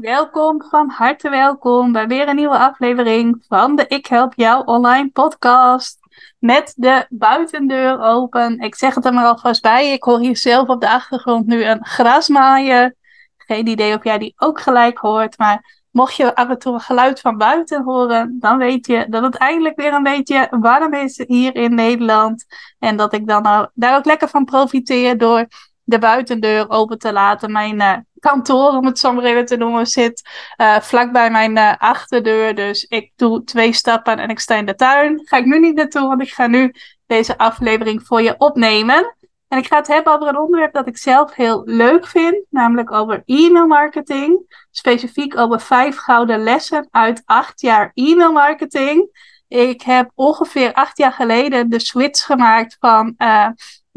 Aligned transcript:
Welkom, 0.00 0.62
van 0.62 0.90
harte 0.90 1.30
welkom 1.30 1.92
bij 1.92 2.06
weer 2.06 2.28
een 2.28 2.36
nieuwe 2.36 2.58
aflevering 2.58 3.44
van 3.48 3.76
de 3.76 3.84
Ik 3.88 4.06
Help 4.06 4.32
Jou 4.36 4.64
Online 4.64 5.10
podcast. 5.10 5.98
Met 6.38 6.72
de 6.76 7.06
buitendeur 7.08 8.00
open. 8.00 8.58
Ik 8.58 8.74
zeg 8.74 8.94
het 8.94 9.04
er 9.04 9.12
maar 9.12 9.26
alvast 9.26 9.62
bij. 9.62 9.92
Ik 9.92 10.02
hoor 10.02 10.18
hier 10.18 10.36
zelf 10.36 10.68
op 10.68 10.80
de 10.80 10.90
achtergrond 10.90 11.46
nu 11.46 11.64
een 11.64 11.86
grasmaaien. 11.86 12.96
Geen 13.36 13.66
idee 13.66 13.94
of 13.96 14.04
jij 14.04 14.18
die 14.18 14.34
ook 14.36 14.60
gelijk 14.60 14.98
hoort. 14.98 15.38
Maar 15.38 15.86
mocht 15.90 16.16
je 16.16 16.34
af 16.34 16.48
en 16.48 16.58
toe 16.58 16.80
geluid 16.80 17.20
van 17.20 17.36
buiten 17.36 17.82
horen, 17.84 18.36
dan 18.40 18.58
weet 18.58 18.86
je 18.86 19.06
dat 19.08 19.22
het 19.22 19.36
eindelijk 19.36 19.76
weer 19.76 19.92
een 19.92 20.02
beetje 20.02 20.46
warm 20.50 20.94
is 20.94 21.22
hier 21.26 21.54
in 21.54 21.74
Nederland. 21.74 22.44
En 22.78 22.96
dat 22.96 23.12
ik 23.12 23.26
dan 23.26 23.70
daar 23.74 23.96
ook 23.96 24.04
lekker 24.04 24.28
van 24.28 24.44
profiteer 24.44 25.18
door 25.18 25.46
de 25.84 25.98
buitendeur 25.98 26.70
open 26.70 26.98
te 26.98 27.12
laten. 27.12 27.52
Mijn 27.52 27.80
uh, 27.80 27.96
kantoor, 28.18 28.70
om 28.70 28.86
het 28.86 28.98
zo 28.98 29.12
maar 29.12 29.24
even 29.24 29.46
te 29.46 29.56
noemen, 29.56 29.86
zit 29.86 30.28
uh, 30.60 30.80
vlakbij 30.80 31.30
mijn 31.30 31.56
uh, 31.56 31.74
achterdeur. 31.78 32.54
Dus 32.54 32.84
ik 32.84 33.12
doe 33.16 33.44
twee 33.44 33.72
stappen 33.72 34.18
en 34.18 34.28
ik 34.28 34.38
sta 34.38 34.54
in 34.54 34.66
de 34.66 34.74
tuin. 34.74 35.20
Ga 35.24 35.36
ik 35.36 35.44
nu 35.44 35.58
niet 35.58 35.74
naartoe, 35.74 36.08
want 36.08 36.22
ik 36.22 36.32
ga 36.32 36.46
nu 36.46 36.74
deze 37.06 37.38
aflevering 37.38 38.02
voor 38.02 38.22
je 38.22 38.34
opnemen. 38.38 39.16
En 39.48 39.58
ik 39.58 39.66
ga 39.66 39.76
het 39.76 39.86
hebben 39.86 40.12
over 40.12 40.28
een 40.28 40.38
onderwerp 40.38 40.72
dat 40.72 40.86
ik 40.86 40.96
zelf 40.96 41.34
heel 41.34 41.62
leuk 41.64 42.06
vind, 42.06 42.44
namelijk 42.50 42.92
over 42.92 43.22
e-mail 43.24 43.66
marketing. 43.66 44.64
Specifiek 44.70 45.36
over 45.36 45.60
vijf 45.60 45.96
gouden 45.96 46.42
lessen 46.42 46.88
uit 46.90 47.22
acht 47.24 47.60
jaar 47.60 47.90
e-mail 47.94 48.32
marketing. 48.32 49.10
Ik 49.48 49.82
heb 49.82 50.10
ongeveer 50.14 50.72
acht 50.72 50.98
jaar 50.98 51.12
geleden 51.12 51.70
de 51.70 51.80
switch 51.80 52.24
gemaakt 52.24 52.76
van 52.80 53.14
uh, 53.18 53.48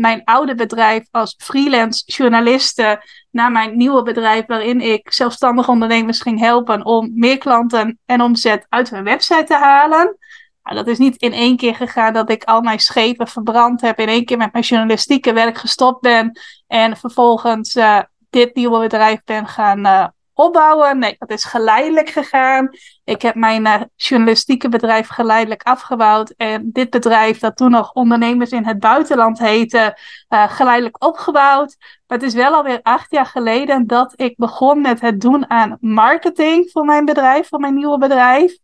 mijn 0.01 0.21
oude 0.23 0.55
bedrijf 0.55 1.07
als 1.11 1.35
freelance 1.37 2.03
journaliste 2.05 3.03
naar 3.31 3.51
mijn 3.51 3.77
nieuwe 3.77 4.03
bedrijf, 4.03 4.45
waarin 4.45 4.81
ik 4.81 5.13
zelfstandige 5.13 5.71
ondernemers 5.71 6.21
ging 6.21 6.39
helpen 6.39 6.85
om 6.85 7.11
meer 7.13 7.37
klanten 7.37 7.99
en 8.05 8.21
omzet 8.21 8.65
uit 8.69 8.89
hun 8.89 9.03
website 9.03 9.43
te 9.43 9.55
halen. 9.55 10.17
Nou, 10.63 10.75
dat 10.75 10.87
is 10.87 10.97
niet 10.97 11.15
in 11.15 11.33
één 11.33 11.57
keer 11.57 11.75
gegaan 11.75 12.13
dat 12.13 12.29
ik 12.29 12.43
al 12.43 12.61
mijn 12.61 12.79
schepen 12.79 13.27
verbrand 13.27 13.81
heb, 13.81 13.99
in 13.99 14.07
één 14.07 14.25
keer 14.25 14.37
met 14.37 14.51
mijn 14.51 14.63
journalistieke 14.63 15.33
werk 15.33 15.57
gestopt 15.57 16.01
ben 16.01 16.39
en 16.67 16.97
vervolgens 16.97 17.75
uh, 17.75 17.99
dit 18.29 18.55
nieuwe 18.55 18.79
bedrijf 18.79 19.23
ben 19.23 19.47
gaan 19.47 19.79
uh, 19.79 20.07
opbouwen. 20.33 20.99
Nee, 20.99 21.15
dat 21.19 21.29
is 21.29 21.43
geleidelijk 21.43 22.09
gegaan. 22.09 22.69
Ik 23.03 23.21
heb 23.21 23.35
mijn 23.35 23.65
uh, 23.65 23.81
journalistieke 23.95 24.69
bedrijf 24.69 25.07
geleidelijk 25.07 25.63
afgebouwd. 25.63 26.33
En 26.37 26.69
dit 26.71 26.89
bedrijf, 26.89 27.39
dat 27.39 27.57
toen 27.57 27.71
nog 27.71 27.93
ondernemers 27.93 28.51
in 28.51 28.65
het 28.65 28.79
buitenland 28.79 29.39
heette, 29.39 29.97
uh, 30.29 30.51
geleidelijk 30.51 31.03
opgebouwd. 31.03 31.75
Maar 32.07 32.17
het 32.17 32.27
is 32.27 32.33
wel 32.33 32.53
alweer 32.53 32.79
acht 32.81 33.11
jaar 33.11 33.25
geleden 33.25 33.87
dat 33.87 34.13
ik 34.15 34.33
begon 34.37 34.81
met 34.81 35.01
het 35.01 35.21
doen 35.21 35.49
aan 35.49 35.77
marketing 35.79 36.69
voor 36.71 36.85
mijn 36.85 37.05
bedrijf, 37.05 37.47
voor 37.47 37.59
mijn 37.59 37.75
nieuwe 37.75 37.97
bedrijf. 37.97 38.57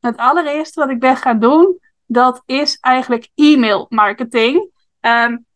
Het 0.00 0.16
allereerste 0.16 0.80
wat 0.80 0.90
ik 0.90 1.00
ben 1.00 1.16
gaan 1.16 1.38
doen, 1.38 1.78
dat 2.06 2.42
is 2.46 2.78
eigenlijk 2.80 3.28
e-mail 3.34 3.86
marketing. 3.88 4.70
Um, 5.00 5.46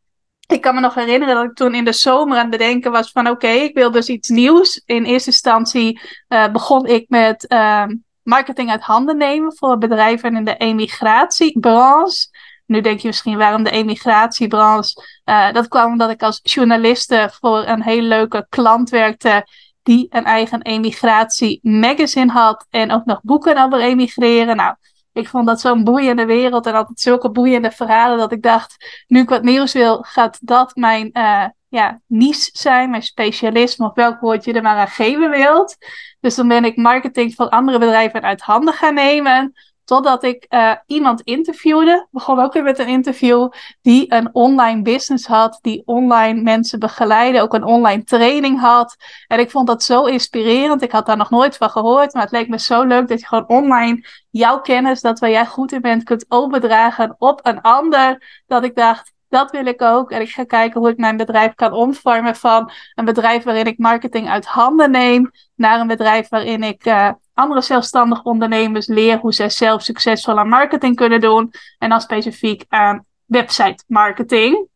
ik 0.48 0.60
kan 0.60 0.74
me 0.74 0.80
nog 0.80 0.94
herinneren 0.94 1.34
dat 1.34 1.44
ik 1.44 1.54
toen 1.54 1.74
in 1.74 1.84
de 1.84 1.92
zomer 1.92 2.36
aan 2.36 2.42
het 2.42 2.50
bedenken 2.50 2.90
was 2.90 3.10
van 3.10 3.28
oké, 3.28 3.48
ik 3.48 3.74
wil 3.74 3.90
dus 3.90 4.08
iets 4.08 4.28
nieuws. 4.28 4.82
In 4.86 5.04
eerste 5.04 5.30
instantie 5.30 6.00
uh, 6.28 6.48
begon 6.48 6.86
ik 6.86 7.08
met 7.08 7.44
uh, 7.48 7.84
marketing 8.22 8.70
uit 8.70 8.82
handen 8.82 9.16
nemen 9.16 9.56
voor 9.56 9.78
bedrijven 9.78 10.36
in 10.36 10.44
de 10.44 10.56
emigratiebranche. 10.56 12.26
Nu 12.66 12.80
denk 12.80 13.00
je 13.00 13.06
misschien 13.06 13.38
waarom 13.38 13.62
de 13.62 13.70
emigratiebranche. 13.70 15.20
Uh, 15.24 15.52
dat 15.52 15.68
kwam 15.68 15.92
omdat 15.92 16.10
ik 16.10 16.22
als 16.22 16.40
journaliste 16.42 17.30
voor 17.40 17.66
een 17.66 17.82
hele 17.82 18.08
leuke 18.08 18.46
klant 18.48 18.90
werkte 18.90 19.46
die 19.82 20.06
een 20.10 20.24
eigen 20.24 20.62
emigratie 20.62 21.58
magazine 21.62 22.32
had 22.32 22.66
en 22.70 22.92
ook 22.92 23.04
nog 23.04 23.20
boeken 23.22 23.64
over 23.64 23.80
emigreren. 23.80 24.56
Nou, 24.56 24.74
ik 25.18 25.28
vond 25.28 25.46
dat 25.46 25.60
zo'n 25.60 25.84
boeiende 25.84 26.24
wereld 26.24 26.66
en 26.66 26.74
altijd 26.74 27.00
zulke 27.00 27.30
boeiende 27.30 27.70
verhalen 27.70 28.18
dat 28.18 28.32
ik 28.32 28.42
dacht, 28.42 29.04
nu 29.06 29.20
ik 29.20 29.28
wat 29.28 29.42
nieuws 29.42 29.72
wil, 29.72 30.02
gaat 30.02 30.38
dat 30.40 30.76
mijn 30.76 31.10
uh, 31.12 31.44
ja, 31.68 32.00
niche 32.06 32.50
zijn, 32.52 32.90
mijn 32.90 33.02
specialisme 33.02 33.86
of 33.86 33.94
welk 33.94 34.20
woord 34.20 34.44
je 34.44 34.52
er 34.52 34.62
maar 34.62 34.76
aan 34.76 34.88
geven 34.88 35.30
wilt. 35.30 35.76
Dus 36.20 36.34
dan 36.34 36.48
ben 36.48 36.64
ik 36.64 36.76
marketing 36.76 37.34
van 37.34 37.48
andere 37.48 37.78
bedrijven 37.78 38.22
uit 38.22 38.40
handen 38.40 38.74
gaan 38.74 38.94
nemen. 38.94 39.52
Totdat 39.88 40.22
ik 40.22 40.46
uh, 40.48 40.72
iemand 40.86 41.20
interviewde, 41.20 42.06
begon 42.10 42.40
ook 42.40 42.52
weer 42.52 42.62
met 42.62 42.78
een 42.78 42.88
interview, 42.88 43.48
die 43.82 44.12
een 44.14 44.28
online 44.32 44.82
business 44.82 45.26
had, 45.26 45.58
die 45.60 45.82
online 45.84 46.42
mensen 46.42 46.78
begeleidde, 46.78 47.40
ook 47.42 47.54
een 47.54 47.64
online 47.64 48.04
training 48.04 48.60
had. 48.60 48.96
En 49.26 49.38
ik 49.38 49.50
vond 49.50 49.66
dat 49.66 49.82
zo 49.82 50.04
inspirerend. 50.04 50.82
Ik 50.82 50.92
had 50.92 51.06
daar 51.06 51.16
nog 51.16 51.30
nooit 51.30 51.56
van 51.56 51.70
gehoord, 51.70 52.12
maar 52.12 52.22
het 52.22 52.32
leek 52.32 52.48
me 52.48 52.58
zo 52.58 52.82
leuk 52.82 53.08
dat 53.08 53.20
je 53.20 53.26
gewoon 53.26 53.48
online 53.48 54.06
jouw 54.30 54.60
kennis, 54.60 55.00
dat 55.00 55.18
waar 55.18 55.30
jij 55.30 55.46
goed 55.46 55.72
in 55.72 55.80
bent, 55.80 56.02
kunt 56.02 56.24
overdragen 56.28 57.14
op 57.18 57.40
een 57.42 57.60
ander. 57.60 58.42
Dat 58.46 58.64
ik 58.64 58.74
dacht, 58.74 59.12
dat 59.28 59.50
wil 59.50 59.66
ik 59.66 59.82
ook. 59.82 60.10
En 60.10 60.20
ik 60.20 60.30
ga 60.30 60.44
kijken 60.44 60.80
hoe 60.80 60.90
ik 60.90 60.96
mijn 60.96 61.16
bedrijf 61.16 61.54
kan 61.54 61.72
omvormen 61.72 62.36
van 62.36 62.70
een 62.94 63.04
bedrijf 63.04 63.44
waarin 63.44 63.66
ik 63.66 63.78
marketing 63.78 64.28
uit 64.28 64.46
handen 64.46 64.90
neem, 64.90 65.30
naar 65.54 65.80
een 65.80 65.86
bedrijf 65.86 66.28
waarin 66.28 66.62
ik 66.62 66.86
uh, 66.86 67.10
andere 67.38 67.60
zelfstandige 67.60 68.22
ondernemers 68.22 68.86
leer 68.86 69.18
hoe 69.18 69.32
zij 69.32 69.50
zelf 69.50 69.82
succesvol 69.82 70.38
aan 70.38 70.48
marketing 70.48 70.96
kunnen 70.96 71.20
doen. 71.20 71.52
En 71.78 71.88
dan 71.88 72.00
specifiek 72.00 72.64
aan 72.68 73.04
website 73.24 73.84
marketing. 73.86 74.68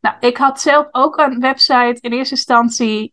Nou, 0.00 0.16
ik 0.20 0.36
had 0.36 0.60
zelf 0.60 0.86
ook 0.90 1.16
een 1.16 1.40
website 1.40 1.98
in 2.00 2.12
eerste 2.12 2.34
instantie 2.34 3.12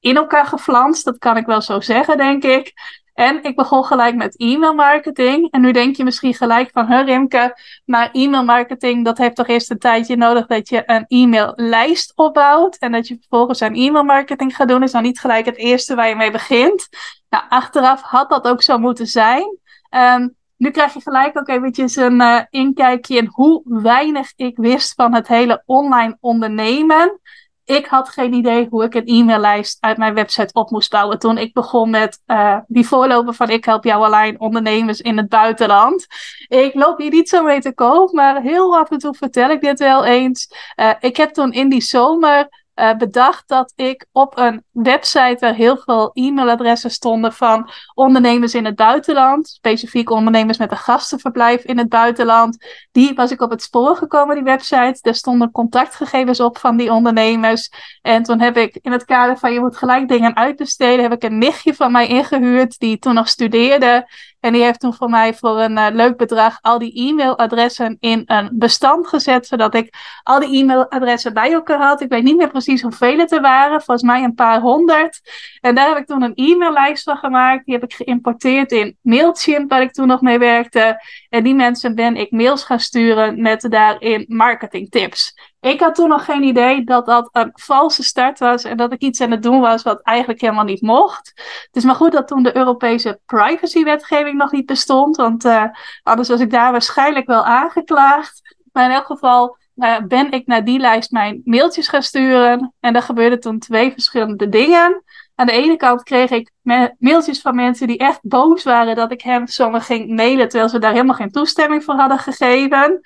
in 0.00 0.16
elkaar 0.16 0.46
geflanst. 0.46 1.04
Dat 1.04 1.18
kan 1.18 1.36
ik 1.36 1.46
wel 1.46 1.62
zo 1.62 1.80
zeggen, 1.80 2.16
denk 2.16 2.44
ik. 2.44 2.72
En 3.18 3.42
ik 3.42 3.56
begon 3.56 3.84
gelijk 3.84 4.14
met 4.14 4.36
e-mail 4.36 4.74
marketing. 4.74 5.50
En 5.50 5.60
nu 5.60 5.72
denk 5.72 5.96
je 5.96 6.04
misschien 6.04 6.34
gelijk 6.34 6.70
van, 6.72 6.86
huh 6.86 7.04
Rimke, 7.04 7.58
maar 7.84 8.10
e-mail 8.12 8.44
marketing, 8.44 9.04
dat 9.04 9.18
heeft 9.18 9.36
toch 9.36 9.46
eerst 9.46 9.70
een 9.70 9.78
tijdje 9.78 10.16
nodig 10.16 10.46
dat 10.46 10.68
je 10.68 10.82
een 10.86 11.04
e-maillijst 11.08 12.12
opbouwt. 12.14 12.76
En 12.76 12.92
dat 12.92 13.08
je 13.08 13.16
vervolgens 13.20 13.62
aan 13.62 13.74
e-mail 13.74 14.04
marketing 14.04 14.56
gaat 14.56 14.68
doen, 14.68 14.82
is 14.82 14.92
dan 14.92 15.02
niet 15.02 15.20
gelijk 15.20 15.46
het 15.46 15.56
eerste 15.56 15.94
waar 15.94 16.08
je 16.08 16.16
mee 16.16 16.30
begint. 16.30 16.88
Nou, 17.28 17.44
achteraf 17.48 18.02
had 18.02 18.30
dat 18.30 18.48
ook 18.48 18.62
zo 18.62 18.78
moeten 18.78 19.06
zijn. 19.06 19.58
Um, 19.90 20.36
nu 20.56 20.70
krijg 20.70 20.94
je 20.94 21.00
gelijk 21.00 21.38
ook 21.38 21.48
eventjes 21.48 21.96
een 21.96 22.20
uh, 22.20 22.40
inkijkje 22.50 23.16
in 23.16 23.28
hoe 23.32 23.62
weinig 23.64 24.32
ik 24.36 24.56
wist 24.56 24.94
van 24.94 25.14
het 25.14 25.28
hele 25.28 25.62
online 25.66 26.16
ondernemen 26.20 27.20
ik 27.68 27.86
had 27.86 28.08
geen 28.08 28.32
idee 28.32 28.66
hoe 28.70 28.84
ik 28.84 28.94
een 28.94 29.06
e-maillijst 29.06 29.76
uit 29.80 29.96
mijn 29.96 30.14
website 30.14 30.52
op 30.52 30.70
moest 30.70 30.90
bouwen. 30.90 31.18
Toen 31.18 31.38
ik 31.38 31.52
begon 31.52 31.90
met 31.90 32.22
uh, 32.26 32.58
die 32.66 32.86
voorloper 32.86 33.34
van 33.34 33.50
Ik 33.50 33.64
help 33.64 33.84
jou 33.84 34.04
alleen 34.04 34.40
ondernemers 34.40 35.00
in 35.00 35.16
het 35.16 35.28
buitenland. 35.28 36.06
Ik 36.46 36.74
loop 36.74 36.98
hier 36.98 37.10
niet 37.10 37.28
zo 37.28 37.42
mee 37.42 37.60
te 37.60 37.74
koop, 37.74 38.12
maar 38.12 38.42
heel 38.42 38.78
af 38.78 38.90
en 38.90 38.98
toe 38.98 39.14
vertel 39.14 39.50
ik 39.50 39.60
dit 39.60 39.78
wel 39.78 40.04
eens. 40.04 40.52
Uh, 40.76 40.90
ik 41.00 41.16
heb 41.16 41.32
toen 41.32 41.52
in 41.52 41.68
die 41.68 41.82
zomer 41.82 42.48
uh, 42.78 42.94
bedacht 42.94 43.48
dat 43.48 43.72
ik 43.76 44.06
op 44.12 44.38
een 44.38 44.64
website 44.72 45.36
waar 45.40 45.54
heel 45.54 45.76
veel 45.76 46.10
e-mailadressen 46.12 46.90
stonden 46.90 47.32
van 47.32 47.70
ondernemers 47.94 48.54
in 48.54 48.64
het 48.64 48.74
buitenland, 48.76 49.48
specifiek 49.48 50.10
ondernemers 50.10 50.58
met 50.58 50.70
een 50.70 50.76
gastenverblijf 50.76 51.64
in 51.64 51.78
het 51.78 51.88
buitenland, 51.88 52.66
die 52.92 53.14
was 53.14 53.30
ik 53.30 53.40
op 53.40 53.50
het 53.50 53.62
spoor 53.62 53.96
gekomen, 53.96 54.34
die 54.34 54.44
website. 54.44 54.98
Daar 55.00 55.14
stonden 55.14 55.50
contactgegevens 55.50 56.40
op 56.40 56.58
van 56.58 56.76
die 56.76 56.92
ondernemers. 56.92 57.70
En 58.02 58.22
toen 58.22 58.40
heb 58.40 58.56
ik 58.56 58.78
in 58.82 58.92
het 58.92 59.04
kader 59.04 59.38
van 59.38 59.52
je 59.52 59.60
moet 59.60 59.76
gelijk 59.76 60.08
dingen 60.08 60.36
uitbesteden, 60.36 61.02
heb 61.02 61.12
ik 61.12 61.22
een 61.22 61.38
nichtje 61.38 61.74
van 61.74 61.92
mij 61.92 62.06
ingehuurd 62.06 62.78
die 62.78 62.98
toen 62.98 63.14
nog 63.14 63.28
studeerde. 63.28 64.06
En 64.40 64.52
die 64.52 64.62
heeft 64.62 64.80
toen 64.80 64.94
voor 64.94 65.10
mij 65.10 65.34
voor 65.34 65.60
een 65.60 65.78
uh, 65.78 65.86
leuk 65.92 66.16
bedrag 66.16 66.58
al 66.60 66.78
die 66.78 67.08
e-mailadressen 67.08 67.96
in 68.00 68.22
een 68.26 68.50
bestand 68.52 69.06
gezet, 69.06 69.46
zodat 69.46 69.74
ik 69.74 69.94
al 70.22 70.40
die 70.40 70.62
e-mailadressen 70.62 71.34
bij 71.34 71.52
elkaar 71.52 71.78
had. 71.78 72.00
Ik 72.00 72.08
weet 72.08 72.22
niet 72.22 72.36
meer 72.36 72.48
precies 72.48 72.82
hoeveel 72.82 73.18
het 73.18 73.32
er 73.32 73.40
waren, 73.40 73.82
volgens 73.82 74.06
mij 74.06 74.22
een 74.22 74.34
paar 74.34 74.60
honderd. 74.60 75.20
En 75.60 75.74
daar 75.74 75.88
heb 75.88 75.96
ik 75.96 76.06
toen 76.06 76.22
een 76.22 76.34
e-maillijst 76.34 77.02
van 77.02 77.16
gemaakt. 77.16 77.64
Die 77.64 77.74
heb 77.74 77.84
ik 77.84 77.94
geïmporteerd 77.94 78.72
in 78.72 78.96
Mailchimp, 79.02 79.70
waar 79.70 79.82
ik 79.82 79.92
toen 79.92 80.06
nog 80.06 80.20
mee 80.20 80.38
werkte. 80.38 81.02
En 81.28 81.44
die 81.44 81.54
mensen 81.54 81.94
ben 81.94 82.16
ik 82.16 82.30
mails 82.30 82.64
gaan 82.64 82.80
sturen 82.80 83.42
met 83.42 83.66
daarin 83.70 84.24
marketingtips. 84.28 85.47
Ik 85.60 85.80
had 85.80 85.94
toen 85.94 86.08
nog 86.08 86.24
geen 86.24 86.42
idee 86.42 86.84
dat 86.84 87.06
dat 87.06 87.28
een 87.32 87.50
valse 87.54 88.02
start 88.02 88.38
was 88.38 88.64
en 88.64 88.76
dat 88.76 88.92
ik 88.92 89.00
iets 89.00 89.20
aan 89.20 89.30
het 89.30 89.42
doen 89.42 89.60
was 89.60 89.82
wat 89.82 90.02
eigenlijk 90.02 90.40
helemaal 90.40 90.64
niet 90.64 90.82
mocht. 90.82 91.32
Het 91.66 91.76
is 91.76 91.84
maar 91.84 91.94
goed 91.94 92.12
dat 92.12 92.28
toen 92.28 92.42
de 92.42 92.56
Europese 92.56 93.20
privacywetgeving 93.26 94.38
nog 94.38 94.52
niet 94.52 94.66
bestond, 94.66 95.16
want 95.16 95.44
uh, 95.44 95.64
anders 96.02 96.28
was 96.28 96.40
ik 96.40 96.50
daar 96.50 96.72
waarschijnlijk 96.72 97.26
wel 97.26 97.44
aangeklaagd. 97.44 98.56
Maar 98.72 98.84
in 98.84 98.90
elk 98.90 99.06
geval 99.06 99.56
uh, 99.76 99.96
ben 100.08 100.30
ik 100.30 100.46
naar 100.46 100.64
die 100.64 100.78
lijst 100.78 101.10
mijn 101.10 101.40
mailtjes 101.44 101.88
gaan 101.88 102.02
sturen 102.02 102.74
en 102.80 102.94
er 102.94 103.02
gebeurden 103.02 103.40
toen 103.40 103.58
twee 103.58 103.92
verschillende 103.92 104.48
dingen. 104.48 105.02
Aan 105.34 105.46
de 105.46 105.52
ene 105.52 105.76
kant 105.76 106.02
kreeg 106.02 106.30
ik 106.30 106.50
mailtjes 106.98 107.40
van 107.40 107.54
mensen 107.54 107.86
die 107.86 107.98
echt 107.98 108.18
boos 108.22 108.62
waren 108.62 108.96
dat 108.96 109.12
ik 109.12 109.22
hem 109.22 109.46
zomaar 109.46 109.80
ging 109.80 110.16
mailen, 110.16 110.48
terwijl 110.48 110.70
ze 110.70 110.78
daar 110.78 110.92
helemaal 110.92 111.14
geen 111.14 111.30
toestemming 111.30 111.84
voor 111.84 111.94
hadden 111.94 112.18
gegeven. 112.18 113.00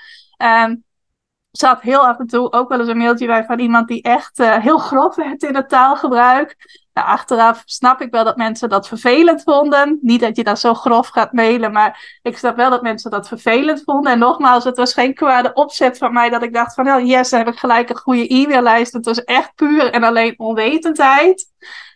Um, 0.65 0.85
zat 1.53 1.81
heel 1.81 2.07
af 2.07 2.19
en 2.19 2.27
toe 2.27 2.53
ook 2.53 2.69
wel 2.69 2.79
eens 2.81 2.89
een 2.89 2.97
mailtje 2.97 3.27
bij 3.27 3.45
van 3.45 3.59
iemand 3.59 3.89
die 3.89 4.03
echt 4.03 4.39
uh, 4.39 4.57
heel 4.57 4.79
grof 4.79 5.15
werd 5.15 5.43
in 5.43 5.55
het 5.55 5.69
taalgebruik. 5.69 6.81
Nou, 6.93 7.07
achteraf 7.09 7.63
snap 7.65 8.01
ik 8.01 8.11
wel 8.11 8.25
dat 8.25 8.37
mensen 8.37 8.69
dat 8.69 8.89
vervelend 8.89 9.43
vonden. 9.43 9.99
Niet 10.01 10.21
dat 10.21 10.37
je 10.37 10.45
dan 10.45 10.57
zo 10.57 10.75
grof 10.75 11.09
gaat 11.09 11.33
mailen, 11.33 11.73
maar 11.73 12.19
ik 12.23 12.39
snap 12.39 12.57
wel 12.57 12.71
dat 12.71 12.83
mensen 12.83 13.11
dat 13.11 13.29
vervelend 13.29 13.83
vonden. 13.85 14.13
En 14.13 14.19
nogmaals, 14.19 14.65
het 14.65 14.77
was 14.77 14.93
geen 14.93 15.15
kwade 15.15 15.53
opzet 15.53 15.99
van 15.99 16.13
mij 16.13 16.31
dat 16.31 16.43
ik 16.43 16.53
dacht 16.53 16.75
van, 16.75 16.89
oh 16.89 17.07
yes, 17.07 17.31
dan 17.31 17.39
heb 17.39 17.49
ik 17.49 17.59
gelijk 17.59 17.91
een 17.91 17.97
goede 17.97 18.35
e-maillijst. 18.35 18.93
Het 18.93 19.05
was 19.05 19.25
echt 19.25 19.55
puur 19.55 19.93
en 19.93 20.03
alleen 20.03 20.39
onwetendheid. 20.39 21.51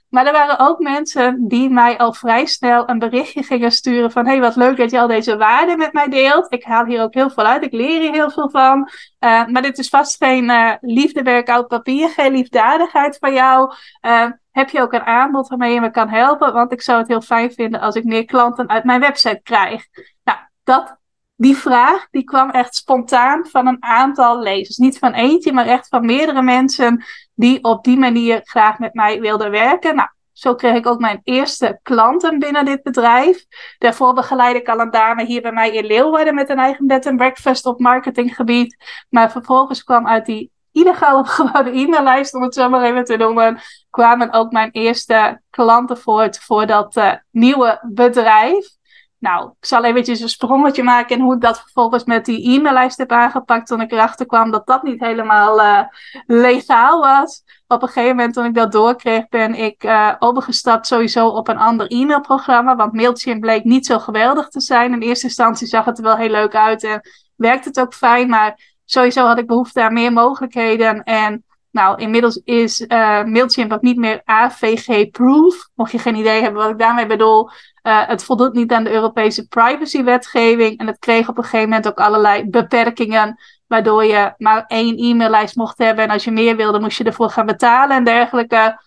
Maar 0.09 0.27
er 0.27 0.33
waren 0.33 0.59
ook 0.59 0.79
mensen 0.79 1.49
die 1.49 1.71
mij 1.71 1.99
al 1.99 2.13
vrij 2.13 2.47
snel 2.47 2.89
een 2.89 2.99
berichtje 2.99 3.43
gingen 3.43 3.73
sturen 3.73 4.13
van 4.13 4.27
hey, 4.27 4.41
wat 4.41 4.57
leuk 4.57 4.77
dat 4.77 4.91
je 4.91 5.01
al 5.01 5.07
deze 5.07 5.37
waarden 5.37 5.79
met 5.79 5.93
mij 5.93 6.09
deelt. 6.09 6.53
Ik 6.53 6.65
haal 6.65 6.85
hier 6.85 7.03
ook 7.03 7.15
heel 7.15 7.31
veel 7.31 7.45
uit, 7.45 7.65
ik 7.65 7.73
leer 7.73 8.01
hier 8.01 8.13
heel 8.13 8.31
veel 8.31 8.51
van. 8.51 8.91
Uh, 9.21 9.47
maar 9.47 9.63
dit 9.63 9.79
is 9.79 9.89
vast 9.89 10.17
geen 10.17 10.45
uh, 10.45 10.73
liefdewerk 10.81 11.51
uit 11.51 11.67
papier, 11.67 12.09
geen 12.09 12.33
liefdadigheid 12.33 13.17
van 13.19 13.33
jou. 13.33 13.73
Uh, 14.03 14.31
heb 14.51 14.71
je 14.71 14.81
ook 14.81 14.93
een 14.93 15.07
aanbod 15.07 15.49
waarmee 15.49 15.75
je 15.75 15.81
me 15.81 15.91
kan 15.91 16.09
helpen? 16.09 16.53
Want 16.53 16.73
ik 16.73 16.83
zou 16.83 16.99
het 16.99 17.09
heel 17.09 17.21
fijn 17.21 17.53
vinden 17.53 17.81
als 17.81 17.95
ik 17.95 18.05
meer 18.05 18.25
klanten 18.25 18.69
uit 18.69 18.85
mijn 18.85 19.01
website 19.01 19.41
krijg. 19.43 19.87
Nou, 20.25 20.39
dat 20.65 20.99
die 21.37 21.57
vraag 21.57 22.07
die 22.11 22.25
kwam 22.25 22.51
echt 22.51 22.75
spontaan 22.75 23.47
van 23.47 23.67
een 23.67 23.83
aantal 23.83 24.41
lezers. 24.41 24.77
Niet 24.77 24.99
van 24.99 25.13
eentje, 25.13 25.53
maar 25.53 25.67
echt 25.67 25.89
van 25.89 26.07
meerdere 26.07 26.43
mensen 26.43 27.05
die 27.35 27.65
op 27.65 27.85
die 27.85 27.99
manier 27.99 28.41
graag 28.43 28.79
met 28.79 28.95
mij 28.95 29.21
wilden 29.21 29.51
werken. 29.51 29.95
Nou, 29.95 30.09
zo 30.33 30.55
kreeg 30.55 30.75
ik 30.75 30.87
ook 30.87 31.01
mijn 31.01 31.21
eerste 31.25 31.79
klanten 31.83 32.39
binnen 32.39 32.65
dit 32.65 32.83
bedrijf. 32.83 33.45
Daarvoor 33.79 34.15
begeleid 34.15 34.57
ik 34.57 34.69
al 34.69 34.81
een 34.81 34.91
dame 34.91 35.25
hier 35.25 35.43
bij 35.43 35.53
mij 35.53 35.71
in 35.71 35.87
Leeuwarden 35.87 36.35
met 36.35 36.49
een 36.49 36.59
eigen 36.59 36.87
bed 36.87 37.07
and 37.07 37.17
breakfast 37.17 37.67
op 37.67 37.81
marketinggebied. 37.81 38.77
Maar 39.09 39.31
vervolgens 39.31 39.85
kwam 39.85 40.07
uit 40.07 40.27
die 40.27 40.51
illegaal 40.73 41.19
opgebouwde 41.25 41.71
e-maillijst, 41.71 42.35
om 42.35 42.43
het 42.43 42.55
zo 42.55 42.69
maar 42.69 42.83
even 42.83 43.05
te 43.05 43.17
noemen, 43.17 43.59
kwamen 43.91 44.33
ook 44.33 44.53
mijn 44.53 44.71
eerste 44.71 45.41
klanten 45.51 45.99
voort 45.99 46.39
voor 46.39 46.67
dat 46.67 46.97
uh, 46.97 47.13
nieuwe 47.31 47.81
bedrijf. 47.83 48.76
Nou, 49.19 49.51
ik 49.61 49.67
zal 49.67 49.85
eventjes 49.85 50.21
een 50.21 50.29
sprongetje 50.29 50.83
maken 50.83 51.17
in 51.17 51.23
hoe 51.23 51.35
ik 51.35 51.41
dat 51.41 51.61
vervolgens 51.61 52.05
met 52.05 52.25
die 52.25 52.51
e-maillijst 52.55 52.99
heb 52.99 53.13
aangepakt 53.13 53.67
toen 53.67 53.81
ik 53.81 53.93
erachter 53.93 54.27
kwam 54.27 54.51
dat 54.51 54.67
dat 54.67 54.83
niet 54.83 55.01
helemaal 55.01 55.61
uh, 55.61 55.81
legaal 56.27 57.01
was. 57.01 57.43
Op 57.67 57.83
een 57.83 57.89
gegeven 57.89 58.17
moment 58.17 58.35
toen 58.35 58.45
ik 58.45 58.55
dat 58.55 58.73
doorkreeg 58.73 59.29
ben 59.29 59.55
ik 59.55 59.85
uh, 59.85 60.15
overgestapt 60.19 60.87
sowieso 60.87 61.29
op 61.29 61.49
een 61.49 61.59
ander 61.59 61.87
e-mailprogramma, 61.87 62.77
want 62.77 62.93
Mailchimp 62.93 63.41
bleek 63.41 63.65
niet 63.65 63.87
zo 63.87 63.99
geweldig 63.99 64.49
te 64.49 64.61
zijn. 64.61 64.93
In 64.93 65.01
eerste 65.01 65.27
instantie 65.27 65.67
zag 65.67 65.85
het 65.85 65.99
er 65.99 66.05
wel 66.05 66.17
heel 66.17 66.31
leuk 66.31 66.55
uit 66.55 66.85
en 66.85 67.01
werkte 67.37 67.69
het 67.69 67.81
ook 67.81 67.95
fijn, 67.95 68.29
maar 68.29 68.75
sowieso 68.85 69.27
had 69.27 69.39
ik 69.39 69.47
behoefte 69.47 69.83
aan 69.83 69.93
meer 69.93 70.13
mogelijkheden 70.13 71.03
en 71.03 71.45
nou, 71.77 72.01
inmiddels 72.01 72.41
is 72.45 72.81
uh, 72.81 73.25
Mailchimp 73.25 73.73
ook 73.73 73.83
niet 73.83 73.97
meer 73.97 74.21
AVG-proof. 74.25 75.69
Mocht 75.75 75.93
je 75.93 75.99
geen 75.99 76.15
idee 76.15 76.43
hebben 76.43 76.63
wat 76.63 76.71
ik 76.71 76.79
daarmee 76.79 77.07
bedoel. 77.07 77.51
Uh, 77.87 78.07
het 78.07 78.25
voldoet 78.25 78.53
niet 78.53 78.73
aan 78.73 78.85
de 78.85 78.91
Europese 78.93 79.49
privacywetgeving. 79.49 80.79
En 80.79 80.87
het 80.87 80.99
kreeg 80.99 81.29
op 81.29 81.37
een 81.37 81.43
gegeven 81.43 81.69
moment 81.69 81.89
ook 81.89 81.99
allerlei 81.99 82.45
beperkingen. 82.51 83.39
Waardoor 83.67 84.05
je 84.05 84.35
maar 84.39 84.65
één 84.67 84.97
e-maillijst 84.97 85.57
mocht 85.57 85.79
hebben. 85.79 86.05
En 86.05 86.11
als 86.11 86.25
je 86.25 86.31
meer 86.31 86.57
wilde, 86.57 86.81
moest 86.81 86.99
je 86.99 87.05
ervoor 87.05 87.31
gaan 87.31 87.47
betalen 87.47 87.97
en 87.97 88.05
dergelijke 88.05 88.81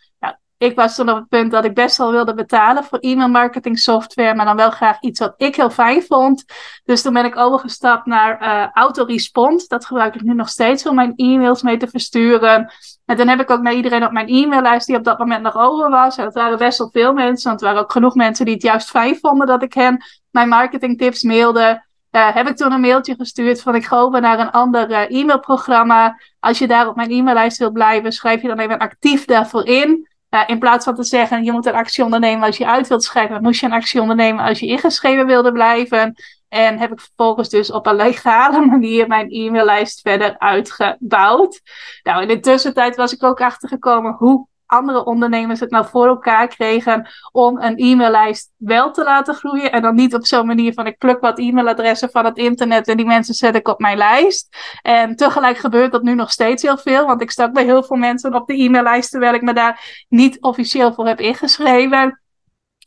ik 0.60 0.76
was 0.76 0.96
toen 0.96 1.10
op 1.10 1.16
het 1.16 1.28
punt 1.28 1.52
dat 1.52 1.66
ik 1.66 1.74
best 1.74 1.98
wel 1.98 2.12
wilde 2.12 2.34
betalen 2.34 2.84
voor 2.84 3.00
e-mail 3.00 3.30
marketing 3.30 3.80
software, 3.80 4.36
maar 4.36 4.46
dan 4.46 4.56
wel 4.56 4.70
graag 4.70 5.02
iets 5.02 5.20
wat 5.20 5.34
ik 5.38 5.56
heel 5.56 5.70
fijn 5.70 6.04
vond. 6.04 6.46
Dus 6.84 7.02
toen 7.02 7.14
ben 7.14 7.26
ik 7.26 7.38
overgestapt 7.38 8.06
naar 8.06 8.42
uh, 8.42 8.68
Autorespond. 8.74 9.70
Dat 9.70 9.86
gebruik 9.86 10.16
ik 10.16 10.22
nu 10.22 10.34
nog 10.34 10.50
steeds 10.50 10.86
om 10.86 10.96
mijn 10.96 11.14
e-mails 11.16 11.62
mee 11.62 11.78
te 11.78 11.88
versturen. 11.88 12.74
En 13.06 13.18
dan 13.18 13.28
heb 13.28 13.40
ik 13.40 13.50
ook 13.50 13.62
naar 13.62 13.74
iedereen 13.74 14.06
op 14.06 14.12
mijn 14.12 14.28
e-maillijst 14.28 14.88
die 14.88 14.96
op 14.96 15.04
dat 15.04 15.20
moment 15.20 15.44
nog 15.44 15.58
over 15.58 15.90
was. 15.90 16.18
En 16.18 16.24
dat 16.24 16.34
waren 16.34 16.58
best 16.58 16.78
wel 16.78 16.90
veel 16.92 17.14
mensen, 17.14 17.50
want 17.50 17.62
er 17.62 17.68
waren 17.68 17.84
ook 17.84 17.92
genoeg 17.92 18.16
mensen 18.16 18.46
die 18.46 18.54
het 18.54 18.64
juist 18.64 18.90
fijn 18.90 19.18
vonden 19.22 19.48
dat 19.48 19.64
ik 19.64 19.74
hen 19.74 20.04
mijn 20.32 20.50
marketingtips 20.50 21.24
mailde. 21.24 21.88
Uh, 22.12 22.34
heb 22.34 22.48
ik 22.48 22.56
toen 22.56 22.72
een 22.72 22.82
mailtje 22.82 23.16
gestuurd 23.16 23.62
van 23.62 23.76
ik 23.76 23.86
ga 23.86 23.98
over 23.98 24.22
naar 24.22 24.40
een 24.40 24.52
ander 24.52 24.90
uh, 24.90 25.20
e-mailprogramma. 25.20 26.20
Als 26.40 26.60
je 26.60 26.68
daar 26.68 26.88
op 26.88 26.96
mijn 26.96 27.12
e-maillijst 27.12 27.58
wil 27.58 27.72
blijven, 27.72 28.12
schrijf 28.12 28.42
je 28.42 28.48
dan 28.48 28.60
even 28.60 28.78
actief 28.78 29.26
daarvoor 29.26 29.66
in. 29.66 30.08
In 30.48 30.60
plaats 30.60 30.86
van 30.86 30.96
te 30.96 31.04
zeggen, 31.04 31.44
je 31.44 31.52
moet 31.52 31.66
een 31.66 31.74
actie 31.74 32.04
ondernemen 32.04 32.46
als 32.46 32.58
je 32.58 32.68
uit 32.68 32.88
wilt 32.88 33.04
schrijven, 33.04 33.42
moest 33.42 33.60
je 33.60 33.66
een 33.66 33.72
actie 33.72 34.02
ondernemen 34.02 34.46
als 34.46 34.60
je 34.60 34.66
ingeschreven 34.66 35.26
wilde 35.26 35.52
blijven. 35.52 36.16
En 36.50 36.80
heb 36.80 36.92
ik 36.92 37.00
vervolgens 37.00 37.50
dus 37.50 37.72
op 37.72 37.86
een 37.86 37.96
legale 37.96 38.66
manier 38.76 39.08
mijn 39.08 39.30
e-maillijst 39.30 40.02
verder 40.02 40.40
uitgebouwd. 40.40 41.62
Nou, 42.04 42.22
in 42.22 42.28
de 42.28 42.40
tussentijd 42.40 42.96
was 42.96 43.14
ik 43.14 43.24
ook 43.24 43.42
achtergekomen 43.42 44.14
hoe 44.14 44.48
andere 44.70 45.06
ondernemers 45.06 45.60
het 45.60 45.72
nou 45.72 45.86
voor 45.88 46.08
elkaar 46.08 46.48
kregen 46.48 47.10
om 47.32 47.62
een 47.62 47.78
e-maillijst 47.78 48.52
wel 48.58 48.92
te 48.92 49.04
laten 49.04 49.34
groeien. 49.34 49.72
En 49.72 49.82
dan 49.82 49.96
niet 49.96 50.14
op 50.14 50.26
zo'n 50.26 50.46
manier 50.46 50.74
van 50.74 50.88
ik 50.88 50.98
pluk 50.98 51.20
wat 51.20 51.40
e-mailadressen 51.40 52.10
van 52.10 52.26
het 52.26 52.38
internet 52.38 52.88
en 52.88 52.98
die 52.98 53.06
mensen 53.06 53.34
zet 53.34 53.56
ik 53.56 53.68
op 53.68 53.80
mijn 53.80 53.98
lijst. 53.98 54.58
En 54.82 55.16
tegelijk 55.16 55.58
gebeurt 55.58 55.92
dat 55.92 56.04
nu 56.04 56.16
nog 56.16 56.32
steeds 56.32 56.64
heel 56.64 56.78
veel, 56.78 57.06
want 57.06 57.22
ik 57.22 57.32
sta 57.32 57.52
bij 57.52 57.64
heel 57.64 57.84
veel 57.84 57.98
mensen 57.98 58.34
op 58.34 58.48
de 58.48 58.64
e-maillijst 58.64 59.12
terwijl 59.12 59.34
ik 59.34 59.42
me 59.42 59.54
daar 59.54 60.06
niet 60.10 60.42
officieel 60.42 60.94
voor 60.94 61.08
heb 61.08 61.20
ingeschreven. 61.20 62.20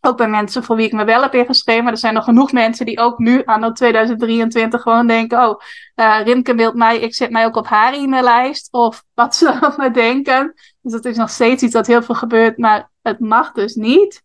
Ook 0.05 0.17
bij 0.17 0.29
mensen 0.29 0.65
voor 0.65 0.77
wie 0.77 0.87
ik 0.87 0.93
me 0.93 1.05
wel 1.05 1.23
heb 1.23 1.35
ingeschreven. 1.35 1.85
Maar 1.85 1.93
er 1.93 1.99
zijn 1.99 2.15
nog 2.15 2.25
genoeg 2.25 2.53
mensen 2.53 2.87
die 2.87 2.99
ook 2.99 3.19
nu, 3.19 3.43
anno 3.45 3.73
2023, 3.73 4.83
gewoon 4.83 5.07
denken: 5.07 5.49
Oh, 5.49 5.61
uh, 5.97 6.21
Rimke 6.25 6.55
mailt 6.55 6.75
mij, 6.75 6.99
ik 6.99 7.15
zet 7.15 7.31
mij 7.31 7.45
ook 7.45 7.57
op 7.57 7.67
haar 7.67 7.93
e-maillijst. 7.93 8.69
Of 8.73 9.05
wat 9.15 9.37
ze 9.37 9.75
me 9.77 9.91
denken. 9.91 10.55
Dus 10.83 10.93
dat 10.93 11.05
is 11.05 11.17
nog 11.17 11.31
steeds 11.31 11.63
iets 11.63 11.73
dat 11.73 11.87
heel 11.87 12.03
veel 12.03 12.15
gebeurt, 12.15 12.59
maar 12.59 12.91
het 13.03 13.21
mag 13.21 13.53
dus 13.53 13.75
niet. 13.75 14.23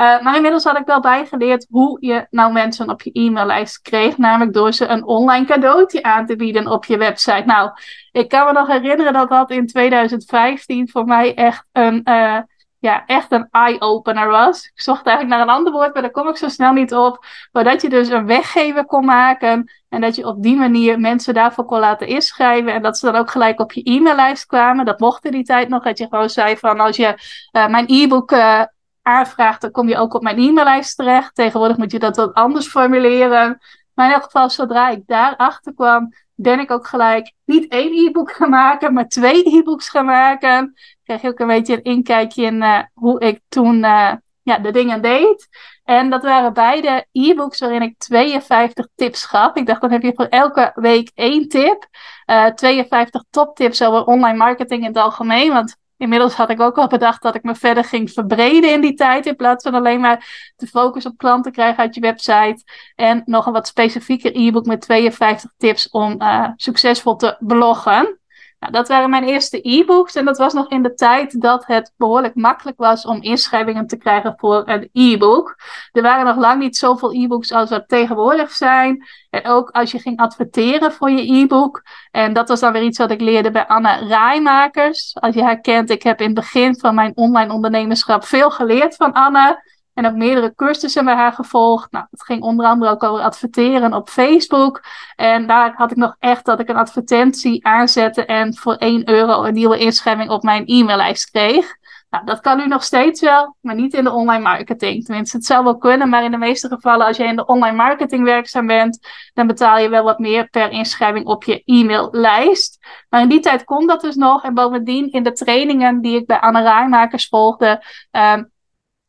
Uh, 0.00 0.22
maar 0.22 0.36
inmiddels 0.36 0.64
had 0.64 0.78
ik 0.78 0.86
wel 0.86 1.00
bijgeleerd 1.00 1.66
hoe 1.70 1.96
je 2.00 2.26
nou 2.30 2.52
mensen 2.52 2.90
op 2.90 3.02
je 3.02 3.10
e-maillijst 3.12 3.80
kreeg. 3.80 4.18
Namelijk 4.18 4.52
door 4.52 4.72
ze 4.72 4.86
een 4.86 5.04
online 5.04 5.46
cadeautje 5.46 6.02
aan 6.02 6.26
te 6.26 6.36
bieden 6.36 6.66
op 6.66 6.84
je 6.84 6.96
website. 6.96 7.42
Nou, 7.46 7.70
ik 8.12 8.28
kan 8.28 8.46
me 8.46 8.52
nog 8.52 8.66
herinneren 8.66 9.12
dat 9.12 9.28
dat 9.28 9.50
in 9.50 9.66
2015 9.66 10.88
voor 10.88 11.04
mij 11.04 11.34
echt 11.34 11.64
een. 11.72 12.00
Uh, 12.04 12.38
ja, 12.80 13.06
echt 13.06 13.32
een 13.32 13.48
eye-opener 13.50 14.28
was. 14.28 14.64
Ik 14.64 14.80
zocht 14.80 15.06
eigenlijk 15.06 15.36
naar 15.36 15.46
een 15.48 15.54
ander 15.54 15.72
woord, 15.72 15.92
maar 15.92 16.02
daar 16.02 16.10
kom 16.10 16.28
ik 16.28 16.36
zo 16.36 16.48
snel 16.48 16.72
niet 16.72 16.94
op. 16.94 17.24
Maar 17.52 17.64
dat 17.64 17.82
je 17.82 17.88
dus 17.88 18.08
een 18.08 18.26
weggever 18.26 18.84
kon 18.84 19.04
maken 19.04 19.72
en 19.88 20.00
dat 20.00 20.16
je 20.16 20.26
op 20.26 20.42
die 20.42 20.56
manier 20.56 21.00
mensen 21.00 21.34
daarvoor 21.34 21.64
kon 21.64 21.78
laten 21.78 22.06
inschrijven. 22.06 22.74
En 22.74 22.82
dat 22.82 22.98
ze 22.98 23.06
dan 23.06 23.20
ook 23.20 23.30
gelijk 23.30 23.60
op 23.60 23.72
je 23.72 23.82
e-maillijst 23.82 24.46
kwamen. 24.46 24.84
Dat 24.84 25.00
mocht 25.00 25.24
in 25.24 25.32
die 25.32 25.44
tijd 25.44 25.68
nog. 25.68 25.82
Dat 25.82 25.98
je 25.98 26.06
gewoon 26.08 26.30
zei 26.30 26.56
van 26.56 26.80
als 26.80 26.96
je 26.96 27.14
uh, 27.52 27.68
mijn 27.68 27.84
e-book 27.88 28.32
uh, 28.32 28.62
aanvraagt, 29.02 29.60
dan 29.60 29.70
kom 29.70 29.88
je 29.88 29.98
ook 29.98 30.14
op 30.14 30.22
mijn 30.22 30.38
e-maillijst 30.38 30.96
terecht. 30.96 31.34
Tegenwoordig 31.34 31.76
moet 31.76 31.92
je 31.92 31.98
dat 31.98 32.16
wat 32.16 32.34
anders 32.34 32.66
formuleren. 32.66 33.58
Maar 33.94 34.06
in 34.06 34.12
elk 34.12 34.22
geval, 34.22 34.50
zodra 34.50 34.88
ik 34.88 35.02
daarachter 35.06 35.74
kwam, 35.74 36.12
ben 36.40 36.58
ik 36.58 36.70
ook 36.70 36.86
gelijk 36.86 37.32
niet 37.44 37.72
één 37.72 38.06
e-book 38.06 38.32
gaan 38.32 38.50
maken, 38.50 38.92
maar 38.92 39.08
twee 39.08 39.56
e-books 39.56 39.88
gaan 39.88 40.04
maken. 40.04 40.74
Kreeg 41.04 41.22
je 41.22 41.28
ook 41.28 41.38
een 41.38 41.46
beetje 41.46 41.74
een 41.74 41.82
inkijkje 41.82 42.42
in 42.42 42.62
uh, 42.62 42.82
hoe 42.94 43.20
ik 43.20 43.40
toen 43.48 43.76
uh, 43.76 44.12
ja, 44.42 44.58
de 44.58 44.70
dingen 44.70 45.02
deed. 45.02 45.48
En 45.84 46.10
dat 46.10 46.22
waren 46.22 46.52
beide 46.52 47.06
e-books 47.12 47.60
waarin 47.60 47.82
ik 47.82 47.98
52 47.98 48.88
tips 48.94 49.24
gaf. 49.24 49.54
Ik 49.54 49.66
dacht, 49.66 49.80
dan 49.80 49.90
heb 49.90 50.02
je 50.02 50.12
voor 50.14 50.26
elke 50.26 50.72
week 50.74 51.10
één 51.14 51.48
tip. 51.48 51.86
Uh, 52.26 52.46
52 52.46 53.24
toptips 53.30 53.82
over 53.82 54.04
online 54.04 54.36
marketing 54.36 54.80
in 54.80 54.88
het 54.88 54.96
algemeen. 54.96 55.52
Want 55.52 55.76
inmiddels 55.98 56.34
had 56.34 56.50
ik 56.50 56.60
ook 56.60 56.78
al 56.78 56.86
bedacht 56.86 57.22
dat 57.22 57.34
ik 57.34 57.42
me 57.42 57.54
verder 57.54 57.84
ging 57.84 58.10
verbreden 58.10 58.72
in 58.72 58.80
die 58.80 58.94
tijd. 58.94 59.26
In 59.26 59.36
plaats 59.36 59.62
van 59.62 59.74
alleen 59.74 60.00
maar 60.00 60.52
te 60.56 60.66
focussen 60.66 61.10
op 61.10 61.18
klanten 61.18 61.52
krijgen 61.52 61.82
uit 61.82 61.94
je 61.94 62.00
website. 62.00 62.62
En 62.94 63.22
nog 63.24 63.46
een 63.46 63.52
wat 63.52 63.66
specifieker 63.66 64.36
e-book 64.36 64.66
met 64.66 64.80
52 64.80 65.50
tips 65.56 65.90
om 65.90 66.22
uh, 66.22 66.48
succesvol 66.56 67.16
te 67.16 67.36
bloggen. 67.38 68.17
Nou, 68.58 68.72
dat 68.72 68.88
waren 68.88 69.10
mijn 69.10 69.24
eerste 69.24 69.68
e-books 69.68 70.14
en 70.14 70.24
dat 70.24 70.38
was 70.38 70.52
nog 70.52 70.68
in 70.70 70.82
de 70.82 70.94
tijd 70.94 71.40
dat 71.40 71.66
het 71.66 71.92
behoorlijk 71.96 72.34
makkelijk 72.34 72.78
was 72.78 73.04
om 73.04 73.22
inschrijvingen 73.22 73.86
te 73.86 73.96
krijgen 73.96 74.34
voor 74.36 74.62
een 74.68 74.88
e-book. 74.92 75.56
Er 75.92 76.02
waren 76.02 76.24
nog 76.24 76.36
lang 76.36 76.60
niet 76.60 76.76
zoveel 76.76 77.12
e-books 77.12 77.52
als 77.52 77.70
er 77.70 77.86
tegenwoordig 77.86 78.50
zijn. 78.50 79.04
En 79.30 79.46
ook 79.46 79.70
als 79.70 79.90
je 79.90 79.98
ging 79.98 80.18
adverteren 80.18 80.92
voor 80.92 81.10
je 81.10 81.32
e-book. 81.32 81.82
En 82.10 82.32
dat 82.32 82.48
was 82.48 82.60
dan 82.60 82.72
weer 82.72 82.82
iets 82.82 82.98
wat 82.98 83.10
ik 83.10 83.20
leerde 83.20 83.50
bij 83.50 83.66
Anne 83.66 84.06
Rijmakers. 84.06 85.14
Als 85.14 85.34
je 85.34 85.42
haar 85.42 85.60
kent, 85.60 85.90
ik 85.90 86.02
heb 86.02 86.20
in 86.20 86.26
het 86.26 86.34
begin 86.34 86.78
van 86.78 86.94
mijn 86.94 87.12
online 87.16 87.52
ondernemerschap 87.52 88.24
veel 88.24 88.50
geleerd 88.50 88.96
van 88.96 89.12
Anne. 89.12 89.76
En 89.98 90.06
ook 90.06 90.14
meerdere 90.14 90.54
cursussen 90.54 91.04
bij 91.04 91.14
haar 91.14 91.32
gevolgd. 91.32 91.92
Nou, 91.92 92.06
het 92.10 92.24
ging 92.24 92.42
onder 92.42 92.66
andere 92.66 92.90
ook 92.90 93.02
over 93.02 93.24
adverteren 93.24 93.92
op 93.94 94.08
Facebook. 94.08 94.84
En 95.16 95.46
daar 95.46 95.72
had 95.76 95.90
ik 95.90 95.96
nog 95.96 96.16
echt 96.18 96.44
dat 96.44 96.60
ik 96.60 96.68
een 96.68 96.76
advertentie 96.76 97.66
aanzette 97.66 98.24
en 98.24 98.56
voor 98.56 98.74
1 98.74 99.08
euro 99.08 99.44
een 99.44 99.54
nieuwe 99.54 99.78
inschrijving 99.78 100.30
op 100.30 100.42
mijn 100.42 100.66
e-maillijst 100.66 101.30
kreeg. 101.30 101.76
Nou, 102.10 102.24
dat 102.24 102.40
kan 102.40 102.56
nu 102.56 102.66
nog 102.66 102.82
steeds 102.82 103.20
wel, 103.20 103.56
maar 103.60 103.74
niet 103.74 103.94
in 103.94 104.04
de 104.04 104.12
online 104.12 104.42
marketing. 104.42 105.04
Tenminste, 105.04 105.36
het 105.36 105.46
zou 105.46 105.64
wel 105.64 105.78
kunnen, 105.78 106.08
maar 106.08 106.24
in 106.24 106.30
de 106.30 106.36
meeste 106.36 106.68
gevallen, 106.68 107.06
als 107.06 107.16
je 107.16 107.24
in 107.24 107.36
de 107.36 107.46
online 107.46 107.76
marketing 107.76 108.24
werkzaam 108.24 108.66
bent, 108.66 108.98
dan 109.34 109.46
betaal 109.46 109.78
je 109.78 109.88
wel 109.88 110.04
wat 110.04 110.18
meer 110.18 110.48
per 110.48 110.70
inschrijving 110.70 111.26
op 111.26 111.44
je 111.44 111.62
e-maillijst. 111.64 112.78
Maar 113.08 113.20
in 113.20 113.28
die 113.28 113.40
tijd 113.40 113.64
kon 113.64 113.86
dat 113.86 114.00
dus 114.00 114.14
nog. 114.14 114.44
En 114.44 114.54
bovendien, 114.54 115.12
in 115.12 115.22
de 115.22 115.32
trainingen 115.32 116.00
die 116.00 116.16
ik 116.16 116.26
bij 116.26 116.40
Anne 116.40 116.62
Rijmakers 116.62 117.28
volgde, 117.28 117.84
ehm, 118.10 118.42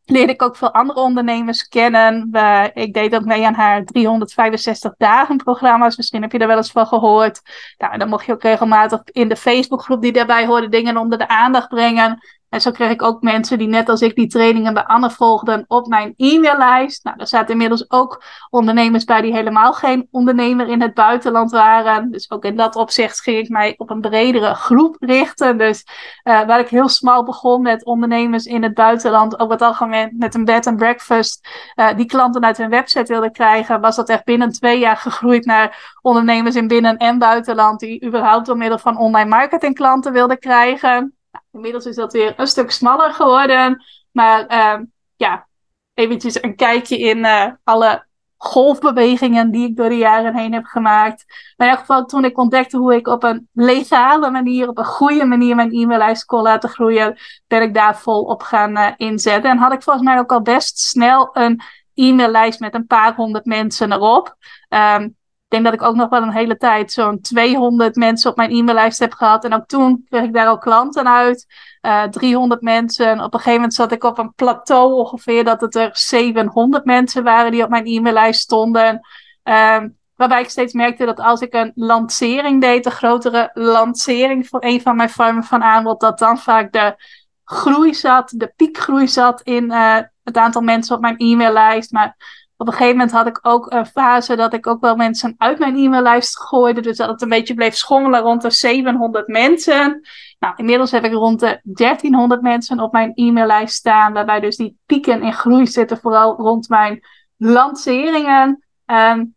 leerde 0.10 0.34
ik 0.34 0.42
ook 0.42 0.56
veel 0.56 0.74
andere 0.74 1.00
ondernemers 1.00 1.68
kennen. 1.68 2.30
ik 2.74 2.94
deed 2.94 3.16
ook 3.16 3.26
mee 3.26 3.46
aan 3.46 3.54
haar 3.54 3.84
365 3.84 4.94
dagen 4.98 5.38
programma's. 5.38 5.98
Misschien 5.98 6.22
heb 6.22 6.32
je 6.32 6.38
daar 6.38 6.48
wel 6.48 6.58
eens 6.58 6.72
van 6.72 6.88
gehoord. 6.88 7.42
Nou, 7.78 7.98
dan 7.98 8.10
mocht 8.10 8.26
je 8.26 8.34
ook 8.34 8.42
regelmatig 8.42 9.02
in 9.06 9.28
de 9.28 9.36
Facebookgroep 9.36 10.02
die 10.02 10.12
daarbij 10.12 10.46
hoorde 10.46 10.70
dingen 10.70 10.98
onder 10.98 11.18
de 11.18 11.28
aandacht 11.28 11.68
brengen. 11.68 12.20
En 12.50 12.62
zo 12.62 12.72
kreeg 12.72 12.92
ik 12.92 13.02
ook 13.02 13.22
mensen 13.22 13.58
die 13.58 13.68
net 13.68 13.90
als 13.90 14.02
ik 14.02 14.16
die 14.16 14.28
trainingen 14.28 14.74
bij 14.74 14.84
Anne 14.84 15.10
volgden 15.10 15.66
op 15.68 15.88
mijn 15.88 16.14
e-maillijst. 16.18 17.04
Nou, 17.04 17.18
er 17.20 17.28
zaten 17.28 17.52
inmiddels 17.52 17.92
ook 17.92 18.24
ondernemers 18.50 19.04
bij 19.04 19.22
die 19.22 19.34
helemaal 19.34 19.74
geen 19.74 20.08
ondernemer 20.12 20.68
in 20.68 20.82
het 20.82 20.94
buitenland 20.94 21.52
waren. 21.52 22.12
Dus 22.12 22.32
ook 22.32 22.46
in 22.46 22.56
dat 22.56 22.76
opzicht 22.76 23.22
ging 23.22 23.38
ik 23.38 23.50
mij 23.50 23.74
op 23.78 23.90
een 23.90 24.02
bredere 24.02 24.54
groep 24.54 24.96
richten. 25.00 25.58
Dus 25.58 25.86
uh, 26.24 26.42
waar 26.46 26.60
ik 26.60 26.68
heel 26.68 26.90
smal 26.90 27.24
begon 27.24 27.62
met 27.62 27.86
ondernemers 27.86 28.46
in 28.46 28.64
het 28.64 28.74
buitenland, 28.74 29.40
over 29.40 29.54
het 29.54 29.62
algemeen 29.62 30.16
met 30.18 30.36
een 30.36 30.46
bed 30.46 30.68
and 30.68 30.78
breakfast, 30.78 31.50
uh, 31.76 31.96
die 31.96 32.06
klanten 32.06 32.44
uit 32.44 32.58
hun 32.58 32.70
website 32.70 33.12
wilden 33.12 33.32
krijgen, 33.32 33.82
was 33.82 33.96
dat 33.96 34.10
echt 34.10 34.24
binnen 34.24 34.52
twee 34.52 34.80
jaar 34.80 34.98
gegroeid 34.98 35.46
naar 35.46 35.98
ondernemers 36.02 36.56
in 36.56 36.68
binnen- 36.68 36.98
en 36.98 37.18
buitenland 37.18 37.80
die 37.80 38.06
überhaupt 38.06 38.46
door 38.46 38.58
middel 38.58 38.78
van 38.78 38.98
online 38.98 39.30
marketing 39.30 39.76
klanten 39.76 40.12
wilden 40.12 40.40
krijgen. 40.40 41.19
Inmiddels 41.60 41.86
is 41.86 41.96
dat 41.96 42.14
weer 42.14 42.34
een 42.38 42.48
stuk 42.48 42.72
smaller 42.72 43.14
geworden. 43.14 43.84
Maar 44.12 44.52
uh, 44.52 44.86
ja, 45.16 45.48
eventjes 45.94 46.44
een 46.44 46.56
kijkje 46.56 47.00
in 47.00 47.18
uh, 47.18 47.46
alle 47.64 48.08
golfbewegingen 48.38 49.52
die 49.52 49.68
ik 49.68 49.76
door 49.76 49.90
de 49.90 49.98
jaren 49.98 50.36
heen 50.36 50.54
heb 50.54 50.66
gemaakt. 50.66 51.26
Maar 51.28 51.68
in 51.68 51.74
ieder 51.74 51.78
geval 51.78 52.06
toen 52.06 52.26
ik 52.26 52.38
ontdekte 52.38 52.78
hoe 52.78 52.96
ik 52.96 53.08
op 53.08 53.24
een 53.24 53.50
legale 53.54 54.32
manier, 54.32 54.68
op 54.68 54.78
een 54.78 54.86
goede 54.86 55.26
manier 55.26 55.56
mijn 55.56 55.72
e-maillijst 55.72 56.26
kon 56.26 56.42
laten 56.42 56.70
groeien, 56.70 57.18
ben 57.48 57.62
ik 57.62 57.74
daar 57.74 57.98
vol 57.98 58.24
op 58.24 58.42
gaan 58.42 58.78
uh, 58.78 58.88
inzetten. 58.98 59.52
En 59.52 59.58
had 59.58 59.74
ik 59.74 59.84
volgens 59.84 60.06
mij 60.06 60.20
ook 60.20 60.32
al 60.32 60.42
best 60.42 60.80
snel 60.80 61.30
een 61.34 61.62
e-maillijst 61.94 62.60
met 62.60 62.74
een 62.74 62.88
paar 62.88 63.16
honderd 63.16 63.46
mensen 63.46 63.92
erop. 63.92 64.36
Um, 64.70 65.18
denk 65.50 65.64
dat 65.64 65.74
ik 65.74 65.82
ook 65.82 65.96
nog 65.96 66.10
wel 66.10 66.22
een 66.22 66.32
hele 66.32 66.58
tijd 66.58 66.92
zo'n 66.92 67.22
200 67.22 67.96
mensen 67.96 68.32
op 68.32 68.38
mijn 68.38 68.52
e-maillijst 68.52 69.00
heb 69.00 69.14
gehad. 69.14 69.44
En 69.44 69.54
ook 69.54 69.66
toen 69.66 70.06
kreeg 70.10 70.24
ik 70.24 70.34
daar 70.34 70.48
al 70.48 70.58
klanten 70.58 71.08
uit. 71.08 71.46
Uh, 71.82 72.04
eh, 72.04 72.10
300 72.10 72.62
mensen. 72.62 73.12
Op 73.12 73.34
een 73.34 73.40
gegeven 73.40 73.54
moment 73.54 73.74
zat 73.74 73.92
ik 73.92 74.04
op 74.04 74.18
een 74.18 74.34
plateau 74.34 74.94
ongeveer 74.94 75.44
dat 75.44 75.62
het 75.62 75.76
er 75.76 75.90
700 75.94 76.86
mensen 76.86 77.24
waren 77.24 77.52
die 77.52 77.64
op 77.64 77.70
mijn 77.70 77.86
e-maillijst 77.86 78.42
stonden. 78.42 79.00
Uh, 79.44 79.78
waarbij 80.16 80.42
ik 80.42 80.50
steeds 80.50 80.74
merkte 80.74 81.06
dat 81.06 81.20
als 81.20 81.42
ik 81.42 81.54
een 81.54 81.72
lancering 81.76 82.62
deed, 82.62 82.86
een 82.86 82.92
grotere 82.92 83.50
lancering 83.54 84.48
voor 84.48 84.64
een 84.64 84.82
van 84.82 84.96
mijn 84.96 85.10
vormen 85.10 85.44
van 85.44 85.64
aanbod, 85.64 86.00
dat 86.00 86.20
dan 86.20 86.38
vaak 86.38 86.72
de 86.72 86.96
groei 87.44 87.94
zat, 87.94 88.34
de 88.36 88.54
piekgroei 88.56 89.08
zat 89.08 89.42
in 89.42 89.64
uh, 89.64 89.98
het 90.24 90.38
aantal 90.38 90.62
mensen 90.62 90.96
op 90.96 91.02
mijn 91.02 91.18
e-maillijst. 91.18 91.92
Maar 91.92 92.16
op 92.62 92.68
een 92.68 92.74
gegeven 92.74 92.98
moment 92.98 93.12
had 93.12 93.28
ik 93.28 93.40
ook 93.42 93.72
een 93.72 93.86
fase 93.86 94.36
dat 94.36 94.54
ik 94.54 94.68
ook 94.68 94.82
wel 94.82 94.96
mensen 94.96 95.36
uit 95.38 95.60
mijn 95.60 95.76
e-maillijst 95.76 96.40
gooide. 96.40 96.82
Dus 96.82 96.98
dat 96.98 97.10
het 97.10 97.22
een 97.22 97.30
beetje 97.30 97.54
bleef 97.54 97.76
schommelen 97.76 98.22
rond 98.22 98.42
de 98.42 98.50
700 98.50 99.28
mensen. 99.28 100.02
Nou, 100.40 100.54
inmiddels 100.58 100.92
heb 100.92 101.04
ik 101.04 101.12
rond 101.12 101.40
de 101.40 101.60
1300 101.64 102.42
mensen 102.42 102.80
op 102.80 102.92
mijn 102.92 103.12
e-maillijst 103.14 103.76
staan. 103.76 104.14
Waarbij 104.14 104.40
dus 104.40 104.56
die 104.56 104.78
pieken 104.86 105.22
in 105.22 105.34
groei 105.34 105.68
zitten, 105.68 105.98
vooral 105.98 106.36
rond 106.36 106.70
mijn 106.70 107.00
lanceringen. 107.38 108.64
Um, 108.86 109.36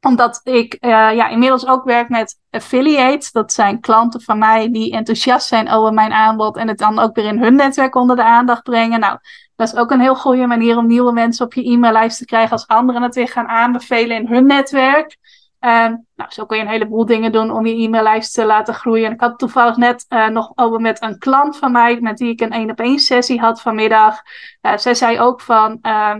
omdat 0.00 0.40
ik 0.42 0.76
uh, 0.80 0.90
ja, 0.90 1.28
inmiddels 1.28 1.66
ook 1.66 1.84
werk 1.84 2.08
met 2.08 2.40
affiliates. 2.50 3.32
Dat 3.32 3.52
zijn 3.52 3.80
klanten 3.80 4.20
van 4.20 4.38
mij 4.38 4.70
die 4.70 4.92
enthousiast 4.92 5.46
zijn 5.46 5.70
over 5.70 5.92
mijn 5.92 6.12
aanbod. 6.12 6.56
En 6.56 6.68
het 6.68 6.78
dan 6.78 6.98
ook 6.98 7.14
weer 7.14 7.24
in 7.24 7.38
hun 7.38 7.54
netwerk 7.54 7.94
onder 7.94 8.16
de 8.16 8.24
aandacht 8.24 8.62
brengen. 8.62 9.00
Nou, 9.00 9.18
dat 9.56 9.72
is 9.72 9.76
ook 9.76 9.90
een 9.90 10.00
heel 10.00 10.16
goede 10.16 10.46
manier 10.46 10.76
om 10.76 10.86
nieuwe 10.86 11.12
mensen 11.12 11.44
op 11.46 11.54
je 11.54 11.64
e-maillijst 11.64 12.18
te 12.18 12.24
krijgen 12.24 12.52
als 12.52 12.66
anderen 12.66 13.02
het 13.02 13.14
weer 13.14 13.28
gaan 13.28 13.48
aanbevelen 13.48 14.16
in 14.16 14.26
hun 14.26 14.46
netwerk. 14.46 15.16
Um, 15.60 16.06
nou, 16.14 16.30
zo 16.30 16.46
kun 16.46 16.56
je 16.56 16.62
een 16.62 16.68
heleboel 16.68 17.06
dingen 17.06 17.32
doen 17.32 17.50
om 17.50 17.66
je 17.66 17.74
e-maillijst 17.74 18.34
te 18.34 18.44
laten 18.44 18.74
groeien. 18.74 19.12
Ik 19.12 19.20
had 19.20 19.38
toevallig 19.38 19.76
net 19.76 20.06
uh, 20.08 20.28
nog 20.28 20.52
over 20.54 20.80
met 20.80 21.02
een 21.02 21.18
klant 21.18 21.56
van 21.56 21.72
mij, 21.72 22.00
met 22.00 22.18
wie 22.18 22.30
ik 22.30 22.40
een 22.40 22.52
één 22.52 22.70
op 22.70 22.80
één 22.80 22.98
sessie 22.98 23.40
had 23.40 23.60
vanmiddag. 23.60 24.22
Uh, 24.62 24.76
zij 24.76 24.94
zei 24.94 25.20
ook 25.20 25.40
van, 25.40 25.78
uh, 25.82 26.14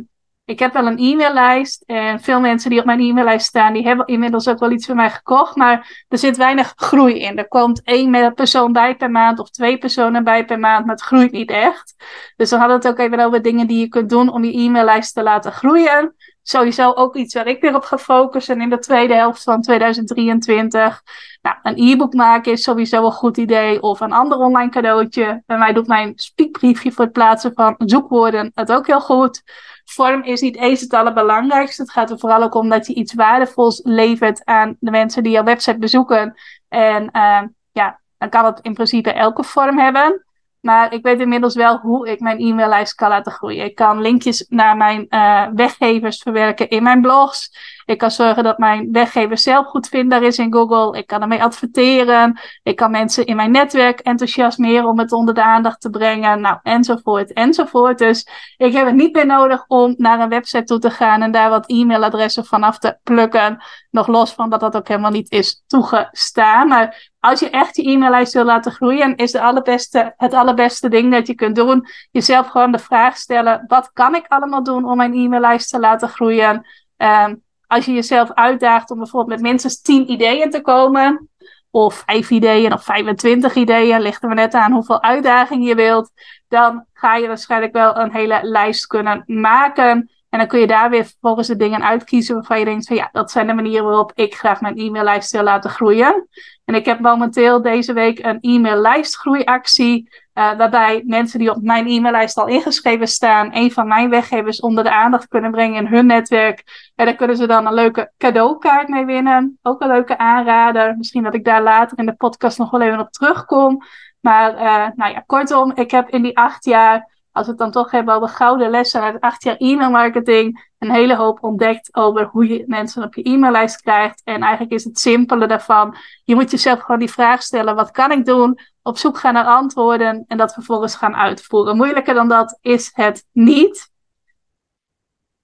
ik 0.45 0.59
heb 0.59 0.73
wel 0.73 0.87
een 0.87 0.99
e-maillijst 0.99 1.83
en 1.87 2.21
veel 2.21 2.41
mensen 2.41 2.71
die 2.71 2.79
op 2.79 2.85
mijn 2.85 3.01
e-maillijst 3.01 3.47
staan, 3.47 3.73
die 3.73 3.87
hebben 3.87 4.07
inmiddels 4.07 4.49
ook 4.49 4.59
wel 4.59 4.71
iets 4.71 4.87
van 4.87 4.97
mij 4.97 5.11
gekocht, 5.11 5.57
maar 5.57 6.05
er 6.09 6.19
zit 6.19 6.37
weinig 6.37 6.73
groei 6.77 7.19
in. 7.19 7.39
Er 7.39 7.49
komt 7.49 7.83
één 7.83 8.35
persoon 8.35 8.73
bij 8.73 8.97
per 8.97 9.11
maand 9.11 9.39
of 9.39 9.51
twee 9.51 9.79
personen 9.79 10.25
bij 10.25 10.45
per 10.45 10.59
maand, 10.59 10.87
maar 10.87 10.95
het 10.95 11.05
groeit 11.05 11.33
niet 11.33 11.51
echt. 11.51 11.95
Dus 12.37 12.49
dan 12.49 12.59
hadden 12.59 12.77
het 12.77 12.89
ook 12.89 12.99
even 12.99 13.21
over 13.21 13.43
dingen 13.43 13.67
die 13.67 13.79
je 13.79 13.89
kunt 13.89 14.11
doen 14.11 14.29
om 14.29 14.45
je 14.45 14.59
e-maillijst 14.59 15.15
te 15.15 15.23
laten 15.23 15.53
groeien. 15.53 16.15
Sowieso 16.43 16.93
ook 16.93 17.17
iets 17.17 17.35
waar 17.35 17.47
ik 17.47 17.61
weer 17.61 17.75
op 17.75 17.85
ga 17.85 17.99
focussen 17.99 18.61
in 18.61 18.71
de 18.71 18.79
tweede 18.79 19.15
helft 19.15 19.43
van 19.43 19.63
2023. 19.63 21.03
Nou, 21.43 21.57
een 21.63 21.91
e-book 21.91 22.15
maken 22.15 22.53
is 22.53 22.63
sowieso 22.63 23.05
een 23.05 23.13
goed 23.13 23.37
idee. 23.37 23.83
Of 23.83 24.01
een 24.01 24.13
ander 24.13 24.39
online 24.39 24.71
cadeautje. 24.71 25.43
Bij 25.47 25.59
mij 25.59 25.73
doet 25.73 25.87
mijn 25.87 26.13
speakbriefje 26.17 26.93
voor 26.93 27.05
het 27.05 27.13
plaatsen 27.13 27.53
van 27.55 27.75
zoekwoorden 27.79 28.51
het 28.55 28.73
ook 28.73 28.87
heel 28.87 29.01
goed 29.01 29.43
vorm 29.85 30.23
is 30.23 30.41
niet 30.41 30.57
eens 30.57 30.81
het 30.81 30.95
allerbelangrijkste. 30.95 31.83
Het 31.83 31.91
gaat 31.91 32.11
er 32.11 32.19
vooral 32.19 32.43
ook 32.43 32.55
om 32.55 32.69
dat 32.69 32.87
je 32.87 32.95
iets 32.95 33.15
waardevols 33.15 33.81
levert 33.85 34.45
aan 34.45 34.77
de 34.81 34.91
mensen 34.91 35.23
die 35.23 35.33
jouw 35.33 35.45
website 35.45 35.79
bezoeken. 35.79 36.35
En 36.69 37.03
uh, 37.13 37.43
ja, 37.73 38.01
dan 38.19 38.29
kan 38.29 38.45
het 38.45 38.61
in 38.61 38.75
principe 38.75 39.13
elke 39.13 39.45
vorm 39.45 39.79
hebben. 39.79 40.25
Maar 40.61 40.93
ik 40.93 41.03
weet 41.03 41.21
inmiddels 41.21 41.55
wel 41.55 41.79
hoe 41.79 42.09
ik 42.09 42.21
mijn 42.21 42.39
e-maillijst 42.39 42.95
kan 42.95 43.09
laten 43.09 43.33
groeien. 43.33 43.65
Ik 43.65 43.75
kan 43.75 44.01
linkjes 44.01 44.47
naar 44.49 44.77
mijn 44.77 45.07
uh, 45.09 45.47
weggevers 45.55 46.19
verwerken 46.23 46.69
in 46.69 46.83
mijn 46.83 47.01
blogs. 47.01 47.51
Ik 47.85 47.99
kan 47.99 48.11
zorgen 48.11 48.45
dat 48.45 48.59
mijn 48.59 48.93
weggever 48.93 49.39
zelf 49.39 49.67
goed 49.67 49.89
vindbaar 49.89 50.23
is 50.23 50.39
in 50.39 50.53
Google. 50.53 50.99
Ik 50.99 51.07
kan 51.07 51.23
ermee 51.23 51.43
adverteren. 51.43 52.41
Ik 52.63 52.77
kan 52.77 52.91
mensen 52.91 53.27
in 53.27 53.37
mijn 53.37 53.51
netwerk 53.51 54.01
enthousiasmeren 54.01 54.89
om 54.89 54.99
het 54.99 55.13
onder 55.13 55.35
de 55.35 55.43
aandacht 55.43 55.81
te 55.81 55.91
brengen. 55.91 56.41
Nou, 56.41 56.59
enzovoort, 56.63 57.33
enzovoort. 57.33 57.99
Dus 57.99 58.29
ik 58.57 58.73
heb 58.73 58.87
het 58.87 58.95
niet 58.95 59.15
meer 59.15 59.27
nodig 59.27 59.65
om 59.67 59.95
naar 59.97 60.21
een 60.21 60.29
website 60.29 60.65
toe 60.65 60.79
te 60.79 60.91
gaan 60.91 61.23
en 61.23 61.31
daar 61.31 61.51
wat 61.51 61.71
e-mailadressen 61.71 62.45
vanaf 62.45 62.79
te 62.79 62.99
plukken. 63.03 63.63
Nog 63.91 64.07
los 64.07 64.33
van 64.33 64.51
dat 64.51 64.61
dat 64.61 64.77
ook 64.77 64.89
helemaal 64.89 65.11
niet 65.11 65.31
is 65.31 65.63
toegestaan. 65.67 66.69
Maar 66.69 67.13
als 67.21 67.41
je 67.41 67.51
echt 67.51 67.77
je 67.77 67.91
e-maillijst 67.91 68.33
wil 68.33 68.45
laten 68.45 68.73
groeien, 68.73 69.17
is 69.17 69.33
de 69.33 69.41
allerbeste, 69.41 70.15
het 70.17 70.35
allerbeste 70.35 70.89
ding 70.89 71.13
dat 71.13 71.27
je 71.27 71.35
kunt 71.35 71.57
doen, 71.57 71.87
jezelf 72.11 72.47
gewoon 72.47 72.73
de 72.73 72.79
vraag 72.79 73.17
stellen: 73.17 73.65
wat 73.67 73.91
kan 73.93 74.15
ik 74.15 74.25
allemaal 74.29 74.63
doen 74.63 74.85
om 74.85 74.97
mijn 74.97 75.15
e-maillijst 75.15 75.71
te 75.71 75.79
laten 75.79 76.09
groeien? 76.09 76.67
Um, 76.97 77.44
als 77.67 77.85
je 77.85 77.93
jezelf 77.93 78.33
uitdaagt 78.33 78.91
om 78.91 78.99
bijvoorbeeld 78.99 79.41
met 79.41 79.51
minstens 79.51 79.81
10 79.81 80.11
ideeën 80.11 80.51
te 80.51 80.61
komen, 80.61 81.29
of 81.71 82.03
5 82.07 82.31
ideeën 82.31 82.73
of 82.73 82.85
25 82.85 83.55
ideeën, 83.55 84.01
ligt 84.01 84.23
maar 84.23 84.35
net 84.35 84.55
aan 84.55 84.73
hoeveel 84.73 85.03
uitdagingen 85.03 85.67
je 85.67 85.75
wilt, 85.75 86.11
dan 86.49 86.87
ga 86.93 87.17
je 87.17 87.27
waarschijnlijk 87.27 87.73
wel 87.73 87.97
een 87.97 88.13
hele 88.13 88.39
lijst 88.43 88.87
kunnen 88.87 89.23
maken. 89.27 90.11
En 90.35 90.41
dan 90.41 90.49
kun 90.49 90.61
je 90.61 90.67
daar 90.67 90.91
weer 90.91 91.05
vervolgens 91.05 91.49
de 91.49 91.57
dingen 91.57 91.85
uitkiezen 91.85 92.35
waarvan 92.35 92.59
je 92.59 92.65
denkt 92.65 92.87
van 92.87 92.97
ja, 92.97 93.09
dat 93.13 93.31
zijn 93.31 93.47
de 93.47 93.53
manieren 93.53 93.85
waarop 93.85 94.13
ik 94.15 94.35
graag 94.35 94.61
mijn 94.61 94.79
e-maillijst 94.79 95.33
wil 95.33 95.43
laten 95.43 95.71
groeien. 95.71 96.29
En 96.65 96.75
ik 96.75 96.85
heb 96.85 97.01
momenteel 97.01 97.63
deze 97.63 97.93
week 97.93 98.25
een 98.25 98.39
e-maillijstgroeiactie. 98.41 100.09
Uh, 100.35 100.57
waarbij 100.57 101.03
mensen 101.07 101.39
die 101.39 101.51
op 101.51 101.63
mijn 101.63 101.87
e-maillijst 101.87 102.37
al 102.37 102.47
ingeschreven 102.47 103.09
staan, 103.09 103.51
een 103.53 103.73
van 103.73 103.89
mijn 103.89 104.11
weggevers 104.11 104.61
onder 104.61 104.85
de 104.85 104.93
aandacht 104.93 105.29
kunnen 105.29 105.51
brengen 105.51 105.87
in 105.87 105.95
hun 105.95 106.07
netwerk. 106.07 106.63
En 106.95 107.05
daar 107.05 107.15
kunnen 107.15 107.37
ze 107.37 107.47
dan 107.47 107.67
een 107.67 107.75
leuke 107.75 108.13
cadeaukaart 108.19 108.89
mee 108.89 109.05
winnen. 109.05 109.59
Ook 109.63 109.81
een 109.81 109.89
leuke 109.89 110.19
aanrader. 110.19 110.97
Misschien 110.97 111.23
dat 111.23 111.35
ik 111.35 111.45
daar 111.45 111.63
later 111.63 111.99
in 111.99 112.07
de 112.07 112.15
podcast 112.15 112.59
nog 112.59 112.71
wel 112.71 112.81
even 112.81 113.01
op 113.01 113.11
terugkom. 113.11 113.83
Maar 114.21 114.55
uh, 114.55 114.87
nou 114.95 115.13
ja, 115.13 115.23
kortom, 115.27 115.73
ik 115.75 115.91
heb 115.91 116.09
in 116.09 116.23
die 116.23 116.39
acht 116.39 116.65
jaar 116.65 117.13
als 117.35 117.47
we 117.47 117.51
het 117.51 117.61
dan 117.61 117.71
toch 117.71 117.91
hebben 117.91 118.15
over 118.15 118.29
gouden 118.29 118.71
lessen 118.71 119.01
uit 119.01 119.21
acht 119.21 119.43
jaar 119.43 119.57
e-mailmarketing, 119.59 120.71
een 120.79 120.91
hele 120.91 121.17
hoop 121.17 121.43
ontdekt 121.43 121.95
over 121.95 122.25
hoe 122.25 122.49
je 122.49 122.65
mensen 122.67 123.03
op 123.03 123.15
je 123.15 123.23
e-maillijst 123.23 123.81
krijgt. 123.81 124.21
En 124.25 124.43
eigenlijk 124.43 124.73
is 124.73 124.85
het 124.85 124.99
simpele 124.99 125.47
daarvan, 125.47 125.97
je 126.25 126.35
moet 126.35 126.51
jezelf 126.51 126.81
gewoon 126.81 126.99
die 126.99 127.11
vraag 127.11 127.43
stellen, 127.43 127.75
wat 127.75 127.91
kan 127.91 128.13
ik 128.13 128.25
doen? 128.25 128.59
Op 128.83 128.99
zoek 128.99 129.19
gaan 129.19 129.35
naar 129.35 129.45
antwoorden 129.45 130.25
en 130.27 130.37
dat 130.37 130.53
vervolgens 130.53 130.97
gaan 130.97 131.17
uitvoeren. 131.17 131.77
Moeilijker 131.77 132.15
dan 132.15 132.29
dat 132.29 132.59
is 132.61 132.91
het 132.93 133.27
niet. 133.33 133.93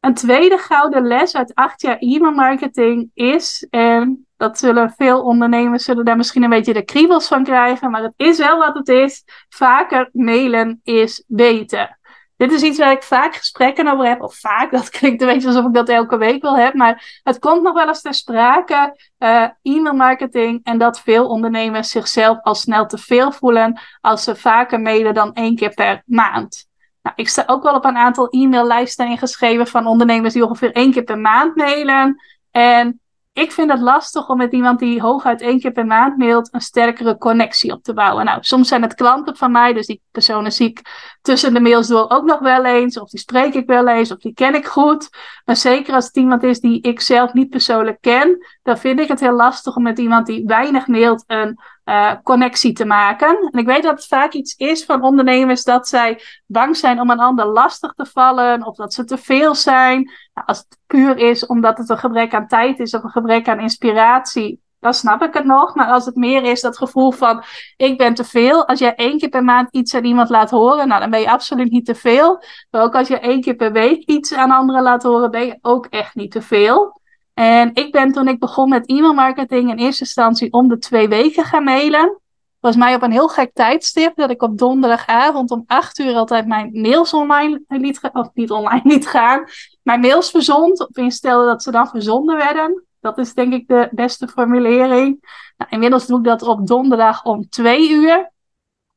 Een 0.00 0.14
tweede 0.14 0.58
gouden 0.58 1.06
les 1.06 1.36
uit 1.36 1.54
acht 1.54 1.80
jaar 1.80 1.96
e-mailmarketing 1.98 3.10
is, 3.14 3.66
en 3.70 4.26
dat 4.40 4.58
zullen 4.58 4.94
veel 4.96 5.22
ondernemers 5.22 5.84
zullen 5.84 6.04
daar 6.04 6.16
misschien 6.16 6.42
een 6.42 6.50
beetje 6.50 6.72
de 6.72 6.84
kriebels 6.84 7.28
van 7.28 7.44
krijgen, 7.44 7.90
maar 7.90 8.02
het 8.02 8.12
is 8.16 8.38
wel 8.38 8.58
wat 8.58 8.74
het 8.74 8.88
is. 8.88 9.24
Vaker 9.48 10.08
mailen 10.12 10.80
is 10.82 11.24
beter. 11.26 11.98
Dit 12.36 12.52
is 12.52 12.62
iets 12.62 12.78
waar 12.78 12.92
ik 12.92 13.02
vaak 13.02 13.34
gesprekken 13.34 13.88
over 13.88 14.06
heb. 14.06 14.22
Of 14.22 14.34
vaak, 14.34 14.70
dat 14.78 14.90
klinkt 14.90 15.22
een 15.22 15.28
beetje 15.28 15.48
alsof 15.48 15.66
ik 15.66 15.74
dat 15.74 15.88
elke 15.88 16.16
week 16.16 16.42
wel 16.42 16.56
heb. 16.56 16.74
Maar 16.74 17.20
het 17.22 17.38
komt 17.38 17.62
nog 17.62 17.74
wel 17.74 17.88
eens 17.88 18.00
ter 18.00 18.14
sprake. 18.14 18.96
Uh, 19.18 19.48
e-mailmarketing. 19.62 20.60
En 20.62 20.78
dat 20.78 21.00
veel 21.00 21.28
ondernemers 21.28 21.90
zichzelf 21.90 22.38
al 22.42 22.54
snel 22.54 22.86
te 22.86 22.98
veel 22.98 23.32
voelen. 23.32 23.80
Als 24.00 24.24
ze 24.24 24.36
vaker 24.36 24.80
mailen 24.80 25.14
dan 25.14 25.32
één 25.32 25.56
keer 25.56 25.74
per 25.74 26.02
maand. 26.06 26.68
Nou, 27.02 27.16
ik 27.16 27.28
sta 27.28 27.42
ook 27.46 27.62
wel 27.62 27.74
op 27.74 27.84
een 27.84 27.96
aantal 27.96 28.28
e-maillijsten 28.30 29.08
ingeschreven 29.08 29.66
van 29.66 29.86
ondernemers 29.86 30.34
die 30.34 30.44
ongeveer 30.44 30.72
één 30.72 30.92
keer 30.92 31.04
per 31.04 31.18
maand 31.18 31.56
mailen. 31.56 32.22
En 32.50 33.00
ik 33.32 33.52
vind 33.52 33.70
het 33.70 33.80
lastig 33.80 34.28
om 34.28 34.36
met 34.36 34.52
iemand 34.52 34.78
die 34.78 35.00
hooguit 35.00 35.40
één 35.40 35.60
keer 35.60 35.72
per 35.72 35.86
maand 35.86 36.16
mailt 36.16 36.54
een 36.54 36.60
sterkere 36.60 37.18
connectie 37.18 37.72
op 37.72 37.82
te 37.82 37.94
bouwen. 37.94 38.24
Nou, 38.24 38.38
soms 38.40 38.68
zijn 38.68 38.82
het 38.82 38.94
klanten 38.94 39.36
van 39.36 39.52
mij, 39.52 39.72
dus 39.72 39.86
die 39.86 40.02
personen 40.10 40.52
zie 40.52 40.68
ik 40.68 40.82
tussen 41.22 41.54
de 41.54 41.60
mails 41.60 41.86
door 41.86 42.10
ook 42.10 42.24
nog 42.24 42.38
wel 42.38 42.64
eens, 42.64 42.98
of 42.98 43.10
die 43.10 43.20
spreek 43.20 43.54
ik 43.54 43.66
wel 43.66 43.88
eens, 43.88 44.10
of 44.10 44.18
die 44.18 44.34
ken 44.34 44.54
ik 44.54 44.66
goed. 44.66 45.08
Maar 45.44 45.56
zeker 45.56 45.94
als 45.94 46.06
het 46.06 46.16
iemand 46.16 46.42
is 46.42 46.60
die 46.60 46.80
ik 46.80 47.00
zelf 47.00 47.32
niet 47.32 47.50
persoonlijk 47.50 48.00
ken, 48.00 48.46
dan 48.62 48.78
vind 48.78 49.00
ik 49.00 49.08
het 49.08 49.20
heel 49.20 49.36
lastig 49.36 49.76
om 49.76 49.82
met 49.82 49.98
iemand 49.98 50.26
die 50.26 50.44
weinig 50.46 50.86
mailt 50.86 51.24
een 51.26 51.58
uh, 51.84 52.12
connectie 52.22 52.72
te 52.72 52.84
maken. 52.84 53.48
En 53.50 53.58
ik 53.58 53.66
weet 53.66 53.82
dat 53.82 53.96
het 53.96 54.06
vaak 54.06 54.32
iets 54.32 54.54
is 54.54 54.84
van 54.84 55.02
ondernemers 55.02 55.64
dat 55.64 55.88
zij 55.88 56.22
bang 56.46 56.76
zijn 56.76 57.00
om 57.00 57.10
een 57.10 57.20
ander 57.20 57.46
lastig 57.46 57.92
te 57.92 58.06
vallen 58.06 58.66
of 58.66 58.76
dat 58.76 58.94
ze 58.94 59.04
te 59.04 59.18
veel 59.18 59.54
zijn. 59.54 60.02
Nou, 60.34 60.46
als 60.46 60.58
het 60.58 60.78
puur 60.86 61.16
is 61.16 61.46
omdat 61.46 61.78
het 61.78 61.88
een 61.88 61.98
gebrek 61.98 62.34
aan 62.34 62.46
tijd 62.46 62.78
is 62.78 62.94
of 62.94 63.02
een 63.02 63.10
gebrek 63.10 63.48
aan 63.48 63.60
inspiratie, 63.60 64.60
dan 64.80 64.94
snap 64.94 65.22
ik 65.22 65.34
het 65.34 65.44
nog. 65.44 65.74
Maar 65.74 65.86
als 65.86 66.06
het 66.06 66.16
meer 66.16 66.44
is 66.44 66.60
dat 66.60 66.76
gevoel 66.76 67.10
van 67.10 67.42
ik 67.76 67.98
ben 67.98 68.14
te 68.14 68.24
veel. 68.24 68.66
Als 68.66 68.78
jij 68.78 68.94
één 68.94 69.18
keer 69.18 69.28
per 69.28 69.44
maand 69.44 69.68
iets 69.70 69.94
aan 69.94 70.04
iemand 70.04 70.28
laat 70.28 70.50
horen, 70.50 70.88
nou 70.88 71.00
dan 71.00 71.10
ben 71.10 71.20
je 71.20 71.30
absoluut 71.30 71.70
niet 71.70 71.86
te 71.86 71.94
veel. 71.94 72.42
Maar 72.70 72.82
ook 72.82 72.94
als 72.94 73.08
je 73.08 73.18
één 73.18 73.40
keer 73.40 73.54
per 73.54 73.72
week 73.72 74.02
iets 74.02 74.34
aan 74.34 74.50
anderen 74.50 74.82
laat 74.82 75.02
horen, 75.02 75.30
ben 75.30 75.46
je 75.46 75.58
ook 75.60 75.86
echt 75.86 76.14
niet 76.14 76.30
te 76.30 76.42
veel. 76.42 76.99
En 77.34 77.70
ik 77.74 77.92
ben 77.92 78.12
toen 78.12 78.28
ik 78.28 78.38
begon 78.38 78.68
met 78.68 78.88
e-mailmarketing 78.88 79.70
in 79.70 79.76
eerste 79.76 80.04
instantie 80.04 80.52
om 80.52 80.68
de 80.68 80.78
twee 80.78 81.08
weken 81.08 81.44
gaan 81.44 81.64
mailen. 81.64 82.20
Was 82.60 82.76
mij 82.76 82.94
op 82.94 83.02
een 83.02 83.12
heel 83.12 83.28
gek 83.28 83.50
tijdstip 83.54 84.16
dat 84.16 84.30
ik 84.30 84.42
op 84.42 84.58
donderdagavond 84.58 85.50
om 85.50 85.64
acht 85.66 85.98
uur 85.98 86.14
altijd 86.14 86.46
mijn 86.46 86.70
mails 86.72 87.14
online 87.14 87.62
liet 87.68 88.10
of 88.12 88.30
niet 88.34 88.50
online 88.50 88.82
liet 88.92 89.06
gaan, 89.06 89.44
mijn 89.82 90.00
mails 90.00 90.30
verzond 90.30 90.88
of 90.88 90.96
instelde 90.96 91.46
dat 91.46 91.62
ze 91.62 91.70
dan 91.70 91.88
verzonden 91.88 92.36
werden. 92.36 92.84
Dat 93.00 93.18
is 93.18 93.34
denk 93.34 93.52
ik 93.52 93.68
de 93.68 93.88
beste 93.90 94.28
formulering. 94.28 95.18
Nou, 95.56 95.70
inmiddels 95.70 96.06
doe 96.06 96.18
ik 96.18 96.24
dat 96.24 96.42
op 96.42 96.66
donderdag 96.66 97.24
om 97.24 97.48
twee 97.48 97.90
uur 97.90 98.30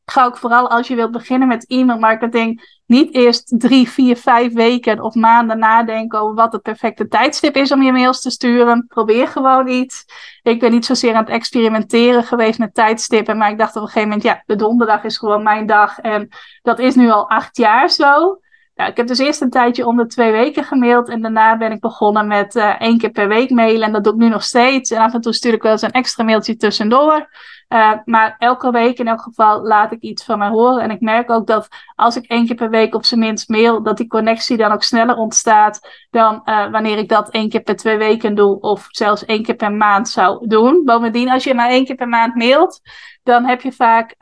ga 0.06 0.26
ook 0.26 0.38
vooral 0.38 0.70
als 0.70 0.88
je 0.88 0.96
wilt 0.96 1.12
beginnen 1.12 1.48
met 1.48 1.68
e-mail 1.68 2.00
marketing 2.00 2.82
niet 2.94 3.14
eerst 3.14 3.54
drie, 3.60 3.90
vier, 3.90 4.18
vijf 4.18 4.54
weken 4.54 5.02
of 5.02 5.16
maanden 5.16 5.60
nadenken 5.60 6.20
over 6.20 6.36
wat 6.36 6.52
het 6.52 6.62
perfecte 6.62 7.08
tijdstip 7.08 7.56
is 7.56 7.72
om 7.72 7.82
je 7.84 7.92
mails 7.92 8.22
te 8.22 8.30
sturen. 8.30 8.86
Probeer 8.88 9.28
gewoon 9.28 9.68
iets. 9.68 10.06
Ik 10.44 10.60
ben 10.60 10.72
niet 10.72 10.86
zozeer 10.86 11.14
aan 11.14 11.24
het 11.24 11.34
experimenteren 11.34 12.24
geweest 12.24 12.60
met 12.60 12.74
tijdstippen, 12.74 13.38
maar 13.38 13.52
ik 13.52 13.58
dacht 13.58 13.76
op 13.76 13.82
een 13.82 13.88
gegeven 13.88 14.08
moment, 14.08 14.24
ja, 14.24 14.44
de 14.46 14.56
donderdag 14.56 15.04
is 15.04 15.18
gewoon 15.18 15.44
mijn 15.44 15.66
dag 15.66 16.00
en 16.00 16.30
dat 16.62 16.80
is 16.80 16.96
nu 16.96 17.12
al 17.12 17.30
acht 17.30 17.58
jaar 17.58 17.90
zo. 17.90 18.40
Nou, 18.76 18.90
ik 18.90 18.98
heb 18.98 19.08
dus 19.08 19.18
eerst 19.18 19.42
een 19.42 19.50
tijdje 19.50 19.86
om 19.88 19.98
de 19.98 20.06
twee 20.08 20.32
weken 20.32 20.64
gemaild. 20.64 21.10
En 21.10 21.22
daarna 21.22 21.58
ben 21.58 21.72
ik 21.72 21.80
begonnen 21.80 22.28
met 22.28 22.56
uh, 22.56 22.82
één 22.82 22.98
keer 22.98 23.10
per 23.10 23.28
week 23.28 23.50
mailen. 23.50 23.82
En 23.82 23.92
dat 23.92 24.04
doe 24.04 24.14
ik 24.14 24.20
nu 24.20 24.30
nog 24.30 24.44
steeds. 24.44 24.92
En 24.92 25.02
af 25.02 25.14
en 25.14 25.22
toe 25.22 25.34
stuur 25.34 25.54
ik 25.54 25.62
wel 25.62 25.72
eens 25.72 25.82
een 25.82 25.92
extra 25.92 26.24
mailtje 26.24 26.56
tussendoor. 26.56 27.30
Uh, 27.70 27.92
maar 28.06 28.36
elke 28.38 28.72
week 28.72 29.00
in 29.00 29.08
elk 29.08 29.22
geval 29.22 29.62
laat 29.62 29.92
ik 29.92 30.02
iets 30.02 30.24
van 30.24 30.38
mij 30.38 30.48
horen. 30.48 30.84
En 30.84 30.92
ik 30.92 31.02
merk 31.02 31.30
ook 31.30 31.48
dat 31.48 31.68
als 31.96 32.16
ik 32.16 32.26
één 32.26 32.46
keer 32.46 32.56
per 32.56 32.70
week 32.70 32.96
op 32.96 33.06
zijn 33.06 33.20
minst 33.20 33.50
mail, 33.50 33.84
dat 33.84 33.98
die 33.98 34.08
connectie 34.08 34.58
dan 34.58 34.72
ook 34.72 34.84
sneller 34.84 35.16
ontstaat 35.16 36.06
dan 36.10 36.42
uh, 36.46 36.72
wanneer 36.72 36.98
ik 36.98 37.10
dat 37.10 37.30
één 37.30 37.50
keer 37.50 37.62
per 37.62 37.76
twee 37.76 37.98
weken 37.98 38.36
doe. 38.36 38.60
Of 38.60 38.88
zelfs 38.90 39.26
één 39.26 39.44
keer 39.44 39.56
per 39.56 39.72
maand 39.72 40.10
zou 40.10 40.48
doen. 40.48 40.82
Bovendien, 40.86 41.30
als 41.30 41.44
je 41.44 41.54
maar 41.54 41.70
één 41.70 41.86
keer 41.86 41.96
per 41.96 42.10
maand 42.10 42.36
mailt, 42.36 42.82
dan 43.24 43.46
heb 43.46 43.62
je 43.62 43.72
vaak 43.72 44.16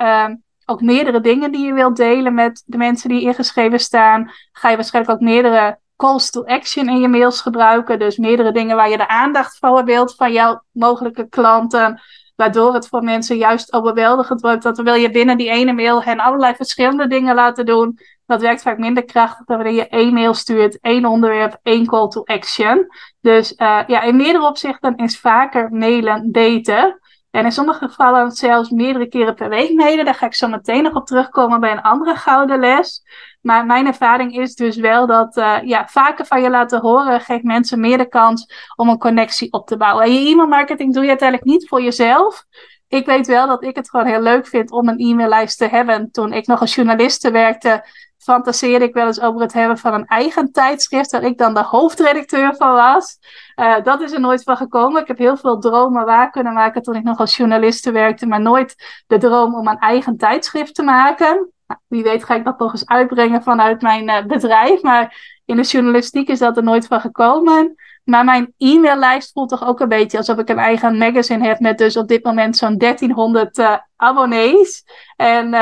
ook 0.65 0.81
meerdere 0.81 1.21
dingen 1.21 1.51
die 1.51 1.65
je 1.65 1.73
wilt 1.73 1.95
delen 1.95 2.33
met 2.33 2.63
de 2.65 2.77
mensen 2.77 3.09
die 3.09 3.21
ingeschreven 3.21 3.79
staan. 3.79 4.31
Ga 4.51 4.69
je 4.69 4.75
waarschijnlijk 4.75 5.15
ook 5.15 5.27
meerdere 5.27 5.79
calls 5.95 6.29
to 6.29 6.43
action 6.43 6.89
in 6.89 6.99
je 6.99 7.07
mails 7.07 7.41
gebruiken. 7.41 7.99
Dus 7.99 8.17
meerdere 8.17 8.51
dingen 8.51 8.75
waar 8.75 8.89
je 8.89 8.97
de 8.97 9.07
aandacht 9.07 9.57
voor 9.57 9.83
wilt 9.83 10.15
van 10.15 10.31
jouw 10.31 10.63
mogelijke 10.71 11.29
klanten. 11.29 12.01
Waardoor 12.35 12.73
het 12.73 12.87
voor 12.87 13.03
mensen 13.03 13.37
juist 13.37 13.73
overweldigend 13.73 14.41
wordt. 14.41 14.63
Dat 14.63 14.81
wil 14.81 14.93
je 14.93 15.11
binnen 15.11 15.37
die 15.37 15.49
ene 15.49 15.73
mail 15.73 16.03
hen 16.03 16.19
allerlei 16.19 16.55
verschillende 16.55 17.07
dingen 17.07 17.35
laten 17.35 17.65
doen. 17.65 17.99
Dat 18.25 18.41
werkt 18.41 18.61
vaak 18.61 18.77
minder 18.77 19.05
krachtig 19.05 19.45
dan 19.45 19.57
wanneer 19.57 19.75
je 19.75 19.87
één 19.87 20.13
mail 20.13 20.33
stuurt, 20.33 20.79
één 20.79 21.05
onderwerp, 21.05 21.59
één 21.63 21.85
call 21.85 22.07
to 22.07 22.23
action. 22.23 22.87
Dus 23.19 23.51
uh, 23.51 23.79
ja, 23.87 24.01
in 24.01 24.15
meerdere 24.15 24.45
opzichten 24.45 24.95
is 24.95 25.19
vaker 25.19 25.71
mailen 25.71 26.31
beter. 26.31 26.99
En 27.31 27.45
in 27.45 27.51
sommige 27.51 27.87
gevallen 27.87 28.31
zelfs 28.31 28.69
meerdere 28.69 29.07
keren 29.07 29.35
per 29.35 29.49
week 29.49 29.73
mede. 29.73 30.03
Daar 30.03 30.15
ga 30.15 30.25
ik 30.25 30.33
zo 30.33 30.47
meteen 30.47 30.83
nog 30.83 30.95
op 30.95 31.05
terugkomen 31.05 31.59
bij 31.59 31.71
een 31.71 31.81
andere 31.81 32.15
gouden 32.15 32.59
les. 32.59 33.03
Maar 33.41 33.65
mijn 33.65 33.87
ervaring 33.87 34.37
is 34.37 34.55
dus 34.55 34.75
wel 34.75 35.07
dat 35.07 35.37
uh, 35.37 35.57
ja, 35.63 35.87
vaker 35.87 36.25
van 36.25 36.41
je 36.41 36.49
laten 36.49 36.81
horen 36.81 37.21
geeft 37.21 37.43
mensen 37.43 37.79
meer 37.79 37.97
de 37.97 38.07
kans 38.07 38.71
om 38.75 38.89
een 38.89 38.97
connectie 38.97 39.51
op 39.51 39.67
te 39.67 39.77
bouwen. 39.77 40.05
En 40.05 40.13
je 40.13 40.29
e-mailmarketing 40.29 40.93
doe 40.93 41.03
je 41.03 41.09
uiteindelijk 41.09 41.49
niet 41.49 41.67
voor 41.67 41.81
jezelf. 41.81 42.45
Ik 42.87 43.05
weet 43.05 43.27
wel 43.27 43.47
dat 43.47 43.63
ik 43.63 43.75
het 43.75 43.89
gewoon 43.89 44.05
heel 44.05 44.21
leuk 44.21 44.47
vind 44.47 44.71
om 44.71 44.87
een 44.87 44.99
e-maillijst 44.99 45.57
te 45.57 45.67
hebben. 45.67 46.11
Toen 46.11 46.33
ik 46.33 46.47
nog 46.47 46.59
als 46.59 46.75
journaliste 46.75 47.31
werkte, 47.31 47.85
fantaseerde 48.23 48.85
ik 48.85 48.93
wel 48.93 49.07
eens 49.07 49.21
over 49.21 49.41
het 49.41 49.53
hebben 49.53 49.77
van 49.77 49.93
een 49.93 50.05
eigen 50.05 50.51
tijdschrift, 50.51 51.11
waar 51.11 51.23
ik 51.23 51.37
dan 51.37 51.53
de 51.53 51.63
hoofdredacteur 51.63 52.55
van 52.55 52.73
was. 52.73 53.17
Uh, 53.55 53.75
dat 53.83 54.01
is 54.01 54.11
er 54.11 54.19
nooit 54.19 54.43
van 54.43 54.57
gekomen. 54.57 55.01
Ik 55.01 55.07
heb 55.07 55.17
heel 55.17 55.37
veel 55.37 55.59
dromen 55.59 56.05
waar 56.05 56.29
kunnen 56.29 56.53
maken 56.53 56.81
toen 56.81 56.95
ik 56.95 57.03
nog 57.03 57.19
als 57.19 57.37
journaliste 57.37 57.91
werkte, 57.91 58.25
maar 58.25 58.41
nooit 58.41 59.03
de 59.07 59.17
droom 59.17 59.55
om 59.55 59.67
een 59.67 59.79
eigen 59.79 60.17
tijdschrift 60.17 60.75
te 60.75 60.83
maken. 60.83 61.51
Nou, 61.67 61.79
wie 61.87 62.03
weet 62.03 62.23
ga 62.23 62.35
ik 62.35 62.45
dat 62.45 62.59
nog 62.59 62.71
eens 62.71 62.87
uitbrengen 62.87 63.43
vanuit 63.43 63.81
mijn 63.81 64.09
uh, 64.09 64.25
bedrijf, 64.25 64.81
maar 64.81 65.39
in 65.45 65.55
de 65.55 65.61
journalistiek 65.61 66.27
is 66.27 66.39
dat 66.39 66.57
er 66.57 66.63
nooit 66.63 66.87
van 66.87 67.01
gekomen. 67.01 67.75
Maar 68.03 68.25
mijn 68.25 68.53
e-maillijst 68.57 69.31
voelt 69.31 69.49
toch 69.49 69.67
ook 69.67 69.79
een 69.79 69.87
beetje 69.87 70.17
alsof 70.17 70.37
ik 70.37 70.49
een 70.49 70.57
eigen 70.57 70.97
magazine 70.97 71.47
heb 71.47 71.59
met 71.59 71.77
dus 71.77 71.97
op 71.97 72.07
dit 72.07 72.23
moment 72.23 72.57
zo'n 72.57 72.77
1300 72.77 73.57
uh, 73.57 73.77
abonnees. 73.95 74.83
En 75.15 75.53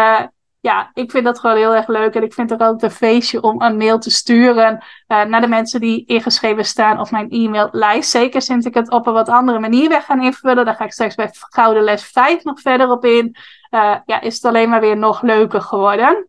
ja, 0.61 0.91
ik 0.93 1.11
vind 1.11 1.25
dat 1.25 1.39
gewoon 1.39 1.55
heel 1.55 1.75
erg 1.75 1.87
leuk. 1.87 2.15
En 2.15 2.23
ik 2.23 2.33
vind 2.33 2.49
het 2.49 2.61
ook 2.61 2.67
altijd 2.67 2.91
een 2.91 2.97
feestje 2.97 3.41
om 3.41 3.61
een 3.61 3.77
mail 3.77 3.99
te 3.99 4.11
sturen 4.11 4.83
uh, 5.07 5.23
naar 5.23 5.41
de 5.41 5.47
mensen 5.47 5.79
die 5.79 6.05
ingeschreven 6.05 6.65
staan 6.65 6.99
op 6.99 7.11
mijn 7.11 7.29
e-maillijst. 7.29 8.09
Zeker 8.09 8.41
sinds 8.41 8.65
ik 8.65 8.73
het 8.73 8.89
op 8.89 9.07
een 9.07 9.13
wat 9.13 9.29
andere 9.29 9.59
manier 9.59 9.89
weg 9.89 10.05
gaan 10.05 10.23
invullen. 10.23 10.65
Daar 10.65 10.75
ga 10.75 10.83
ik 10.83 10.91
straks 10.91 11.15
bij 11.15 11.29
Gouden 11.31 11.83
Les 11.83 12.03
5 12.03 12.43
nog 12.43 12.61
verder 12.61 12.89
op 12.89 13.05
in. 13.05 13.35
Uh, 13.71 13.95
ja, 14.05 14.21
is 14.21 14.35
het 14.35 14.45
alleen 14.45 14.69
maar 14.69 14.81
weer 14.81 14.97
nog 14.97 15.21
leuker 15.21 15.61
geworden. 15.61 16.27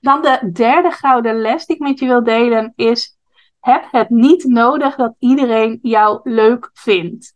Dan 0.00 0.22
de 0.22 0.50
derde 0.52 0.90
gouden 0.90 1.40
les 1.40 1.66
die 1.66 1.76
ik 1.76 1.82
met 1.82 1.98
je 1.98 2.06
wil 2.06 2.24
delen 2.24 2.72
is: 2.76 3.18
heb 3.60 3.84
het 3.90 4.10
niet 4.10 4.44
nodig 4.44 4.94
dat 4.94 5.14
iedereen 5.18 5.78
jou 5.82 6.20
leuk 6.22 6.70
vindt. 6.72 7.34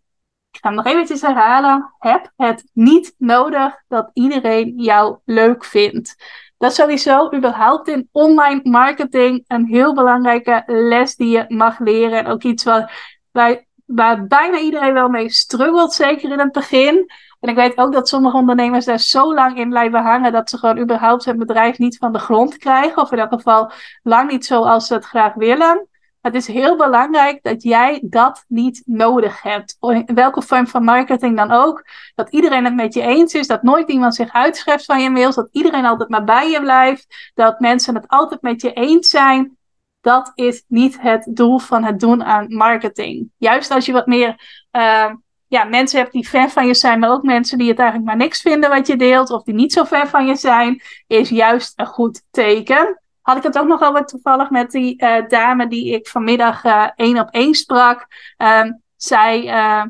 Ik 0.59 0.65
ga 0.65 0.71
hem 0.71 0.85
nog 0.85 0.93
eventjes 0.93 1.21
herhalen. 1.21 1.95
Heb 1.99 2.33
het 2.37 2.65
niet 2.73 3.15
nodig 3.19 3.83
dat 3.89 4.11
iedereen 4.13 4.73
jou 4.77 5.19
leuk 5.25 5.65
vindt. 5.65 6.17
Dat 6.57 6.71
is 6.71 6.77
sowieso 6.77 7.35
überhaupt 7.35 7.89
in 7.89 8.09
online 8.13 8.61
marketing 8.63 9.45
een 9.47 9.67
heel 9.67 9.95
belangrijke 9.95 10.63
les 10.67 11.17
die 11.17 11.29
je 11.29 11.45
mag 11.49 11.79
leren. 11.79 12.19
En 12.19 12.27
ook 12.27 12.43
iets 12.43 12.65
waar, 12.65 13.17
waar, 13.31 13.65
waar 13.87 14.27
bijna 14.27 14.59
iedereen 14.59 14.93
wel 14.93 15.09
mee 15.09 15.31
struggelt, 15.31 15.93
zeker 15.93 16.31
in 16.33 16.39
het 16.39 16.53
begin. 16.53 17.11
En 17.41 17.49
ik 17.49 17.57
weet 17.57 17.79
ook 17.79 17.93
dat 17.93 18.09
sommige 18.09 18.37
ondernemers 18.37 18.85
daar 18.85 19.01
zo 19.01 19.35
lang 19.35 19.59
in 19.59 19.69
blijven 19.69 20.03
hangen 20.03 20.33
dat 20.33 20.51
ze 20.51 20.59
gewoon 20.59 20.79
überhaupt 20.79 21.25
hun 21.25 21.39
bedrijf 21.39 21.79
niet 21.79 21.97
van 21.97 22.13
de 22.13 22.19
grond 22.19 22.57
krijgen. 22.57 23.03
Of 23.03 23.13
in 23.13 23.19
elk 23.19 23.33
geval 23.33 23.71
lang 24.03 24.31
niet 24.31 24.47
zoals 24.47 24.87
ze 24.87 24.95
het 24.95 25.05
graag 25.05 25.35
willen. 25.35 25.89
Het 26.21 26.35
is 26.35 26.47
heel 26.47 26.77
belangrijk 26.77 27.43
dat 27.43 27.63
jij 27.63 28.01
dat 28.05 28.45
niet 28.49 28.83
nodig 28.87 29.43
hebt. 29.43 29.77
In 29.81 30.15
welke 30.15 30.43
vorm 30.43 30.67
van 30.67 30.85
marketing 30.85 31.37
dan 31.37 31.51
ook. 31.51 31.85
Dat 32.15 32.31
iedereen 32.31 32.65
het 32.65 32.75
met 32.75 32.95
je 32.95 33.03
eens 33.03 33.35
is. 33.35 33.47
Dat 33.47 33.63
nooit 33.63 33.89
iemand 33.89 34.15
zich 34.15 34.33
uitschrijft 34.33 34.85
van 34.85 35.03
je 35.03 35.11
mails. 35.11 35.35
Dat 35.35 35.49
iedereen 35.53 35.85
altijd 35.85 36.09
maar 36.09 36.25
bij 36.25 36.51
je 36.51 36.61
blijft. 36.61 37.33
Dat 37.35 37.61
mensen 37.61 37.95
het 37.95 38.09
altijd 38.09 38.43
met 38.43 38.61
je 38.61 38.73
eens 38.73 39.09
zijn. 39.09 39.57
Dat 40.01 40.33
is 40.35 40.65
niet 40.69 41.01
het 41.01 41.29
doel 41.31 41.59
van 41.59 41.85
het 41.85 42.01
doen 42.01 42.25
aan 42.25 42.55
marketing. 42.55 43.31
Juist 43.37 43.71
als 43.71 43.87
je 43.87 43.93
wat 43.93 44.07
meer 44.07 44.29
uh, 44.73 45.13
ja, 45.47 45.65
mensen 45.65 45.99
hebt 45.99 46.13
die 46.13 46.29
fan 46.29 46.51
van 46.51 46.67
je 46.67 46.75
zijn, 46.75 46.99
maar 46.99 47.11
ook 47.11 47.23
mensen 47.23 47.59
die 47.59 47.69
het 47.69 47.79
eigenlijk 47.79 48.09
maar 48.09 48.19
niks 48.19 48.41
vinden 48.41 48.71
wat 48.71 48.87
je 48.87 48.97
deelt. 48.97 49.31
Of 49.31 49.43
die 49.43 49.55
niet 49.55 49.73
zo 49.73 49.85
fan 49.85 50.07
van 50.07 50.27
je 50.27 50.37
zijn. 50.37 50.83
Is 51.07 51.29
juist 51.29 51.73
een 51.77 51.87
goed 51.87 52.23
teken 52.31 53.01
had 53.29 53.37
ik 53.37 53.43
het 53.43 53.59
ook 53.59 53.67
nog 53.67 53.81
wel 53.81 54.05
toevallig 54.05 54.51
met 54.51 54.71
die 54.71 55.03
uh, 55.03 55.29
dame 55.29 55.69
die 55.69 55.95
ik 55.95 56.09
vanmiddag 56.09 56.65
uh, 56.65 56.89
één 56.97 57.19
op 57.19 57.29
één 57.31 57.55
sprak. 57.55 58.07
Uh, 58.39 58.65
zij 58.97 59.45
uh, 59.45 59.85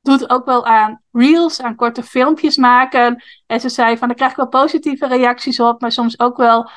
doet 0.00 0.30
ook 0.30 0.44
wel 0.44 0.66
aan 0.66 1.02
reels, 1.14 1.60
aan 1.60 1.74
korte 1.74 2.02
filmpjes 2.02 2.56
maken. 2.56 3.22
En 3.46 3.60
ze 3.60 3.68
zei 3.68 3.98
van, 3.98 4.08
daar 4.08 4.16
krijg 4.16 4.30
ik 4.30 4.36
wel 4.36 4.48
positieve 4.48 5.06
reacties 5.06 5.60
op, 5.60 5.80
maar 5.80 5.92
soms 5.92 6.20
ook 6.20 6.36
wel 6.36 6.70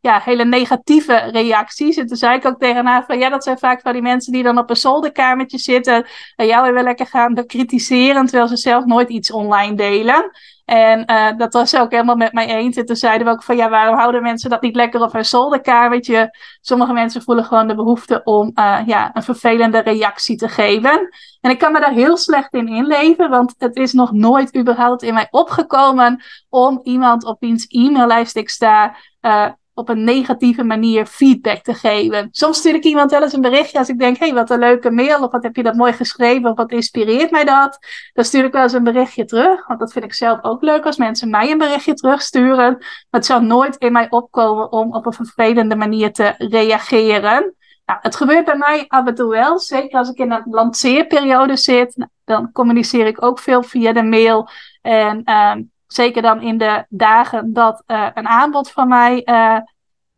ja, 0.00 0.20
hele 0.24 0.44
negatieve 0.44 1.16
reacties. 1.16 1.96
En 1.96 2.06
toen 2.06 2.16
zei 2.16 2.36
ik 2.36 2.46
ook 2.46 2.58
tegen 2.58 2.86
haar 2.86 3.04
van, 3.06 3.18
ja, 3.18 3.28
dat 3.28 3.44
zijn 3.44 3.58
vaak 3.58 3.80
van 3.80 3.92
die 3.92 4.02
mensen 4.02 4.32
die 4.32 4.42
dan 4.42 4.58
op 4.58 4.70
een 4.70 4.76
zolderkamertje 4.76 5.58
zitten 5.58 6.06
en 6.36 6.46
jou 6.46 6.72
weer 6.72 6.82
lekker 6.82 7.06
gaan 7.06 7.34
bekritiseren, 7.34 8.26
terwijl 8.26 8.48
ze 8.48 8.56
zelf 8.56 8.84
nooit 8.84 9.08
iets 9.08 9.32
online 9.32 9.74
delen. 9.74 10.30
En 10.64 11.10
uh, 11.10 11.28
dat 11.36 11.52
was 11.52 11.70
ze 11.70 11.80
ook 11.80 11.90
helemaal 11.90 12.16
met 12.16 12.32
mij 12.32 12.46
eens. 12.46 12.76
En 12.76 12.86
toen 12.86 12.96
zeiden 12.96 13.26
we 13.26 13.32
ook 13.32 13.42
van 13.42 13.56
ja, 13.56 13.68
waarom 13.68 13.96
houden 13.96 14.22
mensen 14.22 14.50
dat 14.50 14.62
niet 14.62 14.76
lekker 14.76 15.02
op 15.02 15.12
hun 15.12 15.24
zolderkamertje? 15.24 16.36
Sommige 16.60 16.92
mensen 16.92 17.22
voelen 17.22 17.44
gewoon 17.44 17.68
de 17.68 17.74
behoefte 17.74 18.20
om 18.24 18.50
uh, 18.54 18.78
ja, 18.86 19.10
een 19.12 19.22
vervelende 19.22 19.78
reactie 19.78 20.36
te 20.36 20.48
geven. 20.48 21.08
En 21.40 21.50
ik 21.50 21.58
kan 21.58 21.72
me 21.72 21.80
daar 21.80 21.92
heel 21.92 22.16
slecht 22.16 22.54
in 22.54 22.68
inleven, 22.68 23.30
want 23.30 23.54
het 23.68 23.76
is 23.76 23.92
nog 23.92 24.12
nooit 24.12 24.56
überhaupt 24.56 25.02
in 25.02 25.14
mij 25.14 25.28
opgekomen 25.30 26.22
om 26.48 26.80
iemand 26.82 27.24
op 27.24 27.40
wiens 27.40 27.66
e-maillijst 27.68 28.36
ik 28.36 28.48
sta 28.48 28.96
uh, 29.22 29.48
op 29.78 29.88
een 29.88 30.04
negatieve 30.04 30.64
manier 30.64 31.06
feedback 31.06 31.62
te 31.62 31.74
geven. 31.74 32.28
Soms 32.30 32.58
stuur 32.58 32.74
ik 32.74 32.84
iemand 32.84 33.10
wel 33.10 33.22
eens 33.22 33.32
een 33.32 33.40
berichtje 33.40 33.78
als 33.78 33.88
ik 33.88 33.98
denk, 33.98 34.18
hé, 34.18 34.26
hey, 34.26 34.34
wat 34.34 34.50
een 34.50 34.58
leuke 34.58 34.90
mail, 34.90 35.22
of 35.22 35.30
wat 35.30 35.42
heb 35.42 35.56
je 35.56 35.62
dat 35.62 35.74
mooi 35.74 35.92
geschreven, 35.92 36.50
of 36.50 36.56
wat 36.56 36.70
inspireert 36.70 37.30
mij 37.30 37.44
dat. 37.44 37.78
Dan 38.12 38.24
stuur 38.24 38.44
ik 38.44 38.52
wel 38.52 38.62
eens 38.62 38.72
een 38.72 38.84
berichtje 38.84 39.24
terug, 39.24 39.66
want 39.66 39.80
dat 39.80 39.92
vind 39.92 40.04
ik 40.04 40.14
zelf 40.14 40.38
ook 40.42 40.62
leuk 40.62 40.84
als 40.84 40.96
mensen 40.96 41.30
mij 41.30 41.50
een 41.50 41.58
berichtje 41.58 41.94
terugsturen. 41.94 42.76
Maar 42.76 43.06
het 43.10 43.26
zou 43.26 43.44
nooit 43.44 43.76
in 43.76 43.92
mij 43.92 44.06
opkomen 44.10 44.72
om 44.72 44.94
op 44.94 45.06
een 45.06 45.12
vervelende 45.12 45.76
manier 45.76 46.12
te 46.12 46.34
reageren. 46.38 47.54
Nou, 47.88 48.00
het 48.02 48.16
gebeurt 48.16 48.44
bij 48.44 48.56
mij 48.56 48.84
af 48.88 49.06
en 49.06 49.14
toe 49.14 49.30
wel, 49.30 49.58
zeker 49.58 49.98
als 49.98 50.10
ik 50.10 50.18
in 50.18 50.32
een 50.32 50.42
lanceerperiode 50.50 51.56
zit. 51.56 52.06
Dan 52.24 52.52
communiceer 52.52 53.06
ik 53.06 53.22
ook 53.22 53.38
veel 53.38 53.62
via 53.62 53.92
de 53.92 54.02
mail. 54.02 54.48
En 54.82 55.22
uh, 55.24 55.54
zeker 55.86 56.22
dan 56.22 56.40
in 56.40 56.58
de 56.58 56.84
dagen 56.88 57.52
dat 57.52 57.82
uh, 57.86 58.08
een 58.14 58.28
aanbod 58.28 58.70
van 58.70 58.88
mij, 58.88 59.22
uh, 59.24 59.58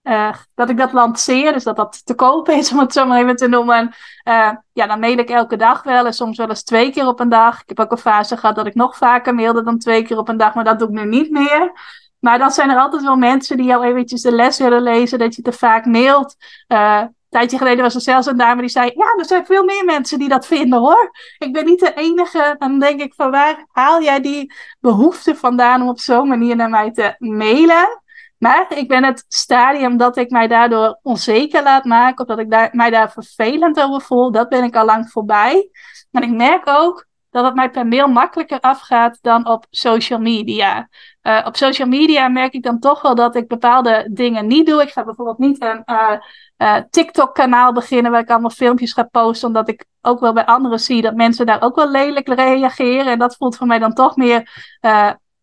uh, 0.02 0.34
dat 0.54 0.70
ik 0.70 0.76
dat 0.76 0.92
lanceer, 0.92 1.52
dus 1.52 1.64
dat 1.64 1.76
dat 1.76 2.06
te 2.06 2.14
koop 2.14 2.48
is, 2.48 2.70
om 2.72 2.78
het 2.78 2.92
zo 2.92 3.06
maar 3.06 3.20
even 3.20 3.36
te 3.36 3.48
noemen. 3.48 3.94
ja, 4.72 4.86
dan 4.86 5.00
mail 5.00 5.18
ik 5.18 5.30
elke 5.30 5.56
dag 5.56 5.82
wel 5.82 6.06
en 6.06 6.14
soms 6.14 6.36
wel 6.36 6.48
eens 6.48 6.64
twee 6.64 6.90
keer 6.90 7.06
op 7.06 7.20
een 7.20 7.28
dag. 7.28 7.62
Ik 7.62 7.68
heb 7.68 7.80
ook 7.80 7.90
een 7.90 7.98
fase 7.98 8.36
gehad 8.36 8.56
dat 8.56 8.66
ik 8.66 8.74
nog 8.74 8.96
vaker 8.96 9.34
mailde 9.34 9.62
dan 9.62 9.78
twee 9.78 10.02
keer 10.02 10.18
op 10.18 10.28
een 10.28 10.36
dag, 10.36 10.54
maar 10.54 10.64
dat 10.64 10.78
doe 10.78 10.88
ik 10.88 10.94
nu 10.94 11.04
niet 11.04 11.30
meer. 11.30 11.72
Maar 12.18 12.38
dan 12.38 12.50
zijn 12.50 12.70
er 12.70 12.78
altijd 12.78 13.02
wel 13.02 13.16
mensen 13.16 13.56
die 13.56 13.66
jou 13.66 13.84
eventjes 13.84 14.22
de 14.22 14.32
les 14.32 14.58
willen 14.58 14.82
lezen, 14.82 15.18
dat 15.18 15.34
je 15.34 15.42
te 15.42 15.52
vaak 15.52 15.84
mailt 15.84 16.36
tijdje 17.30 17.58
geleden 17.58 17.82
was 17.82 17.94
er 17.94 18.00
zelfs 18.00 18.26
een 18.26 18.36
dame 18.36 18.60
die 18.60 18.70
zei: 18.70 18.90
Ja, 18.94 19.14
er 19.18 19.24
zijn 19.24 19.46
veel 19.46 19.64
meer 19.64 19.84
mensen 19.84 20.18
die 20.18 20.28
dat 20.28 20.46
vinden 20.46 20.78
hoor. 20.78 21.10
Ik 21.38 21.52
ben 21.52 21.64
niet 21.64 21.80
de 21.80 21.94
enige. 21.94 22.54
Dan 22.58 22.78
denk 22.78 23.00
ik: 23.00 23.14
van 23.14 23.30
waar 23.30 23.66
haal 23.72 24.02
jij 24.02 24.20
die 24.20 24.52
behoefte 24.80 25.36
vandaan 25.36 25.82
om 25.82 25.88
op 25.88 26.00
zo'n 26.00 26.28
manier 26.28 26.56
naar 26.56 26.70
mij 26.70 26.90
te 26.92 27.14
mailen? 27.18 28.02
Maar 28.38 28.66
ik 28.76 28.88
ben 28.88 29.04
het 29.04 29.24
stadium 29.28 29.96
dat 29.96 30.16
ik 30.16 30.30
mij 30.30 30.48
daardoor 30.48 30.98
onzeker 31.02 31.62
laat 31.62 31.84
maken, 31.84 32.20
of 32.20 32.26
dat 32.26 32.38
ik 32.38 32.50
daar, 32.50 32.68
mij 32.72 32.90
daar 32.90 33.12
vervelend 33.12 33.80
over 33.80 34.00
voel, 34.00 34.32
dat 34.32 34.48
ben 34.48 34.64
ik 34.64 34.76
al 34.76 34.84
lang 34.84 35.10
voorbij. 35.10 35.70
En 36.10 36.22
ik 36.22 36.30
merk 36.30 36.68
ook 36.68 37.06
dat 37.30 37.44
het 37.44 37.54
mij 37.54 37.70
per 37.70 37.86
mail 37.86 38.08
makkelijker 38.08 38.60
afgaat 38.60 39.18
dan 39.20 39.46
op 39.48 39.66
social 39.70 40.18
media. 40.18 40.88
Uh, 41.22 41.42
op 41.46 41.56
social 41.56 41.88
media 41.88 42.28
merk 42.28 42.52
ik 42.52 42.62
dan 42.62 42.78
toch 42.78 43.02
wel 43.02 43.14
dat 43.14 43.34
ik 43.34 43.48
bepaalde 43.48 44.08
dingen 44.12 44.46
niet 44.46 44.66
doe. 44.66 44.82
Ik 44.82 44.90
ga 44.90 45.04
bijvoorbeeld 45.04 45.38
niet 45.38 45.62
een 45.62 45.82
uh, 45.86 46.12
uh, 46.62 46.76
TikTok-kanaal 46.90 47.72
beginnen 47.72 48.12
waar 48.12 48.20
ik 48.20 48.30
allemaal 48.30 48.50
filmpjes 48.50 48.92
ga 48.92 49.02
posten, 49.02 49.48
omdat 49.48 49.68
ik 49.68 49.84
ook 50.00 50.20
wel 50.20 50.32
bij 50.32 50.44
anderen 50.44 50.80
zie 50.80 51.02
dat 51.02 51.14
mensen 51.14 51.46
daar 51.46 51.62
ook 51.62 51.76
wel 51.76 51.90
lelijk 51.90 52.28
reageren. 52.28 53.12
En 53.12 53.18
dat 53.18 53.36
voelt 53.36 53.56
voor 53.56 53.66
mij 53.66 53.78
dan 53.78 53.94
toch 53.94 54.16
meer 54.16 54.50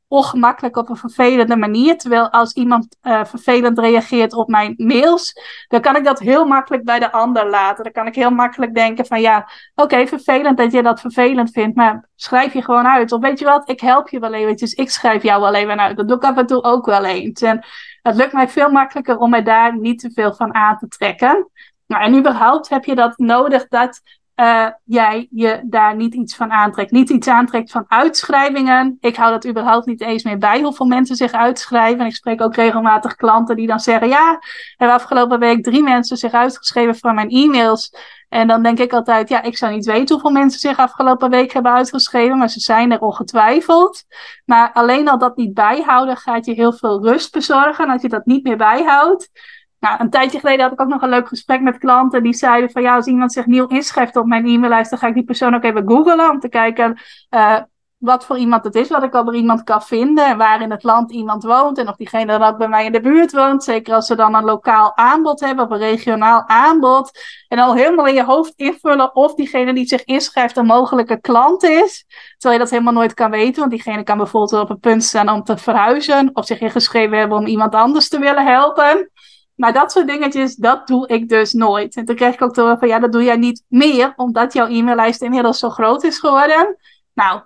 ongemakkelijk 0.07 0.77
op 0.77 0.89
een 0.89 0.95
vervelende 0.95 1.55
manier. 1.55 1.97
Terwijl 1.97 2.29
als 2.29 2.53
iemand 2.53 2.97
uh, 3.03 3.25
vervelend 3.25 3.79
reageert 3.79 4.33
op 4.33 4.47
mijn 4.47 4.73
mails, 4.77 5.33
dan 5.67 5.81
kan 5.81 5.95
ik 5.95 6.03
dat 6.03 6.19
heel 6.19 6.45
makkelijk 6.45 6.83
bij 6.83 6.99
de 6.99 7.11
ander 7.11 7.49
laten. 7.49 7.83
Dan 7.83 7.93
kan 7.93 8.07
ik 8.07 8.15
heel 8.15 8.31
makkelijk 8.31 8.73
denken 8.73 9.05
van 9.05 9.21
ja, 9.21 9.49
oké, 9.75 10.07
vervelend 10.07 10.57
dat 10.57 10.71
je 10.71 10.83
dat 10.83 10.99
vervelend 10.99 11.51
vindt, 11.51 11.75
maar 11.75 12.09
schrijf 12.15 12.53
je 12.53 12.63
gewoon 12.63 12.87
uit. 12.87 13.11
Of 13.11 13.21
weet 13.21 13.39
je 13.39 13.45
wat, 13.45 13.69
ik 13.69 13.79
help 13.79 14.09
je 14.09 14.19
wel 14.19 14.33
eventjes, 14.33 14.73
ik 14.73 14.89
schrijf 14.89 15.23
jou 15.23 15.41
wel 15.41 15.53
even 15.53 15.79
uit. 15.79 15.97
Dat 15.97 16.07
doe 16.07 16.17
ik 16.17 16.23
af 16.23 16.37
en 16.37 16.45
toe 16.45 16.63
ook 16.63 16.85
wel 16.85 17.05
eens. 17.05 17.41
En 17.41 17.65
het 18.07 18.15
lukt 18.15 18.33
mij 18.33 18.47
veel 18.49 18.69
makkelijker 18.69 19.17
om 19.17 19.29
mij 19.29 19.43
daar 19.43 19.77
niet 19.77 19.99
te 19.99 20.11
veel 20.11 20.33
van 20.33 20.53
aan 20.53 20.77
te 20.77 20.87
trekken. 20.87 21.49
Nou, 21.87 22.03
en 22.03 22.17
überhaupt 22.17 22.69
heb 22.69 22.85
je 22.85 22.95
dat 22.95 23.17
nodig 23.17 23.67
dat 23.67 24.01
uh, 24.41 24.67
jij 24.83 25.27
je 25.31 25.61
daar 25.63 25.95
niet 25.95 26.13
iets 26.13 26.35
van 26.35 26.51
aantrekt. 26.51 26.91
Niet 26.91 27.09
iets 27.09 27.27
aantrekt 27.27 27.71
van 27.71 27.85
uitschrijvingen. 27.87 28.97
Ik 28.99 29.15
hou 29.15 29.31
dat 29.31 29.47
überhaupt 29.47 29.85
niet 29.85 30.01
eens 30.01 30.23
meer 30.23 30.37
bij 30.37 30.61
hoeveel 30.61 30.85
mensen 30.85 31.15
zich 31.15 31.31
uitschrijven. 31.31 32.05
Ik 32.05 32.15
spreek 32.15 32.41
ook 32.41 32.55
regelmatig 32.55 33.15
klanten 33.15 33.55
die 33.55 33.67
dan 33.67 33.79
zeggen: 33.79 34.07
Ja, 34.07 34.31
er 34.31 34.41
hebben 34.77 34.97
afgelopen 34.97 35.39
week 35.39 35.63
drie 35.63 35.83
mensen 35.83 36.17
zich 36.17 36.31
uitgeschreven 36.31 36.95
voor 36.95 37.13
mijn 37.13 37.29
e-mails. 37.29 37.95
En 38.29 38.47
dan 38.47 38.63
denk 38.63 38.79
ik 38.79 38.93
altijd: 38.93 39.29
Ja, 39.29 39.41
ik 39.41 39.57
zou 39.57 39.73
niet 39.73 39.85
weten 39.85 40.15
hoeveel 40.15 40.41
mensen 40.41 40.59
zich 40.59 40.77
afgelopen 40.77 41.29
week 41.29 41.53
hebben 41.53 41.71
uitgeschreven, 41.71 42.37
maar 42.37 42.49
ze 42.49 42.59
zijn 42.59 42.91
er 42.91 43.01
ongetwijfeld. 43.01 44.03
Maar 44.45 44.71
alleen 44.73 45.07
al 45.07 45.17
dat 45.17 45.37
niet 45.37 45.53
bijhouden 45.53 46.17
gaat 46.17 46.45
je 46.45 46.53
heel 46.53 46.73
veel 46.73 47.03
rust 47.03 47.31
bezorgen. 47.31 47.89
Als 47.89 48.01
je 48.01 48.09
dat 48.09 48.25
niet 48.25 48.43
meer 48.43 48.57
bijhoudt, 48.57 49.29
nou, 49.79 49.99
een 49.99 50.09
tijdje 50.09 50.39
geleden 50.39 50.63
had 50.63 50.71
ik 50.71 50.81
ook 50.81 50.87
nog 50.87 51.01
een 51.01 51.09
leuk 51.09 51.27
gesprek 51.27 51.61
met 51.61 51.77
klanten 51.77 52.23
die 52.23 52.33
zeiden 52.33 52.71
van 52.71 52.81
ja, 52.81 52.95
als 52.95 53.05
iemand 53.05 53.33
zich 53.33 53.45
nieuw 53.45 53.67
inschrijft 53.67 54.15
op 54.15 54.25
mijn 54.25 54.45
e-maillijst, 54.45 54.89
dan 54.89 54.99
ga 54.99 55.07
ik 55.07 55.13
die 55.13 55.23
persoon 55.23 55.55
ook 55.55 55.63
even 55.63 55.87
googlen 55.87 56.29
om 56.29 56.39
te 56.39 56.49
kijken 56.49 56.99
uh, 57.29 57.57
wat 57.97 58.25
voor 58.25 58.37
iemand 58.37 58.63
het 58.63 58.75
is, 58.75 58.89
wat 58.89 59.03
ik 59.03 59.15
over 59.15 59.35
iemand 59.35 59.63
kan 59.63 59.81
vinden 59.81 60.25
en 60.25 60.37
waar 60.37 60.61
in 60.61 60.71
het 60.71 60.83
land 60.83 61.11
iemand 61.11 61.43
woont 61.43 61.77
en 61.77 61.87
of 61.87 61.95
diegene 61.95 62.25
dan 62.25 62.43
ook 62.43 62.57
bij 62.57 62.67
mij 62.67 62.85
in 62.85 62.91
de 62.91 63.01
buurt 63.01 63.31
woont. 63.31 63.63
Zeker 63.63 63.93
als 63.93 64.05
ze 64.05 64.15
dan 64.15 64.35
een 64.35 64.43
lokaal 64.43 64.97
aanbod 64.97 65.39
hebben 65.39 65.65
of 65.65 65.71
een 65.71 65.77
regionaal 65.77 66.47
aanbod. 66.47 67.11
En 67.47 67.59
al 67.59 67.75
helemaal 67.75 68.07
in 68.07 68.13
je 68.13 68.23
hoofd 68.23 68.53
invullen 68.55 69.15
of 69.15 69.35
diegene 69.35 69.73
die 69.73 69.85
zich 69.85 70.03
inschrijft 70.03 70.57
een 70.57 70.65
mogelijke 70.65 71.21
klant 71.21 71.63
is. 71.63 72.05
Terwijl 72.37 72.53
je 72.53 72.59
dat 72.59 72.69
helemaal 72.73 72.93
nooit 72.93 73.13
kan 73.13 73.31
weten, 73.31 73.59
want 73.59 73.71
diegene 73.71 74.03
kan 74.03 74.17
bijvoorbeeld 74.17 74.61
op 74.63 74.69
een 74.69 74.79
punt 74.79 75.03
staan 75.03 75.29
om 75.29 75.43
te 75.43 75.57
verhuizen 75.57 76.29
of 76.33 76.45
zich 76.45 76.59
ingeschreven 76.59 77.17
hebben 77.17 77.37
om 77.37 77.45
iemand 77.45 77.75
anders 77.75 78.09
te 78.09 78.19
willen 78.19 78.45
helpen. 78.45 79.11
Maar 79.57 79.73
dat 79.73 79.91
soort 79.91 80.07
dingetjes, 80.07 80.55
dat 80.55 80.87
doe 80.87 81.07
ik 81.07 81.29
dus 81.29 81.53
nooit. 81.53 81.95
En 81.95 82.05
toen 82.05 82.15
kreeg 82.15 82.33
ik 82.33 82.41
ook 82.41 82.53
te 82.53 82.61
horen 82.61 82.79
van, 82.79 82.87
ja, 82.87 82.99
dat 82.99 83.11
doe 83.11 83.23
jij 83.23 83.37
niet 83.37 83.63
meer, 83.67 84.13
omdat 84.15 84.53
jouw 84.53 84.67
e-maillijst 84.67 85.21
inmiddels 85.21 85.59
zo 85.59 85.69
groot 85.69 86.03
is 86.03 86.19
geworden. 86.19 86.77
Nou, 87.13 87.41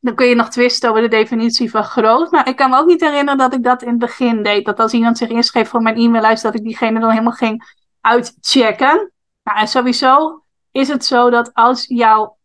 dan 0.00 0.14
kun 0.14 0.26
je 0.26 0.34
nog 0.34 0.48
twisten 0.48 0.90
over 0.90 1.02
de 1.02 1.08
definitie 1.08 1.70
van 1.70 1.84
groot. 1.84 2.30
Maar 2.30 2.48
ik 2.48 2.56
kan 2.56 2.70
me 2.70 2.78
ook 2.78 2.86
niet 2.86 3.00
herinneren 3.00 3.38
dat 3.38 3.54
ik 3.54 3.62
dat 3.62 3.82
in 3.82 3.88
het 3.88 3.98
begin 3.98 4.42
deed. 4.42 4.64
Dat 4.64 4.80
als 4.80 4.92
iemand 4.92 5.18
zich 5.18 5.28
inschreef 5.28 5.68
voor 5.68 5.82
mijn 5.82 5.96
e-maillijst, 5.96 6.42
dat 6.42 6.54
ik 6.54 6.62
diegene 6.62 7.00
dan 7.00 7.10
helemaal 7.10 7.32
ging 7.32 7.74
uitchecken. 8.00 9.12
Nou, 9.42 9.58
en 9.58 9.68
sowieso 9.68 10.42
is 10.70 10.88
het 10.88 11.04
zo 11.04 11.30
dat 11.30 11.54
als 11.54 11.84
jouw 11.86 12.36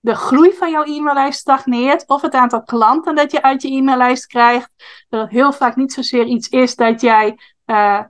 de 0.00 0.14
groei 0.14 0.52
van 0.52 0.70
jouw 0.70 0.84
e-maillijst 0.84 1.40
stagneert, 1.40 2.08
of 2.08 2.22
het 2.22 2.34
aantal 2.34 2.62
klanten 2.62 3.14
dat 3.14 3.32
je 3.32 3.42
uit 3.42 3.62
je 3.62 3.70
e-maillijst 3.70 4.26
krijgt, 4.26 4.72
dat 5.08 5.20
het 5.20 5.30
heel 5.30 5.52
vaak 5.52 5.76
niet 5.76 5.92
zozeer 5.92 6.24
iets 6.24 6.48
is 6.48 6.76
dat 6.76 7.00
jij 7.00 7.38
uh, 7.66 8.00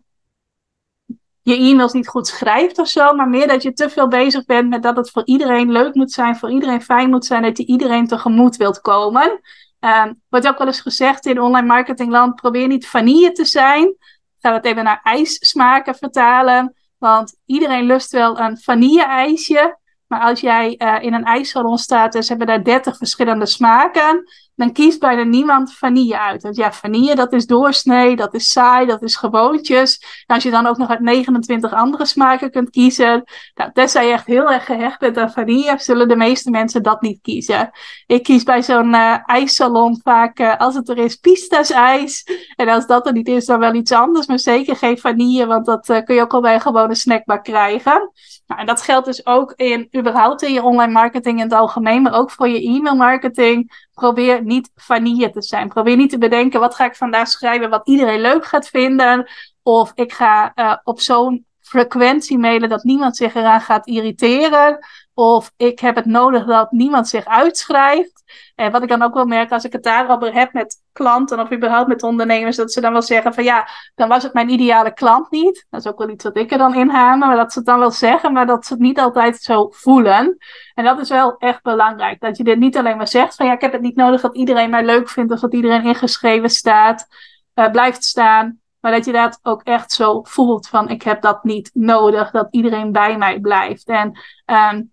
je 1.50 1.70
e-mails 1.70 1.92
niet 1.92 2.08
goed 2.08 2.26
schrijft 2.26 2.78
of 2.78 2.88
zo, 2.88 3.14
maar 3.14 3.28
meer 3.28 3.48
dat 3.48 3.62
je 3.62 3.72
te 3.72 3.90
veel 3.90 4.08
bezig 4.08 4.44
bent 4.44 4.68
met 4.68 4.82
dat 4.82 4.96
het 4.96 5.10
voor 5.10 5.22
iedereen 5.24 5.72
leuk 5.72 5.94
moet 5.94 6.12
zijn, 6.12 6.36
voor 6.36 6.50
iedereen 6.50 6.82
fijn 6.82 7.10
moet 7.10 7.24
zijn, 7.24 7.42
dat 7.42 7.58
je 7.58 7.66
iedereen 7.66 8.06
tegemoet 8.06 8.56
wilt 8.56 8.80
komen. 8.80 9.40
Um, 9.80 10.22
wordt 10.28 10.48
ook 10.48 10.58
wel 10.58 10.66
eens 10.66 10.80
gezegd 10.80 11.26
in 11.26 11.40
online 11.40 11.66
marketingland, 11.66 12.34
probeer 12.34 12.66
niet 12.66 12.88
vanille 12.88 13.32
te 13.32 13.44
zijn. 13.44 13.94
Gaan 14.38 14.52
we 14.52 14.56
het 14.58 14.64
even 14.64 14.84
naar 14.84 15.00
ijssmaken 15.02 15.94
vertalen. 15.94 16.74
Want 16.98 17.36
iedereen 17.46 17.84
lust 17.84 18.12
wel 18.12 18.38
een 18.38 18.58
vanille-ijsje. 18.58 19.78
Maar 20.06 20.20
als 20.20 20.40
jij 20.40 20.74
uh, 20.78 20.96
in 21.00 21.14
een 21.14 21.24
ijssalon 21.24 21.78
staat 21.78 22.12
ze 22.12 22.24
hebben 22.26 22.46
daar 22.46 22.64
30 22.64 22.96
verschillende 22.96 23.46
smaken, 23.46 24.24
dan 24.60 24.72
kiest 24.72 25.00
bijna 25.00 25.22
niemand 25.22 25.74
vanille 25.74 26.18
uit. 26.18 26.42
Want 26.42 26.56
ja, 26.56 26.72
vanille, 26.72 27.14
dat 27.14 27.32
is 27.32 27.46
doorsnee, 27.46 28.16
dat 28.16 28.34
is 28.34 28.52
saai, 28.52 28.86
dat 28.86 29.02
is 29.02 29.16
gewoontjes. 29.16 29.98
En 30.26 30.34
als 30.34 30.44
je 30.44 30.50
dan 30.50 30.66
ook 30.66 30.76
nog 30.76 30.88
uit 30.88 31.00
29 31.00 31.72
andere 31.72 32.06
smaken 32.06 32.50
kunt 32.50 32.70
kiezen, 32.70 33.24
nou, 33.54 33.70
tenzij 33.72 34.06
je 34.06 34.12
echt 34.12 34.26
heel 34.26 34.50
erg 34.50 34.64
gehecht 34.64 34.98
bent 34.98 35.18
aan 35.18 35.32
vanille, 35.32 35.74
zullen 35.78 36.08
de 36.08 36.16
meeste 36.16 36.50
mensen 36.50 36.82
dat 36.82 37.00
niet 37.00 37.18
kiezen. 37.22 37.70
Ik 38.06 38.22
kies 38.22 38.42
bij 38.42 38.62
zo'n 38.62 38.94
uh, 38.94 39.16
ijssalon 39.26 40.00
vaak, 40.02 40.40
uh, 40.40 40.56
als 40.56 40.74
het 40.74 40.88
er 40.88 40.98
is, 40.98 41.16
pistasijs. 41.16 42.24
En 42.56 42.68
als 42.68 42.86
dat 42.86 43.06
er 43.06 43.12
niet 43.12 43.28
is, 43.28 43.46
dan 43.46 43.58
wel 43.58 43.74
iets 43.74 43.92
anders, 43.92 44.26
maar 44.26 44.38
zeker 44.38 44.76
geen 44.76 44.98
vanille, 44.98 45.46
want 45.46 45.66
dat 45.66 45.88
uh, 45.88 46.02
kun 46.04 46.14
je 46.14 46.20
ook 46.20 46.34
al 46.34 46.40
bij 46.40 46.54
een 46.54 46.60
gewone 46.60 46.94
snackbar 46.94 47.42
krijgen. 47.42 48.10
Nou, 48.46 48.60
en 48.60 48.66
dat 48.66 48.82
geldt 48.82 49.06
dus 49.06 49.26
ook 49.26 49.52
in 49.56 49.88
überhaupt 49.96 50.42
in 50.42 50.52
je 50.52 50.62
online 50.62 50.92
marketing 50.92 51.36
in 51.36 51.44
het 51.44 51.52
algemeen, 51.52 52.02
maar 52.02 52.14
ook 52.14 52.30
voor 52.30 52.48
je 52.48 52.62
e-mail 52.62 52.96
marketing. 52.96 53.88
Probeer 54.00 54.44
niet 54.44 54.70
vanille 54.74 55.30
te 55.30 55.42
zijn. 55.42 55.68
Probeer 55.68 55.96
niet 55.96 56.10
te 56.10 56.18
bedenken 56.18 56.60
wat 56.60 56.74
ga 56.74 56.84
ik 56.84 56.96
vandaag 56.96 57.28
schrijven 57.28 57.70
wat 57.70 57.88
iedereen 57.88 58.20
leuk 58.20 58.44
gaat 58.44 58.68
vinden. 58.68 59.30
Of 59.62 59.92
ik 59.94 60.12
ga 60.12 60.52
uh, 60.54 60.76
op 60.84 61.00
zo'n 61.00 61.46
frequentie 61.60 62.38
mailen 62.38 62.68
dat 62.68 62.82
niemand 62.82 63.16
zich 63.16 63.34
eraan 63.34 63.60
gaat 63.60 63.86
irriteren. 63.86 64.78
Of 65.14 65.52
ik 65.56 65.80
heb 65.80 65.96
het 65.96 66.04
nodig 66.04 66.46
dat 66.46 66.70
niemand 66.70 67.08
zich 67.08 67.24
uitschrijft. 67.24 68.22
En 68.54 68.72
wat 68.72 68.82
ik 68.82 68.88
dan 68.88 69.02
ook 69.02 69.14
wel 69.14 69.24
merk 69.24 69.52
als 69.52 69.64
ik 69.64 69.72
het 69.72 69.82
daarover 69.82 70.34
heb 70.34 70.52
met 70.52 70.82
klanten 70.92 71.40
of 71.40 71.52
überhaupt 71.52 71.88
met 71.88 72.02
ondernemers, 72.02 72.56
dat 72.56 72.72
ze 72.72 72.80
dan 72.80 72.92
wel 72.92 73.02
zeggen 73.02 73.34
van 73.34 73.44
ja, 73.44 73.68
dan 73.94 74.08
was 74.08 74.22
het 74.22 74.32
mijn 74.32 74.48
ideale 74.48 74.92
klant 74.92 75.30
niet. 75.30 75.66
Dat 75.70 75.80
is 75.80 75.86
ook 75.86 75.98
wel 75.98 76.08
iets 76.08 76.24
wat 76.24 76.36
ik 76.36 76.52
er 76.52 76.58
dan 76.58 76.74
in 76.74 76.88
hamer, 76.88 77.28
maar 77.28 77.36
dat 77.36 77.52
ze 77.52 77.58
het 77.58 77.68
dan 77.68 77.78
wel 77.78 77.90
zeggen, 77.90 78.32
maar 78.32 78.46
dat 78.46 78.66
ze 78.66 78.72
het 78.72 78.82
niet 78.82 78.98
altijd 78.98 79.36
zo 79.36 79.68
voelen. 79.70 80.36
En 80.74 80.84
dat 80.84 80.98
is 80.98 81.08
wel 81.08 81.36
echt 81.38 81.62
belangrijk. 81.62 82.20
Dat 82.20 82.36
je 82.36 82.44
dit 82.44 82.58
niet 82.58 82.76
alleen 82.76 82.96
maar 82.96 83.08
zegt 83.08 83.34
van 83.34 83.46
ja, 83.46 83.52
ik 83.52 83.60
heb 83.60 83.72
het 83.72 83.82
niet 83.82 83.96
nodig 83.96 84.20
dat 84.20 84.36
iedereen 84.36 84.70
mij 84.70 84.84
leuk 84.84 85.08
vindt 85.08 85.32
of 85.32 85.40
dat 85.40 85.54
iedereen 85.54 85.84
ingeschreven 85.84 86.50
staat, 86.50 87.06
uh, 87.54 87.70
blijft 87.70 88.04
staan. 88.04 88.60
Maar 88.80 88.92
dat 88.92 89.04
je 89.04 89.12
dat 89.12 89.38
ook 89.42 89.62
echt 89.62 89.92
zo 89.92 90.22
voelt 90.22 90.68
van 90.68 90.88
ik 90.88 91.02
heb 91.02 91.22
dat 91.22 91.44
niet 91.44 91.70
nodig, 91.72 92.30
dat 92.30 92.48
iedereen 92.50 92.92
bij 92.92 93.18
mij 93.18 93.40
blijft. 93.40 93.88
En 93.88 94.18
um, 94.46 94.92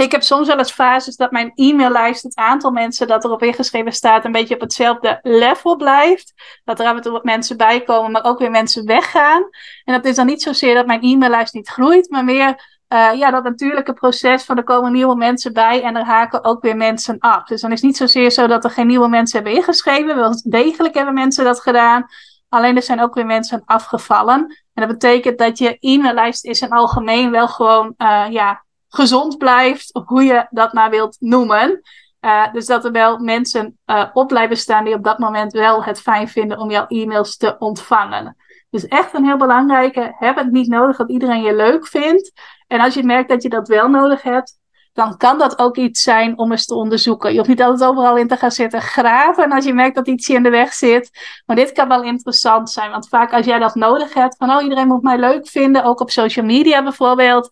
ik 0.00 0.12
heb 0.12 0.22
soms 0.22 0.46
wel 0.46 0.58
eens 0.58 0.72
fases 0.72 1.16
dat 1.16 1.30
mijn 1.30 1.52
e-maillijst, 1.54 2.22
het 2.22 2.36
aantal 2.36 2.70
mensen 2.70 3.06
dat 3.06 3.24
erop 3.24 3.42
ingeschreven 3.42 3.92
staat, 3.92 4.24
een 4.24 4.32
beetje 4.32 4.54
op 4.54 4.60
hetzelfde 4.60 5.18
level 5.22 5.76
blijft. 5.76 6.32
Dat 6.64 6.80
er 6.80 6.86
af 6.86 6.96
en 6.96 7.02
toe 7.02 7.12
wat 7.12 7.24
mensen 7.24 7.56
bij 7.56 7.80
komen, 7.82 8.10
maar 8.10 8.24
ook 8.24 8.38
weer 8.38 8.50
mensen 8.50 8.86
weggaan. 8.86 9.48
En 9.84 9.94
dat 9.94 10.04
is 10.04 10.16
dan 10.16 10.26
niet 10.26 10.42
zozeer 10.42 10.74
dat 10.74 10.86
mijn 10.86 11.02
e-maillijst 11.02 11.54
niet 11.54 11.68
groeit, 11.68 12.10
maar 12.10 12.24
meer 12.24 12.78
uh, 12.88 13.12
ja, 13.14 13.30
dat 13.30 13.44
natuurlijke 13.44 13.92
proces 13.92 14.44
van 14.44 14.56
er 14.56 14.64
komen 14.64 14.92
nieuwe 14.92 15.16
mensen 15.16 15.52
bij 15.52 15.82
en 15.82 15.96
er 15.96 16.04
haken 16.04 16.44
ook 16.44 16.62
weer 16.62 16.76
mensen 16.76 17.18
af. 17.18 17.44
Dus 17.44 17.60
dan 17.60 17.72
is 17.72 17.76
het 17.80 17.86
niet 17.86 17.96
zozeer 17.96 18.30
zo 18.30 18.46
dat 18.46 18.64
er 18.64 18.70
geen 18.70 18.86
nieuwe 18.86 19.08
mensen 19.08 19.42
hebben 19.42 19.58
ingeschreven. 19.58 20.16
Wel 20.16 20.42
degelijk 20.44 20.94
hebben 20.94 21.14
mensen 21.14 21.44
dat 21.44 21.60
gedaan. 21.60 22.06
Alleen 22.48 22.76
er 22.76 22.82
zijn 22.82 23.00
ook 23.00 23.14
weer 23.14 23.26
mensen 23.26 23.62
afgevallen. 23.64 24.40
En 24.74 24.86
dat 24.86 24.88
betekent 24.88 25.38
dat 25.38 25.58
je 25.58 25.76
e-maillijst 25.78 26.44
is 26.44 26.60
in 26.60 26.70
algemeen 26.70 27.30
wel 27.30 27.48
gewoon 27.48 27.94
uh, 27.98 28.26
ja, 28.30 28.64
gezond 28.90 29.38
blijft, 29.38 30.00
hoe 30.04 30.22
je 30.24 30.46
dat 30.50 30.72
maar 30.72 30.90
wilt 30.90 31.16
noemen. 31.20 31.80
Uh, 32.20 32.52
dus 32.52 32.66
dat 32.66 32.84
er 32.84 32.92
wel 32.92 33.18
mensen 33.18 33.78
uh, 33.86 34.04
op 34.12 34.28
blijven 34.28 34.56
staan 34.56 34.84
die 34.84 34.94
op 34.94 35.04
dat 35.04 35.18
moment 35.18 35.52
wel 35.52 35.84
het 35.84 36.00
fijn 36.00 36.28
vinden 36.28 36.58
om 36.58 36.70
jouw 36.70 36.86
e-mails 36.86 37.36
te 37.36 37.56
ontvangen. 37.58 38.36
Dus 38.70 38.86
echt 38.86 39.14
een 39.14 39.24
heel 39.24 39.36
belangrijke. 39.36 40.14
Heb 40.18 40.36
het 40.36 40.50
niet 40.50 40.68
nodig 40.68 40.96
dat 40.96 41.10
iedereen 41.10 41.42
je 41.42 41.54
leuk 41.54 41.86
vindt. 41.86 42.32
En 42.66 42.80
als 42.80 42.94
je 42.94 43.04
merkt 43.04 43.28
dat 43.28 43.42
je 43.42 43.48
dat 43.48 43.68
wel 43.68 43.88
nodig 43.88 44.22
hebt, 44.22 44.58
dan 44.92 45.16
kan 45.16 45.38
dat 45.38 45.58
ook 45.58 45.76
iets 45.76 46.02
zijn 46.02 46.38
om 46.38 46.50
eens 46.50 46.64
te 46.64 46.74
onderzoeken. 46.74 47.30
Je 47.30 47.36
hoeft 47.36 47.48
niet 47.48 47.62
altijd 47.62 47.90
overal 47.90 48.16
in 48.16 48.28
te 48.28 48.36
gaan 48.36 48.50
zitten 48.50 48.80
graven. 48.80 49.44
En 49.44 49.52
als 49.52 49.64
je 49.64 49.74
merkt 49.74 49.94
dat 49.94 50.08
iets 50.08 50.28
in 50.28 50.42
de 50.42 50.50
weg 50.50 50.72
zit. 50.72 51.10
Maar 51.46 51.56
dit 51.56 51.72
kan 51.72 51.88
wel 51.88 52.02
interessant 52.02 52.70
zijn. 52.70 52.90
Want 52.90 53.08
vaak 53.08 53.32
als 53.32 53.46
jij 53.46 53.58
dat 53.58 53.74
nodig 53.74 54.14
hebt, 54.14 54.36
van 54.38 54.50
oh, 54.50 54.62
iedereen 54.62 54.86
moet 54.86 55.02
mij 55.02 55.18
leuk 55.18 55.48
vinden, 55.48 55.84
ook 55.84 56.00
op 56.00 56.10
social 56.10 56.44
media 56.44 56.82
bijvoorbeeld 56.82 57.50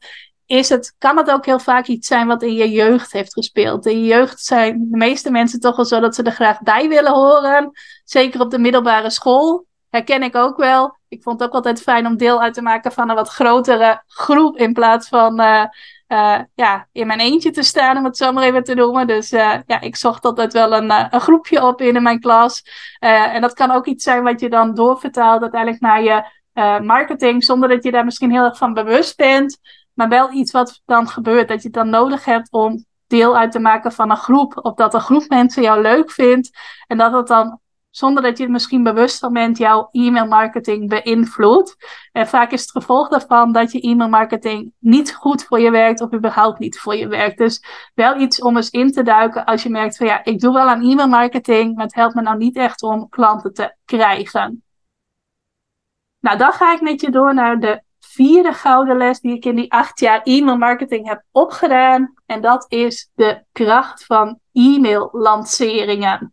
is 0.49 0.69
het, 0.69 0.95
kan 0.99 1.17
het 1.17 1.31
ook 1.31 1.47
heel 1.47 1.59
vaak 1.59 1.87
iets 1.87 2.07
zijn 2.07 2.27
wat 2.27 2.43
in 2.43 2.55
je 2.55 2.71
jeugd 2.71 3.13
heeft 3.13 3.33
gespeeld. 3.33 3.87
In 3.87 4.01
je 4.01 4.07
jeugd 4.07 4.41
zijn 4.41 4.89
de 4.91 4.97
meeste 4.97 5.31
mensen 5.31 5.61
toch 5.61 5.77
wel 5.77 5.85
zo 5.85 6.01
dat 6.01 6.15
ze 6.15 6.23
er 6.23 6.33
graag 6.33 6.61
bij 6.61 6.89
willen 6.89 7.13
horen. 7.13 7.71
Zeker 8.05 8.41
op 8.41 8.51
de 8.51 8.59
middelbare 8.59 9.11
school. 9.11 9.67
Herken 9.91 10.23
ik 10.23 10.37
ook 10.37 10.57
wel. 10.57 10.97
Ik 11.09 11.23
vond 11.23 11.41
het 11.41 11.49
ook 11.49 11.55
altijd 11.55 11.83
fijn 11.83 12.07
om 12.07 12.17
deel 12.17 12.41
uit 12.41 12.55
te 12.55 12.63
maken 12.63 12.93
van 12.93 13.09
een 13.09 13.15
wat 13.15 13.29
grotere 13.29 14.03
groep. 14.07 14.57
In 14.57 14.73
plaats 14.73 15.09
van 15.09 15.41
uh, 15.41 15.65
uh, 16.09 16.39
ja, 16.55 16.89
in 16.93 17.07
mijn 17.07 17.21
eentje 17.21 17.51
te 17.51 17.63
staan, 17.63 17.97
om 17.97 18.05
het 18.05 18.17
zo 18.17 18.33
maar 18.33 18.45
even 18.45 18.65
te 18.65 18.75
noemen. 18.75 19.07
Dus 19.07 19.33
uh, 19.33 19.55
ja, 19.67 19.81
ik 19.81 19.97
zocht 19.97 20.25
altijd 20.25 20.53
wel 20.53 20.73
een, 20.73 20.91
een 20.91 21.21
groepje 21.21 21.67
op 21.67 21.81
in 21.81 22.03
mijn 22.03 22.21
klas. 22.21 22.63
en 22.99 23.41
dat 23.41 23.55
kan 23.55 23.71
ook 23.71 23.87
iets 23.87 24.05
zijn 24.05 24.23
wat 24.23 24.41
je 24.41 24.49
dan 24.49 24.75
doorvertaalt 24.75 25.43
uiteindelijk 25.43 25.81
naar 25.81 26.03
je 26.03 26.25
marketing. 26.83 27.45
Zonder 27.45 27.69
dat 27.69 27.85
je 27.85 27.91
daar 27.91 28.05
misschien 28.05 28.31
heel 28.31 28.45
erg 28.45 28.57
van 28.57 28.75
bewust 28.75 29.17
bent. 29.17 29.59
Maar 29.99 30.09
wel 30.09 30.33
iets 30.33 30.53
wat 30.53 30.83
dan 30.85 31.09
gebeurt. 31.09 31.49
Dat 31.49 31.63
je 31.63 31.69
het 31.69 31.77
dan 31.77 31.91
nodig 31.91 32.25
hebt 32.25 32.53
om 32.53 32.85
deel 33.07 33.37
uit 33.37 33.53
te 33.53 33.59
maken 33.59 33.93
van 33.93 34.11
een 34.11 34.17
groep. 34.17 34.59
Of 34.63 34.75
dat 34.75 34.95
een 34.95 35.01
groep 35.01 35.29
mensen 35.29 35.63
jou 35.63 35.83
leuk 35.83 36.11
vindt. 36.11 36.59
En 36.87 36.99
dat 36.99 37.13
het 37.13 37.27
dan, 37.27 37.61
zonder 37.91 38.23
dat 38.23 38.37
je 38.37 38.43
het 38.43 38.53
misschien 38.53 38.83
bewust 38.83 39.19
van 39.19 39.33
bent, 39.33 39.59
jouw 39.59 39.89
e-mail 39.93 40.27
marketing 40.27 40.89
beïnvloedt. 40.89 41.77
En 42.13 42.29
vaak 42.29 42.51
is 42.51 42.61
het 42.61 42.71
gevolg 42.71 43.09
daarvan 43.09 43.53
dat 43.53 43.73
je 43.73 43.81
e-mail 43.81 44.09
marketing 44.09 44.73
niet 44.79 45.15
goed 45.15 45.45
voor 45.45 45.61
je 45.61 45.71
werkt. 45.71 46.01
Of 46.01 46.13
überhaupt 46.13 46.59
niet 46.59 46.79
voor 46.79 46.97
je 46.97 47.09
werkt. 47.09 47.39
Dus 47.39 47.65
wel 47.95 48.21
iets 48.21 48.43
om 48.43 48.57
eens 48.57 48.71
in 48.71 48.93
te 48.93 49.03
duiken 49.03 49.45
als 49.45 49.63
je 49.63 49.71
merkt 49.71 49.97
van 49.97 50.07
ja, 50.07 50.25
ik 50.25 50.41
doe 50.41 50.55
wel 50.55 50.69
aan 50.69 50.83
e-mail 50.83 51.09
marketing. 51.09 51.75
Maar 51.75 51.85
het 51.85 51.95
helpt 51.95 52.15
me 52.15 52.23
nou 52.23 52.37
niet 52.37 52.57
echt 52.57 52.83
om 52.83 53.09
klanten 53.09 53.53
te 53.53 53.75
krijgen. 53.85 54.63
Nou, 56.21 56.39
dan 56.39 56.53
ga 56.53 56.73
ik 56.73 56.81
met 56.81 57.01
je 57.01 57.11
door 57.11 57.35
naar 57.35 57.61
de 57.61 57.87
vierde 58.19 58.53
gouden 58.53 58.97
les 58.97 59.21
die 59.21 59.35
ik 59.35 59.45
in 59.45 59.57
die 59.57 59.73
acht 59.73 60.01
jaar 60.01 60.23
e-mail 60.23 60.57
marketing 60.57 61.07
heb 61.09 61.23
opgedaan. 61.33 62.15
En 62.27 62.41
dat 62.41 62.65
is 62.69 63.11
de 63.15 63.43
kracht 63.53 64.05
van 64.05 64.39
e-mail 64.53 65.09
lanceringen. 65.13 66.33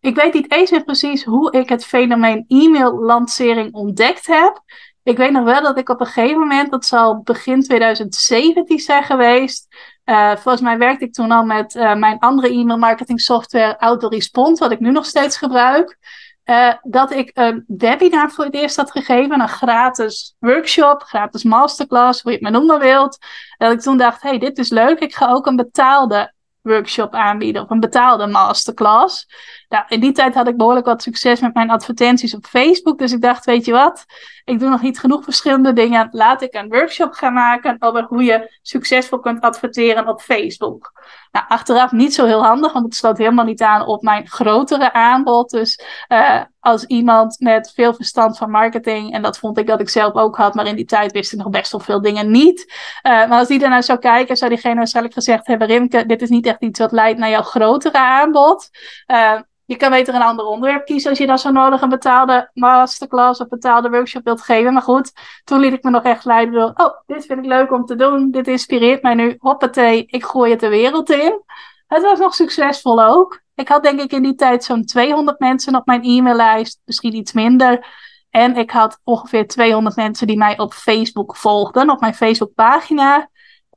Ik 0.00 0.14
weet 0.14 0.32
niet 0.32 0.52
eens 0.52 0.70
meer 0.70 0.84
precies 0.84 1.24
hoe 1.24 1.52
ik 1.52 1.68
het 1.68 1.84
fenomeen 1.84 2.44
e-mail 2.48 3.00
lancering 3.00 3.74
ontdekt 3.74 4.26
heb. 4.26 4.62
Ik 5.02 5.16
weet 5.16 5.32
nog 5.32 5.44
wel 5.44 5.62
dat 5.62 5.78
ik 5.78 5.88
op 5.88 6.00
een 6.00 6.06
gegeven 6.06 6.38
moment, 6.38 6.70
dat 6.70 6.84
zal 6.84 7.20
begin 7.22 7.62
2017 7.62 8.78
zijn 8.78 9.04
geweest. 9.04 9.66
Uh, 10.04 10.36
volgens 10.36 10.62
mij 10.62 10.78
werkte 10.78 11.04
ik 11.04 11.12
toen 11.12 11.30
al 11.30 11.44
met 11.44 11.74
uh, 11.74 11.94
mijn 11.94 12.18
andere 12.18 12.48
e-mail 12.48 12.78
marketing 12.78 13.20
software 13.20 13.76
Autorespond, 13.76 14.58
wat 14.58 14.70
ik 14.70 14.80
nu 14.80 14.90
nog 14.90 15.04
steeds 15.04 15.36
gebruik. 15.36 15.98
Uh, 16.46 16.72
dat 16.82 17.10
ik 17.10 17.30
een 17.34 17.64
webinar 17.66 18.30
voor 18.30 18.44
het 18.44 18.54
eerst 18.54 18.76
had 18.76 18.90
gegeven, 18.90 19.40
een 19.40 19.48
gratis 19.48 20.36
workshop, 20.38 21.02
gratis 21.02 21.42
masterclass, 21.42 22.22
hoe 22.22 22.30
je 22.30 22.36
het 22.36 22.50
maar 22.50 22.60
noemen 22.60 22.80
wilt. 22.80 23.18
Dat 23.58 23.72
ik 23.72 23.80
toen 23.80 23.96
dacht, 23.96 24.22
hey, 24.22 24.38
dit 24.38 24.58
is 24.58 24.70
leuk, 24.70 24.98
ik 24.98 25.14
ga 25.14 25.32
ook 25.32 25.46
een 25.46 25.56
betaalde 25.56 26.32
workshop 26.62 27.14
aanbieden 27.14 27.62
of 27.62 27.70
een 27.70 27.80
betaalde 27.80 28.26
masterclass. 28.26 29.26
Nou, 29.68 29.84
in 29.88 30.00
die 30.00 30.12
tijd 30.12 30.34
had 30.34 30.48
ik 30.48 30.56
behoorlijk 30.56 30.86
wat 30.86 31.02
succes 31.02 31.40
met 31.40 31.54
mijn 31.54 31.70
advertenties 31.70 32.34
op 32.34 32.46
Facebook. 32.46 32.98
Dus 32.98 33.12
ik 33.12 33.20
dacht, 33.20 33.44
weet 33.44 33.64
je 33.64 33.72
wat, 33.72 34.04
ik 34.44 34.58
doe 34.58 34.68
nog 34.68 34.82
niet 34.82 34.98
genoeg 34.98 35.24
verschillende 35.24 35.72
dingen. 35.72 36.08
Laat 36.10 36.42
ik 36.42 36.54
een 36.54 36.68
workshop 36.68 37.12
gaan 37.12 37.32
maken 37.32 37.76
over 37.78 38.02
hoe 38.02 38.24
je 38.24 38.58
succesvol 38.62 39.18
kunt 39.18 39.40
adverteren 39.40 40.08
op 40.08 40.20
Facebook. 40.20 40.92
Nou, 41.32 41.44
achteraf 41.48 41.92
niet 41.92 42.14
zo 42.14 42.26
heel 42.26 42.44
handig, 42.44 42.72
want 42.72 42.84
het 42.84 42.94
sloot 42.94 43.18
helemaal 43.18 43.44
niet 43.44 43.62
aan 43.62 43.86
op 43.86 44.02
mijn 44.02 44.28
grotere 44.28 44.92
aanbod. 44.92 45.50
Dus 45.50 45.80
uh, 46.08 46.40
als 46.60 46.84
iemand 46.84 47.40
met 47.40 47.72
veel 47.74 47.94
verstand 47.94 48.38
van 48.38 48.50
marketing, 48.50 49.12
en 49.12 49.22
dat 49.22 49.38
vond 49.38 49.58
ik 49.58 49.66
dat 49.66 49.80
ik 49.80 49.88
zelf 49.88 50.14
ook 50.14 50.36
had, 50.36 50.54
maar 50.54 50.66
in 50.66 50.76
die 50.76 50.84
tijd 50.84 51.12
wist 51.12 51.32
ik 51.32 51.38
nog 51.38 51.50
best 51.50 51.72
wel 51.72 51.80
veel 51.80 52.00
dingen 52.00 52.30
niet. 52.30 52.72
Uh, 53.02 53.12
maar 53.12 53.38
als 53.38 53.48
die 53.48 53.58
daarnaar 53.58 53.82
zou 53.82 53.98
kijken, 53.98 54.36
zou 54.36 54.50
diegene 54.50 54.74
waarschijnlijk 54.74 55.14
gezegd 55.14 55.46
hebben: 55.46 55.68
Rimke, 55.68 56.06
dit 56.06 56.22
is 56.22 56.28
niet 56.28 56.46
echt 56.46 56.62
iets 56.62 56.78
wat 56.78 56.92
leidt 56.92 57.18
naar 57.18 57.30
jouw 57.30 57.42
grotere 57.42 57.98
aanbod. 57.98 58.70
Uh, 59.06 59.40
je 59.66 59.76
kan 59.76 59.90
beter 59.90 60.14
een 60.14 60.22
ander 60.22 60.44
onderwerp 60.44 60.84
kiezen 60.84 61.10
als 61.10 61.18
je 61.18 61.26
dan 61.26 61.38
zo 61.38 61.50
nodig 61.50 61.80
een 61.80 61.88
betaalde 61.88 62.50
masterclass 62.54 63.40
of 63.40 63.48
betaalde 63.48 63.90
workshop 63.90 64.24
wilt 64.24 64.42
geven. 64.42 64.72
Maar 64.72 64.82
goed, 64.82 65.12
toen 65.44 65.60
liet 65.60 65.72
ik 65.72 65.82
me 65.82 65.90
nog 65.90 66.02
echt 66.02 66.24
leiden 66.24 66.54
door, 66.54 66.72
oh, 66.74 66.94
dit 67.06 67.26
vind 67.26 67.38
ik 67.38 67.44
leuk 67.44 67.72
om 67.72 67.84
te 67.84 67.96
doen. 67.96 68.30
Dit 68.30 68.48
inspireert 68.48 69.02
mij 69.02 69.14
nu. 69.14 69.36
Hoppatee, 69.38 70.06
ik 70.06 70.24
gooi 70.24 70.50
het 70.50 70.60
de 70.60 70.68
wereld 70.68 71.10
in. 71.10 71.42
Het 71.86 72.02
was 72.02 72.18
nog 72.18 72.34
succesvol 72.34 73.04
ook. 73.04 73.40
Ik 73.54 73.68
had 73.68 73.82
denk 73.82 74.00
ik 74.00 74.12
in 74.12 74.22
die 74.22 74.34
tijd 74.34 74.64
zo'n 74.64 74.84
200 74.84 75.38
mensen 75.38 75.74
op 75.74 75.86
mijn 75.86 76.02
e-maillijst, 76.04 76.80
misschien 76.84 77.14
iets 77.14 77.32
minder. 77.32 77.86
En 78.30 78.56
ik 78.56 78.70
had 78.70 79.00
ongeveer 79.04 79.46
200 79.46 79.96
mensen 79.96 80.26
die 80.26 80.36
mij 80.36 80.58
op 80.58 80.72
Facebook 80.72 81.36
volgden, 81.36 81.90
op 81.90 82.00
mijn 82.00 82.14
Facebookpagina. 82.14 83.30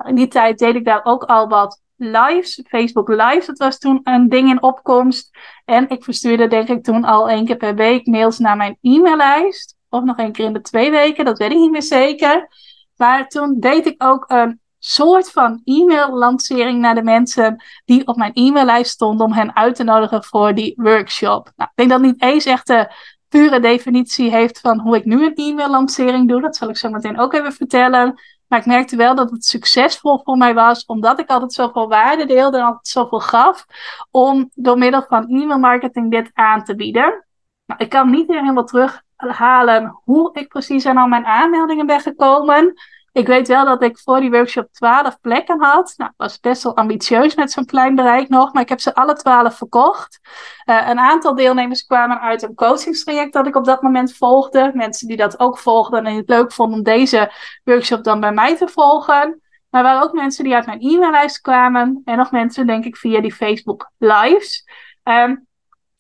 In 0.06 0.16
die 0.16 0.28
tijd 0.28 0.60
deed 0.60 0.76
ik 0.76 0.86
daar 0.86 1.04
ook 1.04 1.24
al 1.24 1.48
wat 1.48 1.82
lives, 2.00 2.62
Facebook 2.68 3.08
lives, 3.08 3.46
dat 3.46 3.58
was 3.58 3.78
toen 3.78 4.00
een 4.04 4.30
ding 4.30 4.50
in 4.50 4.64
opkomst. 4.64 5.38
En 5.66 5.90
ik 5.90 6.04
verstuurde 6.04 6.48
denk 6.48 6.68
ik 6.68 6.84
toen 6.84 7.04
al 7.04 7.30
één 7.30 7.46
keer 7.46 7.58
per 7.58 7.76
week 7.76 8.06
mails 8.06 8.40
naar 8.40 8.58
mijn 8.58 8.78
e-maillijst. 8.82 9.78
Of 9.90 10.04
nog 10.04 10.18
één 10.18 10.32
keer 10.32 10.46
in 10.46 10.54
de 10.54 10.62
twee 10.62 10.92
weken, 10.92 11.26
dat 11.26 11.38
weet 11.38 11.52
ik 11.52 11.58
niet 11.58 11.72
meer 11.72 11.84
zeker. 11.84 12.48
Maar 12.96 13.28
toen 13.28 13.60
deed 13.60 13.86
ik 13.86 14.04
ook 14.04 14.24
een 14.28 14.60
soort 14.80 15.32
van 15.32 15.62
e-mail-lancering 15.64 16.80
naar 16.80 16.96
de 16.96 17.04
mensen 17.04 17.64
die 17.86 18.08
op 18.08 18.16
mijn 18.16 18.34
e-maillijst 18.34 18.92
stonden 18.92 19.26
om 19.26 19.34
hen 19.34 19.56
uit 19.56 19.76
te 19.76 19.84
nodigen 19.84 20.24
voor 20.24 20.54
die 20.54 20.74
workshop. 20.76 21.52
Nou, 21.56 21.70
ik 21.70 21.76
denk 21.76 21.90
dat 21.90 22.02
niet 22.02 22.22
eens 22.22 22.46
echt 22.46 22.68
de 22.68 22.94
pure 23.28 23.60
definitie 23.60 24.32
heeft 24.32 24.60
van 24.60 24.80
hoe 24.80 24.96
ik 24.96 25.06
nu 25.06 25.26
een 25.26 25.36
e-mail-lancering 25.36 26.28
doe. 26.28 26.42
Dat 26.42 26.56
zal 26.56 26.70
ik 26.70 26.78
zo 26.78 26.90
meteen 26.90 27.20
ook 27.20 27.34
even 27.34 27.54
vertellen. 27.54 28.20
Maar 28.50 28.60
ik 28.60 28.66
merkte 28.66 28.96
wel 28.96 29.16
dat 29.16 29.32
het 29.32 29.46
succesvol 29.46 30.22
voor 30.24 30.38
mij 30.38 30.54
was, 30.54 30.86
omdat 30.86 31.20
ik 31.20 31.30
altijd 31.30 31.54
zoveel 31.54 31.88
waarde 31.88 32.26
deelde 32.26 32.58
en 32.58 32.64
altijd 32.64 32.88
zoveel 32.88 33.20
gaf, 33.20 33.66
om 34.12 34.50
door 34.54 34.78
middel 34.78 35.06
van 35.08 35.28
e-mail 35.28 35.60
marketing 35.60 36.12
dit 36.12 36.30
aan 36.34 36.64
te 36.64 36.76
bieden. 36.76 37.26
Nou, 37.66 37.84
ik 37.84 37.90
kan 37.90 38.10
niet 38.10 38.28
helemaal 38.28 38.66
terughalen 38.66 40.00
hoe 40.04 40.30
ik 40.34 40.48
precies 40.48 40.86
aan 40.86 40.98
al 40.98 41.08
mijn 41.08 41.26
aanmeldingen 41.26 41.86
ben 41.86 42.00
gekomen. 42.00 42.74
Ik 43.20 43.28
weet 43.28 43.48
wel 43.48 43.66
dat 43.66 43.84
ik 43.84 44.00
voor 44.00 44.20
die 44.20 44.32
workshop 44.32 44.68
12 44.72 45.20
plekken 45.22 45.62
had. 45.62 45.94
Nou, 45.98 46.12
was 46.18 46.40
best 46.40 46.64
wel 46.64 46.76
ambitieus 46.76 47.36
met 47.36 47.52
zo'n 47.52 47.66
klein 47.66 47.96
bereik 47.96 48.30
nog, 48.30 48.54
maar 48.54 48.62
ik 48.62 48.70
heb 48.70 48.80
ze 48.80 48.96
alle 48.96 49.14
12 49.14 49.58
verkocht. 49.58 50.20
Uh, 50.66 50.88
een 50.90 51.00
aantal 51.00 51.36
deelnemers 51.36 51.86
kwamen 51.86 52.22
uit 52.22 52.42
een 52.42 52.56
coachingstraject 52.56 53.34
dat 53.34 53.48
ik 53.48 53.56
op 53.56 53.66
dat 53.66 53.82
moment 53.82 54.16
volgde. 54.16 54.72
Mensen 54.74 55.08
die 55.08 55.18
dat 55.18 55.40
ook 55.40 55.58
volgden 55.58 56.06
en 56.06 56.16
het 56.16 56.30
leuk 56.30 56.52
vonden 56.52 56.78
om 56.78 56.84
deze 56.84 57.32
workshop 57.64 58.04
dan 58.04 58.20
bij 58.20 58.32
mij 58.32 58.58
te 58.58 58.68
volgen. 58.68 59.42
Maar 59.70 59.84
waren 59.84 60.02
ook 60.02 60.14
mensen 60.14 60.44
die 60.44 60.56
uit 60.56 60.66
mijn 60.66 60.82
e-maillijst 60.82 61.42
kwamen 61.42 62.02
en 62.06 62.18
nog 62.18 62.32
mensen, 62.32 62.68
denk 62.68 62.86
ik, 62.86 62.98
via 62.98 63.22
die 63.22 63.34
Facebook 63.34 63.92
Lives. 63.98 64.64
Um, 65.04 65.48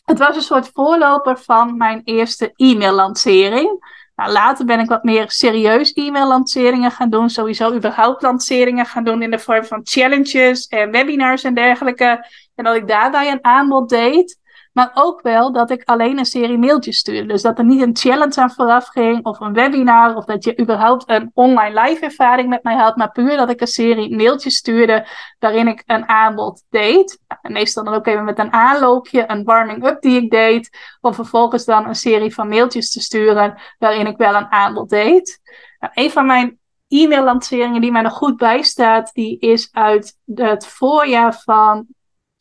het 0.04 0.20
was 0.20 0.36
een 0.36 0.42
soort 0.42 0.70
voorloper 0.74 1.38
van 1.38 1.78
mijn 1.78 2.02
eerste 2.04 2.52
e-mail-lancering. 2.56 3.98
Nou, 4.20 4.32
later 4.32 4.66
ben 4.66 4.80
ik 4.80 4.90
wat 4.90 5.04
meer 5.04 5.32
serieus 5.32 5.94
e-mail-lanceringen 5.94 6.92
gaan 6.92 7.10
doen. 7.10 7.30
Sowieso 7.30 7.74
überhaupt 7.74 8.22
lanceringen 8.22 8.86
gaan 8.86 9.04
doen 9.04 9.22
in 9.22 9.32
de 9.32 9.40
vorm 9.40 9.66
van 9.66 9.82
challenges 9.84 10.68
en 10.68 10.92
webinars 10.92 11.44
en 11.44 11.54
dergelijke. 11.54 12.28
En 12.56 12.64
dat 12.64 12.76
ik 12.76 12.88
daarbij 12.88 13.32
een 13.32 13.44
aanbod 13.44 13.90
deed. 13.90 14.39
Maar 14.80 14.92
ook 14.94 15.22
wel 15.22 15.52
dat 15.52 15.70
ik 15.70 15.84
alleen 15.84 16.18
een 16.18 16.26
serie 16.26 16.58
mailtjes 16.58 16.98
stuurde. 16.98 17.28
Dus 17.28 17.42
dat 17.42 17.58
er 17.58 17.66
niet 17.66 17.82
een 17.82 17.98
challenge 17.98 18.42
aan 18.42 18.52
vooraf 18.52 18.88
ging 18.88 19.26
of 19.26 19.40
een 19.40 19.54
webinar 19.54 20.16
of 20.16 20.26
dat 20.26 20.44
je 20.44 20.60
überhaupt 20.60 21.10
een 21.10 21.32
online 21.34 21.82
live 21.82 22.06
ervaring 22.06 22.50
met 22.50 22.64
mij 22.64 22.76
had. 22.76 22.96
Maar 22.96 23.12
puur 23.12 23.38
dat 23.38 23.50
ik 23.50 23.62
een 23.62 23.68
serie 23.68 24.16
mailtjes 24.16 24.56
stuurde 24.56 25.08
waarin 25.40 25.68
ik 25.68 25.84
een 25.86 26.08
aanbod 26.08 26.64
deed. 26.70 27.20
En 27.42 27.52
meestal 27.52 27.84
dan 27.84 27.94
ook 27.94 28.08
even 28.08 28.24
met 28.24 28.40
een 28.40 28.54
aanloopje, 28.54 29.24
een 29.28 29.44
warming-up 29.44 30.02
die 30.02 30.22
ik 30.22 30.30
deed. 30.30 30.78
Om 31.02 31.14
vervolgens 31.14 31.66
dan 31.66 31.88
een 31.88 31.96
serie 31.96 32.34
van 32.34 32.48
mailtjes 32.48 32.92
te 32.92 33.02
sturen 33.02 33.60
waarin 33.80 34.08
ik 34.08 34.18
wel 34.18 34.36
een 34.36 34.52
aanbod 34.52 34.90
deed. 34.90 35.40
Nou, 35.80 35.94
een 35.96 36.12
van 36.12 36.26
mijn 36.26 36.60
e-mail-lanceringen 36.88 37.82
die 37.82 37.92
mij 37.92 38.02
nog 38.02 38.14
goed 38.14 38.38
bijstaat, 38.38 39.14
die 39.14 39.40
is 39.40 39.70
uit 39.72 40.18
het 40.36 40.68
voorjaar 40.68 41.42
van 41.44 41.88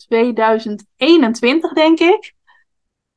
2021, 0.08 1.72
denk 1.72 1.98
ik. 1.98 2.34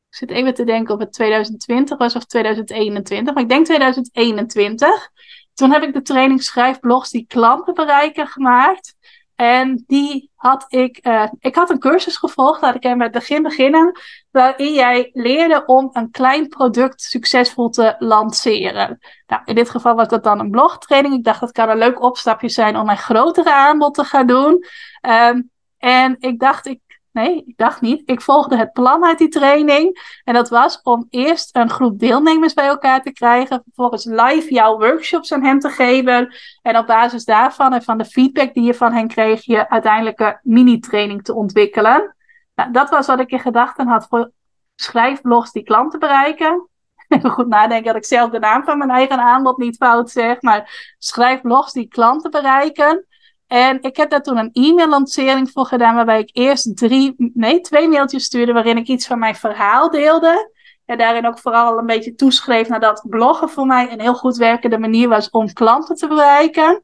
Ik 0.09 0.17
zit 0.17 0.31
even 0.31 0.53
te 0.53 0.63
denken 0.63 0.93
of 0.93 0.99
het 0.99 1.13
2020 1.13 1.97
was 1.97 2.15
of 2.15 2.25
2021. 2.25 3.33
Maar 3.33 3.43
ik 3.43 3.49
denk 3.49 3.65
2021. 3.65 5.09
Toen 5.53 5.71
heb 5.71 5.83
ik 5.83 5.93
de 5.93 6.01
training 6.01 6.43
Schrijfblogs 6.43 7.09
die 7.09 7.25
klanten 7.27 7.73
bereiken 7.73 8.27
gemaakt. 8.27 8.95
En 9.35 9.83
die 9.87 10.31
had 10.35 10.65
ik. 10.67 11.07
Uh, 11.07 11.27
ik 11.39 11.55
had 11.55 11.69
een 11.69 11.79
cursus 11.79 12.17
gevolgd, 12.17 12.61
laat 12.61 12.75
ik 12.75 12.83
even 12.83 12.97
met 12.97 13.13
het 13.13 13.19
begin 13.27 13.43
beginnen. 13.43 13.99
Waarin 14.31 14.73
jij 14.73 15.09
leerde 15.13 15.65
om 15.65 15.89
een 15.91 16.11
klein 16.11 16.47
product 16.47 17.01
succesvol 17.01 17.69
te 17.69 17.95
lanceren. 17.99 18.99
Nou, 19.27 19.41
in 19.45 19.55
dit 19.55 19.69
geval 19.69 19.95
was 19.95 20.07
dat 20.07 20.23
dan 20.23 20.39
een 20.39 20.51
blogtraining. 20.51 21.13
Ik 21.13 21.23
dacht 21.23 21.39
dat 21.39 21.51
kan 21.51 21.69
een 21.69 21.77
leuk 21.77 22.01
opstapje 22.01 22.49
zijn 22.49 22.77
om 22.77 22.89
een 22.89 22.97
grotere 22.97 23.53
aanbod 23.53 23.93
te 23.93 24.03
gaan 24.03 24.27
doen. 24.27 24.65
Um, 25.01 25.50
en 25.81 26.15
ik 26.19 26.39
dacht, 26.39 26.65
ik, 26.65 26.79
nee, 27.11 27.43
ik 27.45 27.57
dacht 27.57 27.81
niet. 27.81 28.01
Ik 28.05 28.21
volgde 28.21 28.57
het 28.57 28.73
plan 28.73 29.05
uit 29.05 29.17
die 29.17 29.27
training. 29.27 30.19
En 30.23 30.33
dat 30.33 30.49
was 30.49 30.81
om 30.81 31.07
eerst 31.09 31.55
een 31.55 31.69
groep 31.69 31.99
deelnemers 31.99 32.53
bij 32.53 32.67
elkaar 32.67 33.01
te 33.01 33.11
krijgen. 33.11 33.61
Vervolgens 33.63 34.05
live 34.05 34.53
jouw 34.53 34.77
workshops 34.77 35.33
aan 35.33 35.43
hen 35.43 35.59
te 35.59 35.69
geven. 35.69 36.35
En 36.61 36.77
op 36.77 36.87
basis 36.87 37.25
daarvan 37.25 37.73
en 37.73 37.83
van 37.83 37.97
de 37.97 38.05
feedback 38.05 38.53
die 38.53 38.63
je 38.63 38.73
van 38.73 38.93
hen 38.93 39.07
kreeg, 39.07 39.45
je 39.45 39.69
uiteindelijke 39.69 40.39
mini-training 40.43 41.23
te 41.23 41.33
ontwikkelen. 41.33 42.15
Nou, 42.55 42.71
dat 42.71 42.89
was 42.89 43.07
wat 43.07 43.19
ik 43.19 43.31
in 43.31 43.39
gedachten 43.39 43.87
had 43.87 44.07
voor 44.09 44.31
schrijfblogs 44.75 45.51
die 45.51 45.63
klanten 45.63 45.99
bereiken. 45.99 46.67
Even 47.07 47.29
goed 47.29 47.47
nadenken 47.47 47.85
dat 47.85 47.95
ik 47.95 48.05
zelf 48.05 48.29
de 48.29 48.39
naam 48.39 48.63
van 48.63 48.77
mijn 48.77 48.89
eigen 48.89 49.19
aanbod 49.19 49.57
niet 49.57 49.77
fout 49.77 50.09
zeg. 50.09 50.41
Maar 50.41 50.93
schrijfblogs 50.97 51.73
die 51.73 51.87
klanten 51.87 52.31
bereiken. 52.31 53.05
En 53.51 53.81
ik 53.81 53.97
heb 53.97 54.09
daar 54.09 54.21
toen 54.21 54.37
een 54.37 54.49
e-mail-lancering 54.53 55.51
voor 55.51 55.65
gedaan, 55.65 55.95
waarbij 55.95 56.19
ik 56.19 56.29
eerst 56.33 56.77
drie, 56.77 57.13
nee, 57.33 57.61
twee 57.61 57.87
mailtjes 57.87 58.23
stuurde 58.23 58.53
waarin 58.53 58.77
ik 58.77 58.87
iets 58.87 59.07
van 59.07 59.19
mijn 59.19 59.35
verhaal 59.35 59.89
deelde. 59.89 60.51
En 60.85 60.97
daarin 60.97 61.27
ook 61.27 61.39
vooral 61.39 61.77
een 61.77 61.85
beetje 61.85 62.15
toeschreef 62.15 62.67
naar 62.67 62.79
dat 62.79 63.05
bloggen 63.09 63.49
voor 63.49 63.65
mij 63.65 63.91
een 63.91 63.99
heel 63.99 64.13
goed 64.13 64.37
werkende 64.37 64.77
manier 64.77 65.09
was 65.09 65.29
om 65.29 65.53
klanten 65.53 65.95
te 65.95 66.07
bereiken. 66.07 66.83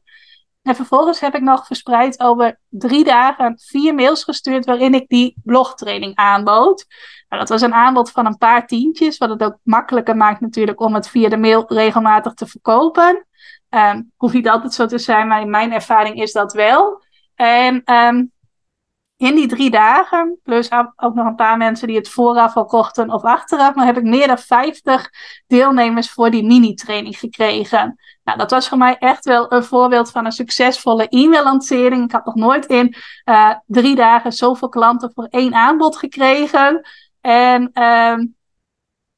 En 0.62 0.74
vervolgens 0.74 1.20
heb 1.20 1.34
ik 1.34 1.42
nog 1.42 1.66
verspreid 1.66 2.20
over 2.20 2.58
drie 2.68 3.04
dagen 3.04 3.58
vier 3.58 3.94
mails 3.94 4.24
gestuurd 4.24 4.64
waarin 4.64 4.94
ik 4.94 5.08
die 5.08 5.34
blogtraining 5.44 6.16
aanbood. 6.16 6.86
Nou, 7.28 7.40
dat 7.40 7.48
was 7.48 7.62
een 7.62 7.74
aanbod 7.74 8.10
van 8.10 8.26
een 8.26 8.38
paar 8.38 8.66
tientjes, 8.66 9.18
wat 9.18 9.28
het 9.28 9.42
ook 9.42 9.58
makkelijker 9.62 10.16
maakt 10.16 10.40
natuurlijk 10.40 10.80
om 10.80 10.94
het 10.94 11.08
via 11.08 11.28
de 11.28 11.36
mail 11.36 11.64
regelmatig 11.66 12.34
te 12.34 12.46
verkopen. 12.46 13.26
Um, 13.70 14.12
hoeft 14.16 14.34
niet 14.34 14.48
altijd 14.48 14.74
zo 14.74 14.86
te 14.86 14.98
zijn, 14.98 15.28
maar 15.28 15.40
in 15.40 15.50
mijn 15.50 15.72
ervaring 15.72 16.22
is 16.22 16.32
dat 16.32 16.52
wel. 16.52 17.02
En 17.34 17.82
um, 17.94 18.32
in 19.16 19.34
die 19.34 19.48
drie 19.48 19.70
dagen, 19.70 20.38
plus 20.42 20.70
ook 20.96 21.14
nog 21.14 21.26
een 21.26 21.34
paar 21.34 21.56
mensen 21.56 21.86
die 21.86 21.96
het 21.96 22.08
vooraf 22.08 22.56
al 22.56 22.64
kochten 22.64 23.10
of 23.10 23.22
achteraf, 23.22 23.74
maar 23.74 23.86
heb 23.86 23.96
ik 23.96 24.02
meer 24.02 24.26
dan 24.26 24.38
50 24.38 25.10
deelnemers 25.46 26.10
voor 26.10 26.30
die 26.30 26.44
mini-training 26.44 27.18
gekregen. 27.18 27.98
Nou, 28.24 28.38
dat 28.38 28.50
was 28.50 28.68
voor 28.68 28.78
mij 28.78 28.96
echt 28.98 29.24
wel 29.24 29.52
een 29.52 29.64
voorbeeld 29.64 30.10
van 30.10 30.24
een 30.24 30.32
succesvolle 30.32 31.08
e-mail-lancering. 31.08 32.04
Ik 32.04 32.12
had 32.12 32.24
nog 32.24 32.34
nooit 32.34 32.66
in 32.66 32.94
uh, 33.24 33.54
drie 33.66 33.94
dagen 33.94 34.32
zoveel 34.32 34.68
klanten 34.68 35.12
voor 35.14 35.26
één 35.30 35.54
aanbod 35.54 35.96
gekregen. 35.96 36.88
En 37.20 37.82
um, 37.82 38.36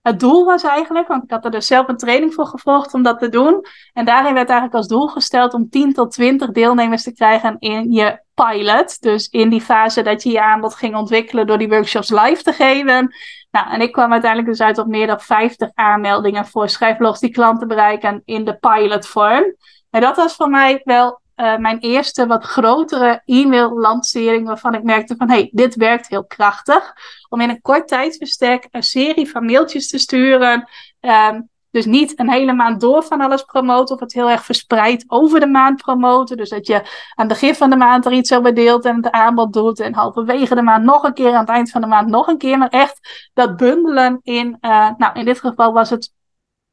het 0.02 0.20
doel 0.20 0.44
was 0.44 0.62
eigenlijk, 0.62 1.08
want 1.08 1.22
ik 1.22 1.30
had 1.30 1.44
er 1.44 1.50
dus 1.50 1.66
zelf 1.66 1.88
een 1.88 1.96
training 1.96 2.34
voor 2.34 2.46
gevolgd 2.46 2.94
om 2.94 3.02
dat 3.02 3.18
te 3.18 3.28
doen. 3.28 3.64
En 3.92 4.04
daarin 4.04 4.34
werd 4.34 4.48
eigenlijk 4.48 4.74
als 4.74 4.88
doel 4.88 5.08
gesteld 5.08 5.54
om 5.54 5.68
10 5.68 5.92
tot 5.92 6.12
20 6.12 6.50
deelnemers 6.50 7.02
te 7.02 7.12
krijgen 7.12 7.56
in 7.58 7.92
je 7.92 8.20
pilot. 8.34 9.00
Dus 9.00 9.28
in 9.28 9.48
die 9.48 9.60
fase 9.60 10.02
dat 10.02 10.22
je 10.22 10.30
je 10.30 10.42
aanbod 10.42 10.74
ging 10.74 10.96
ontwikkelen 10.96 11.46
door 11.46 11.58
die 11.58 11.68
workshops 11.68 12.10
live 12.10 12.42
te 12.42 12.52
geven. 12.52 13.14
Nou, 13.50 13.70
en 13.70 13.80
ik 13.80 13.92
kwam 13.92 14.12
uiteindelijk 14.12 14.50
dus 14.50 14.60
uit 14.60 14.78
op 14.78 14.86
meer 14.86 15.06
dan 15.06 15.20
50 15.20 15.70
aanmeldingen 15.74 16.46
voor 16.46 16.68
schrijfblogs 16.68 17.20
die 17.20 17.30
klanten 17.30 17.68
bereiken 17.68 18.22
in 18.24 18.44
de 18.44 18.58
pilotvorm. 18.58 19.54
En 19.90 20.00
dat 20.00 20.16
was 20.16 20.34
voor 20.34 20.50
mij 20.50 20.80
wel 20.84 21.19
uh, 21.40 21.56
mijn 21.56 21.78
eerste 21.78 22.26
wat 22.26 22.44
grotere 22.44 23.22
e-mail-lancering 23.24 24.46
waarvan 24.46 24.74
ik 24.74 24.82
merkte 24.82 25.14
van 25.16 25.30
hey, 25.30 25.50
dit 25.52 25.74
werkt 25.74 26.08
heel 26.08 26.24
krachtig. 26.24 26.92
Om 27.28 27.40
in 27.40 27.48
een 27.48 27.60
kort 27.60 27.88
tijdsbestek 27.88 28.68
een 28.70 28.82
serie 28.82 29.30
van 29.30 29.44
mailtjes 29.44 29.88
te 29.88 29.98
sturen. 29.98 30.68
Um, 31.00 31.48
dus 31.70 31.84
niet 31.84 32.18
een 32.18 32.30
hele 32.30 32.52
maand 32.52 32.80
door 32.80 33.02
van 33.02 33.20
alles 33.20 33.42
promoten 33.42 33.94
of 33.94 34.00
het 34.00 34.12
heel 34.12 34.30
erg 34.30 34.44
verspreid 34.44 35.04
over 35.06 35.40
de 35.40 35.46
maand 35.46 35.82
promoten. 35.82 36.36
Dus 36.36 36.48
dat 36.48 36.66
je 36.66 36.74
aan 36.74 37.28
het 37.28 37.28
begin 37.28 37.54
van 37.54 37.70
de 37.70 37.76
maand 37.76 38.06
er 38.06 38.12
iets 38.12 38.32
over 38.32 38.54
deelt 38.54 38.84
en 38.84 38.96
het 38.96 39.10
aanbod 39.10 39.52
doet. 39.52 39.80
En 39.80 39.94
halverwege 39.94 40.54
de 40.54 40.62
maand 40.62 40.84
nog 40.84 41.02
een 41.02 41.14
keer, 41.14 41.32
aan 41.32 41.40
het 41.40 41.48
eind 41.48 41.70
van 41.70 41.80
de 41.80 41.86
maand 41.86 42.08
nog 42.08 42.26
een 42.26 42.38
keer. 42.38 42.58
Maar 42.58 42.68
echt 42.68 43.30
dat 43.34 43.56
bundelen 43.56 44.18
in, 44.22 44.58
uh, 44.60 44.90
nou 44.96 45.18
in 45.18 45.24
dit 45.24 45.40
geval 45.40 45.72
was 45.72 45.90
het 45.90 46.12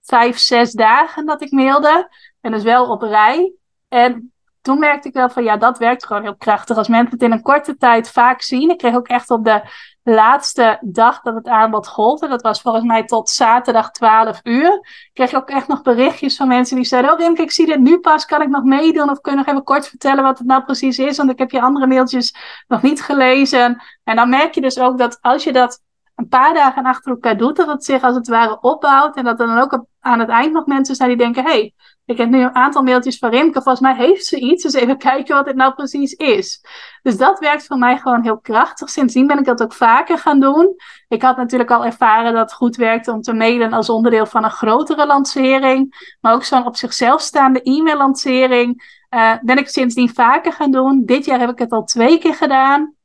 vijf, 0.02 0.38
zes 0.38 0.72
dagen 0.72 1.26
dat 1.26 1.42
ik 1.42 1.52
mailde. 1.52 2.10
En 2.42 2.52
dus 2.52 2.64
wel 2.64 2.90
op 2.90 3.02
rij. 3.02 3.54
En 3.88 4.32
toen 4.68 4.80
merkte 4.80 5.08
ik 5.08 5.14
wel 5.14 5.30
van 5.30 5.44
ja, 5.44 5.58
dat 5.58 5.78
werkt 5.78 6.06
gewoon 6.06 6.22
heel 6.22 6.36
krachtig. 6.36 6.78
Als 6.78 6.88
mensen 6.88 7.12
het 7.12 7.22
in 7.22 7.32
een 7.32 7.42
korte 7.42 7.78
tijd 7.78 8.12
vaak 8.12 8.42
zien. 8.42 8.70
Ik 8.70 8.78
kreeg 8.78 8.96
ook 8.96 9.08
echt 9.08 9.30
op 9.30 9.44
de 9.44 9.62
laatste 10.04 10.78
dag 10.82 11.22
dat 11.22 11.36
het 11.36 11.48
aanbod 11.48 11.88
gold. 11.88 12.22
En 12.22 12.30
dat 12.30 12.42
was 12.42 12.62
volgens 12.62 12.86
mij 12.86 13.06
tot 13.06 13.30
zaterdag 13.30 13.92
12 13.92 14.40
uur. 14.44 14.82
Kreeg 15.14 15.30
ik 15.30 15.38
ook 15.38 15.50
echt 15.50 15.68
nog 15.68 15.82
berichtjes 15.82 16.36
van 16.36 16.48
mensen 16.48 16.76
die 16.76 16.86
zeiden: 16.86 17.12
Oh, 17.12 17.20
Rimke, 17.20 17.42
ik 17.42 17.52
zie 17.52 17.66
dit 17.66 17.80
nu 17.80 18.00
pas. 18.00 18.26
Kan 18.26 18.42
ik 18.42 18.50
nog 18.50 18.64
meedoen? 18.64 19.10
Of 19.10 19.22
kun 19.22 19.32
je 19.32 19.38
nog 19.38 19.48
even 19.48 19.64
kort 19.64 19.88
vertellen 19.88 20.24
wat 20.24 20.38
het 20.38 20.48
nou 20.48 20.64
precies 20.64 21.00
is? 21.00 21.18
Want 21.18 21.30
ik 21.30 21.40
heb 21.40 21.52
je 21.52 21.62
andere 21.62 21.88
mailtjes 21.88 22.36
nog 22.68 22.82
niet 22.82 23.02
gelezen. 23.02 23.82
En 24.04 24.16
dan 24.16 24.30
merk 24.30 24.54
je 24.54 24.62
dus 24.62 24.80
ook 24.80 24.98
dat 24.98 25.18
als 25.22 25.44
je 25.44 25.54
dat 25.54 25.82
paar 26.28 26.54
dagen 26.54 26.86
achter 26.86 27.12
elkaar 27.12 27.38
doet, 27.38 27.56
dat 27.56 27.68
het 27.68 27.86
zich 27.86 28.04
als 28.04 28.16
het 28.16 28.28
ware 28.28 28.62
opbouwt. 28.62 29.16
En 29.16 29.24
dat 29.24 29.40
er 29.40 29.48
dan 29.48 29.60
ook 29.60 29.86
aan 30.00 30.20
het 30.20 30.30
eind 30.30 30.54
nog 30.54 30.66
mensen 30.66 30.96
zijn 30.96 31.10
die 31.10 31.18
denken: 31.18 31.44
hé, 31.44 31.50
hey, 31.50 31.74
ik 32.08 32.18
heb 32.18 32.30
nu 32.30 32.42
een 32.42 32.56
aantal 32.56 32.84
mailtjes 32.84 33.18
van 33.18 33.30
Rimke, 33.30 33.62
volgens 33.62 33.80
mij 33.80 33.96
heeft 33.96 34.26
ze 34.26 34.40
iets. 34.40 34.64
Dus 34.64 34.74
even 34.74 34.98
kijken 35.08 35.36
wat 35.36 35.46
dit 35.46 35.56
nou 35.56 35.74
precies 35.74 36.14
is. 36.14 36.66
Dus 37.02 37.18
dat 37.18 37.40
werkt 37.40 37.66
voor 37.66 37.78
mij 37.78 37.98
gewoon 37.98 38.24
heel 38.24 38.40
krachtig. 38.40 38.90
Sindsdien 38.90 39.28
ben 39.28 39.40
ik 39.40 39.46
dat 39.46 39.62
ook 39.62 39.74
vaker 39.74 40.18
gaan 40.18 40.40
doen. 40.40 40.76
Ik 41.08 41.22
had 41.22 41.38
natuurlijk 41.38 41.72
al 41.72 41.86
ervaren 41.86 42.34
dat 42.34 42.42
het 42.42 42.54
goed 42.54 42.76
werkte 42.76 43.12
om 43.12 43.22
te 43.22 43.34
mailen 43.34 43.74
als 43.74 43.90
onderdeel 43.90 44.26
van 44.26 44.44
een 44.44 44.52
grotere 44.52 45.06
lancering. 45.06 46.16
Maar 46.22 46.34
ook 46.34 46.44
zo'n 46.44 46.66
op 46.66 46.76
zichzelf 46.76 47.22
staande 47.22 47.62
e-mail-lancering. 47.62 48.96
Uh, 49.16 49.34
ben 49.42 49.58
ik 49.58 49.68
sindsdien 49.68 50.14
vaker 50.14 50.54
gaan 50.54 50.72
doen. 50.72 51.06
Dit 51.06 51.26
jaar 51.26 51.40
heb 51.40 51.50
ik 51.50 51.60
het 51.60 51.72
al 51.72 51.84
twee 51.84 52.18
keer 52.18 52.36
gedaan 52.36 52.97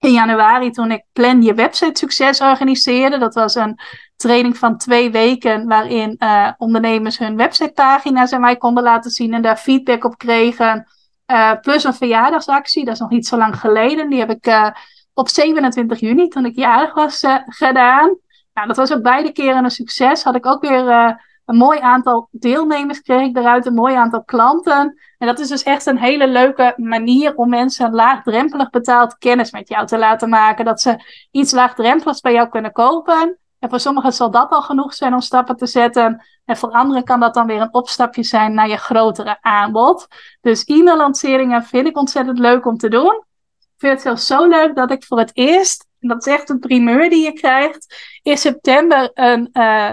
in 0.00 0.12
januari 0.12 0.70
toen 0.70 0.90
ik 0.90 1.04
Plan 1.12 1.42
Je 1.42 1.54
Website 1.54 1.98
Succes 1.98 2.40
organiseerde. 2.40 3.18
Dat 3.18 3.34
was 3.34 3.54
een 3.54 3.80
training 4.16 4.58
van 4.58 4.78
twee 4.78 5.10
weken 5.10 5.66
waarin 5.66 6.16
uh, 6.18 6.50
ondernemers 6.58 7.18
hun 7.18 7.36
websitepagina's 7.36 8.32
aan 8.32 8.40
mij 8.40 8.56
konden 8.56 8.82
laten 8.82 9.10
zien 9.10 9.34
en 9.34 9.42
daar 9.42 9.56
feedback 9.56 10.04
op 10.04 10.18
kregen. 10.18 10.86
Uh, 11.26 11.52
plus 11.60 11.84
een 11.84 11.94
verjaardagsactie, 11.94 12.84
dat 12.84 12.94
is 12.94 13.00
nog 13.00 13.10
niet 13.10 13.26
zo 13.26 13.36
lang 13.36 13.56
geleden. 13.56 14.08
Die 14.08 14.18
heb 14.18 14.30
ik 14.30 14.46
uh, 14.46 14.70
op 15.14 15.28
27 15.28 16.00
juni, 16.00 16.28
toen 16.28 16.44
ik 16.44 16.56
jarig 16.56 16.94
was, 16.94 17.24
gedaan. 17.46 18.18
Nou, 18.52 18.66
dat 18.66 18.76
was 18.76 18.92
ook 18.92 19.02
beide 19.02 19.32
keren 19.32 19.64
een 19.64 19.70
succes. 19.70 20.22
Had 20.22 20.34
ik 20.34 20.46
ook 20.46 20.62
weer 20.62 21.18
een 21.50 21.56
mooi 21.56 21.78
aantal 21.78 22.28
deelnemers, 22.30 23.00
kreeg 23.00 23.28
ik 23.28 23.36
eruit, 23.36 23.66
een 23.66 23.74
mooi 23.74 23.94
aantal 23.94 24.24
klanten. 24.24 24.98
En 25.18 25.26
dat 25.26 25.38
is 25.38 25.48
dus 25.48 25.62
echt 25.62 25.86
een 25.86 25.98
hele 25.98 26.28
leuke 26.28 26.72
manier 26.76 27.34
om 27.34 27.48
mensen 27.48 27.92
laagdrempelig 27.92 28.70
betaald 28.70 29.18
kennis 29.18 29.50
met 29.50 29.68
jou 29.68 29.86
te 29.86 29.98
laten 29.98 30.28
maken. 30.28 30.64
Dat 30.64 30.80
ze 30.80 31.04
iets 31.30 31.52
laagdrempeligs 31.52 32.20
bij 32.20 32.32
jou 32.32 32.48
kunnen 32.48 32.72
kopen. 32.72 33.38
En 33.58 33.68
voor 33.68 33.80
sommigen 33.80 34.12
zal 34.12 34.30
dat 34.30 34.50
al 34.50 34.62
genoeg 34.62 34.94
zijn 34.94 35.14
om 35.14 35.20
stappen 35.20 35.56
te 35.56 35.66
zetten. 35.66 36.24
En 36.44 36.56
voor 36.56 36.70
anderen 36.70 37.04
kan 37.04 37.20
dat 37.20 37.34
dan 37.34 37.46
weer 37.46 37.60
een 37.60 37.74
opstapje 37.74 38.22
zijn 38.22 38.54
naar 38.54 38.68
je 38.68 38.76
grotere 38.76 39.38
aanbod. 39.40 40.06
Dus 40.40 40.64
e-mail-lanceringen 40.64 41.64
vind 41.64 41.86
ik 41.86 41.96
ontzettend 41.96 42.38
leuk 42.38 42.66
om 42.66 42.76
te 42.76 42.88
doen. 42.88 43.24
Ik 43.58 43.76
vind 43.76 43.92
het 43.92 44.02
zelfs 44.02 44.26
zo 44.26 44.46
leuk 44.46 44.74
dat 44.74 44.90
ik 44.90 45.04
voor 45.04 45.18
het 45.18 45.30
eerst, 45.34 45.86
en 46.00 46.08
dat 46.08 46.26
is 46.26 46.32
echt 46.32 46.48
een 46.48 46.58
primeur 46.58 47.10
die 47.10 47.24
je 47.24 47.32
krijgt, 47.32 48.18
in 48.22 48.38
september 48.38 49.10
een 49.14 49.48
uh, 49.52 49.90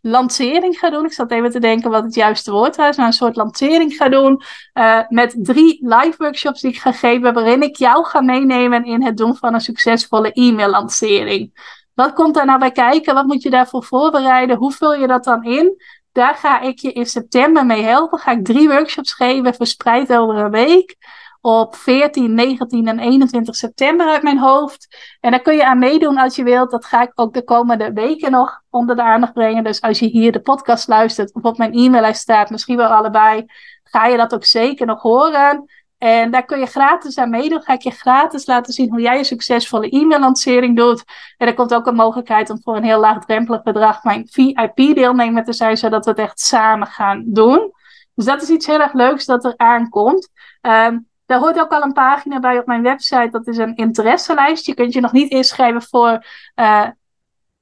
lancering 0.00 0.78
ga 0.78 0.90
doen. 0.90 1.04
Ik 1.04 1.12
zat 1.12 1.30
even 1.30 1.50
te 1.50 1.60
denken 1.60 1.90
wat 1.90 2.02
het 2.02 2.14
juiste 2.14 2.50
woord 2.50 2.76
was. 2.76 2.96
Maar 2.96 3.06
een 3.06 3.12
soort 3.12 3.36
lancering 3.36 3.92
ga 3.92 4.08
doen. 4.08 4.42
Uh, 4.74 5.00
met 5.08 5.34
drie 5.38 5.78
live 5.82 6.14
workshops 6.16 6.60
die 6.60 6.70
ik 6.70 6.78
ga 6.78 6.92
geven. 6.92 7.34
Waarin 7.34 7.62
ik 7.62 7.76
jou 7.76 8.04
ga 8.04 8.20
meenemen 8.20 8.84
in 8.84 9.02
het 9.02 9.16
doen 9.16 9.36
van 9.36 9.54
een 9.54 9.60
succesvolle 9.60 10.32
e-mail 10.32 10.70
lancering. 10.70 11.78
Wat 11.94 12.12
komt 12.12 12.34
daar 12.34 12.46
nou 12.46 12.58
bij 12.58 12.72
kijken? 12.72 13.14
Wat 13.14 13.26
moet 13.26 13.42
je 13.42 13.50
daarvoor 13.50 13.84
voorbereiden? 13.84 14.56
Hoe 14.56 14.72
vul 14.72 14.94
je 14.94 15.06
dat 15.06 15.24
dan 15.24 15.44
in? 15.44 15.82
Daar 16.12 16.34
ga 16.34 16.60
ik 16.60 16.78
je 16.78 16.92
in 16.92 17.06
september 17.06 17.66
mee 17.66 17.82
helpen. 17.82 18.18
Ga 18.18 18.30
ik 18.30 18.44
drie 18.44 18.68
workshops 18.68 19.12
geven, 19.12 19.54
verspreid 19.54 20.12
over 20.12 20.36
een 20.36 20.50
week 20.50 20.96
op 21.40 21.76
14, 21.76 22.34
19 22.34 22.88
en 22.88 22.98
21 22.98 23.56
september 23.56 24.06
uit 24.06 24.22
mijn 24.22 24.38
hoofd. 24.38 24.96
En 25.20 25.30
daar 25.30 25.40
kun 25.40 25.54
je 25.54 25.66
aan 25.66 25.78
meedoen 25.78 26.18
als 26.18 26.36
je 26.36 26.42
wilt. 26.42 26.70
Dat 26.70 26.84
ga 26.84 27.02
ik 27.02 27.12
ook 27.14 27.34
de 27.34 27.44
komende 27.44 27.92
weken 27.92 28.30
nog 28.30 28.60
onder 28.70 28.96
de 28.96 29.02
aandacht 29.02 29.32
brengen. 29.32 29.64
Dus 29.64 29.80
als 29.80 29.98
je 29.98 30.06
hier 30.06 30.32
de 30.32 30.40
podcast 30.40 30.88
luistert 30.88 31.34
of 31.34 31.42
op 31.42 31.58
mijn 31.58 31.72
e-maillijst 31.72 32.20
staat, 32.20 32.50
misschien 32.50 32.76
wel 32.76 32.88
allebei, 32.88 33.44
ga 33.82 34.06
je 34.06 34.16
dat 34.16 34.34
ook 34.34 34.44
zeker 34.44 34.86
nog 34.86 35.02
horen. 35.02 35.64
En 35.98 36.30
daar 36.30 36.44
kun 36.44 36.58
je 36.58 36.66
gratis 36.66 37.18
aan 37.18 37.30
meedoen. 37.30 37.62
Ga 37.62 37.72
ik 37.72 37.82
je 37.82 37.90
gratis 37.90 38.46
laten 38.46 38.72
zien 38.72 38.90
hoe 38.90 39.00
jij 39.00 39.18
een 39.18 39.24
succesvolle 39.24 39.88
e-mail-lancering 39.88 40.76
doet. 40.76 41.04
En 41.36 41.46
er 41.46 41.54
komt 41.54 41.74
ook 41.74 41.86
een 41.86 41.94
mogelijkheid 41.94 42.50
om 42.50 42.60
voor 42.62 42.76
een 42.76 42.84
heel 42.84 43.00
laagdrempelig 43.00 43.62
bedrag 43.62 44.04
mijn 44.04 44.28
VIP-deelnemer 44.30 45.44
te 45.44 45.52
zijn, 45.52 45.76
zodat 45.76 46.04
we 46.04 46.10
het 46.10 46.20
echt 46.20 46.40
samen 46.40 46.86
gaan 46.86 47.22
doen. 47.26 47.72
Dus 48.14 48.24
dat 48.24 48.42
is 48.42 48.48
iets 48.48 48.66
heel 48.66 48.80
erg 48.80 48.92
leuks 48.92 49.24
dat 49.24 49.44
er 49.44 49.54
aankomt. 49.56 50.28
Um, 50.60 51.09
daar 51.30 51.38
hoort 51.38 51.60
ook 51.60 51.72
al 51.72 51.82
een 51.82 51.92
pagina 51.92 52.38
bij 52.38 52.58
op 52.58 52.66
mijn 52.66 52.82
website. 52.82 53.28
Dat 53.30 53.46
is 53.46 53.56
een 53.56 53.76
interesselijst. 53.76 54.66
Je 54.66 54.74
kunt 54.74 54.92
je 54.92 55.00
nog 55.00 55.12
niet 55.12 55.30
inschrijven 55.30 55.82
voor 55.82 56.24
uh, 56.56 56.86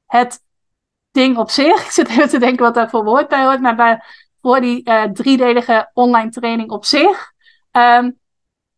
het 0.06 0.40
ding 1.10 1.36
op 1.36 1.50
zich. 1.50 1.84
Ik 1.84 1.90
zit 1.90 2.08
even 2.08 2.28
te 2.28 2.38
denken 2.38 2.64
wat 2.64 2.74
daar 2.74 2.90
voor 2.90 3.04
woord 3.04 3.28
bij 3.28 3.44
hoort. 3.44 3.60
Maar 3.60 3.76
bij, 3.76 4.00
voor 4.40 4.60
die 4.60 4.88
uh, 4.88 5.02
driedelige 5.04 5.90
online 5.92 6.30
training 6.30 6.70
op 6.70 6.84
zich. 6.84 7.32
Um, 7.72 8.18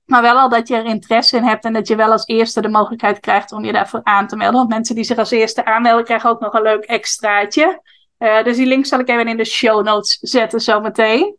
maar 0.04 0.22
wel 0.22 0.38
al 0.38 0.48
dat 0.48 0.68
je 0.68 0.76
er 0.76 0.84
interesse 0.84 1.36
in 1.36 1.44
hebt 1.44 1.64
en 1.64 1.72
dat 1.72 1.88
je 1.88 1.96
wel 1.96 2.12
als 2.12 2.26
eerste 2.26 2.60
de 2.60 2.68
mogelijkheid 2.68 3.20
krijgt 3.20 3.52
om 3.52 3.64
je 3.64 3.72
daarvoor 3.72 4.00
aan 4.02 4.26
te 4.26 4.36
melden. 4.36 4.58
Want 4.58 4.68
mensen 4.68 4.94
die 4.94 5.04
zich 5.04 5.18
als 5.18 5.30
eerste 5.30 5.64
aanmelden 5.64 6.04
krijgen 6.04 6.30
ook 6.30 6.40
nog 6.40 6.52
een 6.52 6.62
leuk 6.62 6.84
extraatje. 6.84 7.82
Uh, 8.18 8.42
dus 8.42 8.56
die 8.56 8.66
link 8.66 8.86
zal 8.86 8.98
ik 8.98 9.08
even 9.08 9.28
in 9.28 9.36
de 9.36 9.44
show 9.44 9.84
notes 9.84 10.18
zetten 10.20 10.60
zometeen. 10.60 11.38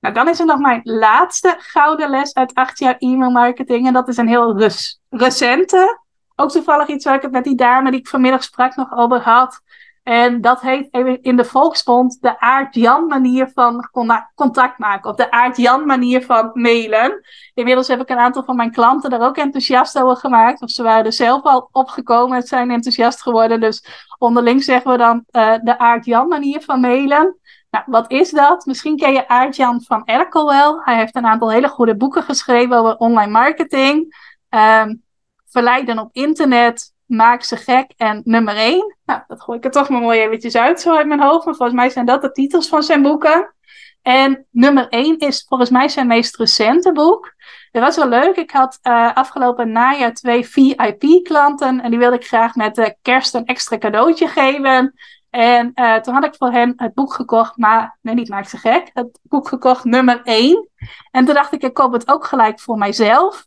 Nou, 0.00 0.14
dan 0.14 0.28
is 0.28 0.40
er 0.40 0.46
nog 0.46 0.58
mijn 0.58 0.80
laatste 0.84 1.54
gouden 1.58 2.10
les 2.10 2.34
uit 2.34 2.54
acht 2.54 2.78
jaar 2.78 2.96
e-mail 2.98 3.30
marketing. 3.30 3.86
En 3.86 3.92
dat 3.92 4.08
is 4.08 4.16
een 4.16 4.28
heel 4.28 4.72
recente. 5.08 6.00
Ook 6.36 6.50
toevallig 6.50 6.88
iets 6.88 7.04
waar 7.04 7.14
ik 7.14 7.22
het 7.22 7.30
met 7.30 7.44
die 7.44 7.56
dame 7.56 7.90
die 7.90 8.00
ik 8.00 8.08
vanmiddag 8.08 8.42
sprak 8.42 8.76
nog 8.76 8.92
over 8.92 9.20
had. 9.20 9.60
En 10.02 10.40
dat 10.40 10.60
heet 10.60 10.88
in 11.20 11.36
de 11.36 11.44
volksmond 11.44 12.18
de 12.20 12.40
Aart-Jan 12.40 13.06
manier 13.06 13.50
van 13.54 13.88
contact 14.34 14.78
maken. 14.78 15.10
Of 15.10 15.16
de 15.16 15.30
Aart-Jan 15.30 15.86
manier 15.86 16.24
van 16.24 16.50
mailen. 16.54 17.20
Inmiddels 17.54 17.88
heb 17.88 18.00
ik 18.00 18.08
een 18.08 18.18
aantal 18.18 18.44
van 18.44 18.56
mijn 18.56 18.72
klanten 18.72 19.10
daar 19.10 19.20
ook 19.20 19.36
enthousiast 19.36 19.98
over 19.98 20.16
gemaakt. 20.16 20.62
Of 20.62 20.70
ze 20.70 20.82
waren 20.82 21.04
er 21.04 21.12
zelf 21.12 21.42
al 21.42 21.68
opgekomen 21.72 22.36
en 22.36 22.42
zijn 22.42 22.70
enthousiast 22.70 23.22
geworden. 23.22 23.60
Dus 23.60 23.84
onderling 24.18 24.62
zeggen 24.62 24.90
we 24.90 24.98
dan 24.98 25.24
uh, 25.30 25.54
de 25.62 25.78
Aart-Jan 25.78 26.28
manier 26.28 26.60
van 26.60 26.80
mailen. 26.80 27.39
Nou, 27.70 27.84
wat 27.86 28.10
is 28.10 28.30
dat? 28.30 28.66
Misschien 28.66 28.96
ken 28.96 29.12
je 29.12 29.28
Aart-Jan 29.28 29.82
van 29.82 30.04
Erkel 30.04 30.46
wel. 30.46 30.80
Hij 30.84 30.96
heeft 30.96 31.16
een 31.16 31.26
aantal 31.26 31.50
hele 31.50 31.68
goede 31.68 31.96
boeken 31.96 32.22
geschreven 32.22 32.76
over 32.76 32.96
online 32.96 33.30
marketing. 33.30 34.16
Um, 34.48 35.02
verleiden 35.50 35.98
op 35.98 36.08
internet, 36.12 36.92
maak 37.04 37.42
ze 37.42 37.56
gek 37.56 37.92
en 37.96 38.20
nummer 38.24 38.56
1. 38.56 38.96
Nou, 39.04 39.20
dat 39.26 39.42
gooi 39.42 39.58
ik 39.58 39.64
er 39.64 39.70
toch 39.70 39.88
maar 39.88 40.00
mooi 40.00 40.20
eventjes 40.20 40.56
uit 40.56 40.80
zo 40.80 40.96
uit 40.96 41.06
mijn 41.06 41.20
hoofd. 41.20 41.44
Maar 41.44 41.54
volgens 41.54 41.78
mij 41.78 41.90
zijn 41.90 42.06
dat 42.06 42.22
de 42.22 42.32
titels 42.32 42.68
van 42.68 42.82
zijn 42.82 43.02
boeken. 43.02 43.54
En 44.02 44.46
nummer 44.50 44.88
1 44.88 45.18
is 45.18 45.44
volgens 45.48 45.70
mij 45.70 45.88
zijn 45.88 46.06
meest 46.06 46.36
recente 46.36 46.92
boek. 46.92 47.34
Dat 47.70 47.82
was 47.82 47.96
wel 47.96 48.08
leuk. 48.08 48.36
Ik 48.36 48.50
had 48.50 48.78
uh, 48.82 49.14
afgelopen 49.14 49.72
najaar 49.72 50.14
twee 50.14 50.48
VIP-klanten. 50.48 51.80
En 51.80 51.90
die 51.90 51.98
wilde 51.98 52.16
ik 52.16 52.26
graag 52.26 52.54
met 52.54 52.74
de 52.74 52.96
kerst 53.02 53.34
een 53.34 53.46
extra 53.46 53.78
cadeautje 53.78 54.28
geven. 54.28 54.94
En 55.30 55.72
uh, 55.74 55.96
toen 55.96 56.14
had 56.14 56.24
ik 56.24 56.34
voor 56.34 56.50
hen 56.50 56.72
het 56.76 56.94
boek 56.94 57.12
gekocht, 57.12 57.56
maar 57.56 57.98
nee, 58.00 58.14
niet 58.14 58.28
maak 58.28 58.46
ze 58.46 58.56
gek. 58.56 58.90
Het 58.92 59.18
boek 59.22 59.48
gekocht 59.48 59.84
nummer 59.84 60.20
1. 60.22 60.68
En 61.10 61.24
toen 61.24 61.34
dacht 61.34 61.52
ik, 61.52 61.62
ik 61.62 61.74
koop 61.74 61.92
het 61.92 62.08
ook 62.08 62.24
gelijk 62.24 62.60
voor 62.60 62.78
mijzelf. 62.78 63.46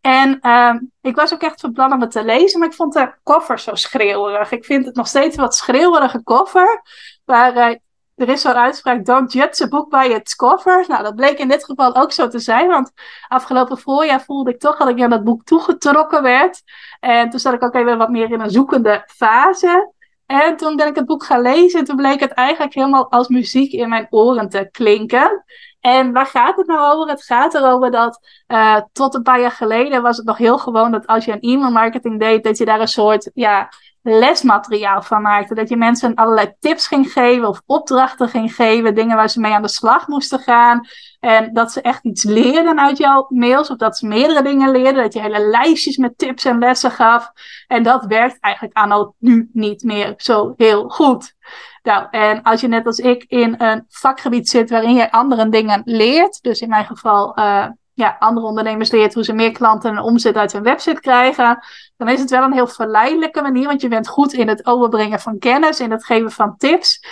En 0.00 0.38
uh, 0.42 0.74
ik 1.00 1.16
was 1.16 1.34
ook 1.34 1.42
echt 1.42 1.60
van 1.60 1.72
plan 1.72 1.92
om 1.92 2.00
het 2.00 2.10
te 2.10 2.24
lezen, 2.24 2.58
maar 2.58 2.68
ik 2.68 2.74
vond 2.74 2.92
de 2.92 3.14
koffer 3.22 3.58
zo 3.58 3.74
schreeuwerig. 3.74 4.50
Ik 4.50 4.64
vind 4.64 4.84
het 4.84 4.94
nog 4.94 5.06
steeds 5.06 5.36
wat 5.36 5.54
schreeuwerige 5.54 6.22
koffer. 6.22 6.82
Waar 7.24 7.56
uh, 7.56 7.76
er 8.18 8.28
is 8.28 8.40
zo'n 8.40 8.52
uitspraak, 8.52 9.04
don't 9.04 9.32
judge 9.32 9.64
a 9.64 9.68
book 9.68 9.90
by 9.90 10.08
its 10.10 10.36
cover. 10.36 10.84
Nou, 10.88 11.02
dat 11.02 11.14
bleek 11.14 11.38
in 11.38 11.48
dit 11.48 11.64
geval 11.64 11.94
ook 11.96 12.12
zo 12.12 12.28
te 12.28 12.38
zijn, 12.38 12.68
want 12.68 12.92
afgelopen 13.28 13.78
voorjaar 13.78 14.22
voelde 14.22 14.50
ik 14.50 14.58
toch 14.58 14.76
dat 14.76 14.88
ik 14.88 15.02
aan 15.02 15.10
dat 15.10 15.24
boek 15.24 15.44
toegetrokken 15.44 16.22
werd. 16.22 16.62
En 17.00 17.30
toen 17.30 17.40
zat 17.40 17.54
ik 17.54 17.62
ook 17.62 17.74
even 17.74 17.98
wat 17.98 18.10
meer 18.10 18.30
in 18.30 18.40
een 18.40 18.50
zoekende 18.50 19.02
fase. 19.06 19.92
En 20.28 20.56
toen 20.56 20.76
ben 20.76 20.86
ik 20.86 20.94
het 20.94 21.06
boek 21.06 21.24
gaan 21.24 21.40
lezen 21.40 21.78
en 21.78 21.84
toen 21.84 21.96
bleek 21.96 22.20
het 22.20 22.32
eigenlijk 22.32 22.74
helemaal 22.74 23.10
als 23.10 23.28
muziek 23.28 23.72
in 23.72 23.88
mijn 23.88 24.06
oren 24.10 24.48
te 24.48 24.68
klinken. 24.70 25.44
En 25.80 26.12
waar 26.12 26.26
gaat 26.26 26.56
het 26.56 26.66
nou 26.66 26.94
over? 26.94 27.10
Het 27.10 27.24
gaat 27.24 27.54
erover 27.54 27.90
dat 27.90 28.42
uh, 28.48 28.80
tot 28.92 29.14
een 29.14 29.22
paar 29.22 29.40
jaar 29.40 29.50
geleden 29.50 30.02
was 30.02 30.16
het 30.16 30.26
nog 30.26 30.38
heel 30.38 30.58
gewoon 30.58 30.90
dat 30.90 31.06
als 31.06 31.24
je 31.24 31.32
een 31.32 31.40
e-mail 31.40 31.70
marketing 31.70 32.20
deed, 32.20 32.44
dat 32.44 32.58
je 32.58 32.64
daar 32.64 32.80
een 32.80 32.88
soort 32.88 33.30
ja, 33.34 33.68
lesmateriaal 34.08 35.02
van 35.02 35.22
maakte. 35.22 35.54
Dat 35.54 35.68
je 35.68 35.76
mensen 35.76 36.14
allerlei 36.14 36.54
tips 36.60 36.86
ging 36.86 37.12
geven 37.12 37.48
of 37.48 37.62
opdrachten 37.66 38.28
ging 38.28 38.54
geven, 38.54 38.94
dingen 38.94 39.16
waar 39.16 39.30
ze 39.30 39.40
mee 39.40 39.52
aan 39.52 39.62
de 39.62 39.68
slag 39.68 40.06
moesten 40.06 40.38
gaan. 40.38 40.80
En 41.20 41.52
dat 41.52 41.72
ze 41.72 41.80
echt 41.80 42.04
iets 42.04 42.22
leerden 42.22 42.80
uit 42.80 42.98
jouw 42.98 43.26
mails, 43.28 43.70
of 43.70 43.76
dat 43.76 43.96
ze 43.98 44.06
meerdere 44.06 44.42
dingen 44.42 44.70
leerden. 44.70 45.02
Dat 45.02 45.12
je 45.12 45.20
hele 45.20 45.48
lijstjes 45.48 45.96
met 45.96 46.18
tips 46.18 46.44
en 46.44 46.58
lessen 46.58 46.90
gaf. 46.90 47.30
En 47.66 47.82
dat 47.82 48.04
werkt 48.04 48.40
eigenlijk 48.40 48.76
aan 48.76 49.14
nu 49.18 49.50
niet 49.52 49.82
meer 49.82 50.14
zo 50.16 50.54
heel 50.56 50.88
goed. 50.88 51.34
Nou, 51.82 52.06
en 52.10 52.42
als 52.42 52.60
je 52.60 52.68
net 52.68 52.86
als 52.86 52.98
ik 52.98 53.24
in 53.28 53.54
een 53.58 53.84
vakgebied 53.88 54.48
zit 54.48 54.70
waarin 54.70 54.94
je 54.94 55.12
andere 55.12 55.48
dingen 55.48 55.82
leert, 55.84 56.42
dus 56.42 56.60
in 56.60 56.68
mijn 56.68 56.86
geval 56.86 57.38
uh, 57.38 57.66
ja, 57.98 58.16
andere 58.18 58.46
ondernemers 58.46 58.90
leert 58.90 59.14
hoe 59.14 59.24
ze 59.24 59.32
meer 59.32 59.52
klanten 59.52 59.90
en 59.90 60.02
omzet 60.02 60.36
uit 60.36 60.52
hun 60.52 60.62
website 60.62 61.00
krijgen, 61.00 61.58
dan 61.96 62.08
is 62.08 62.20
het 62.20 62.30
wel 62.30 62.42
een 62.42 62.52
heel 62.52 62.66
verleidelijke 62.66 63.42
manier, 63.42 63.66
want 63.66 63.80
je 63.80 63.88
bent 63.88 64.08
goed 64.08 64.32
in 64.32 64.48
het 64.48 64.66
overbrengen 64.66 65.20
van 65.20 65.38
kennis, 65.38 65.80
in 65.80 65.90
het 65.90 66.04
geven 66.04 66.30
van 66.30 66.56
tips. 66.56 67.04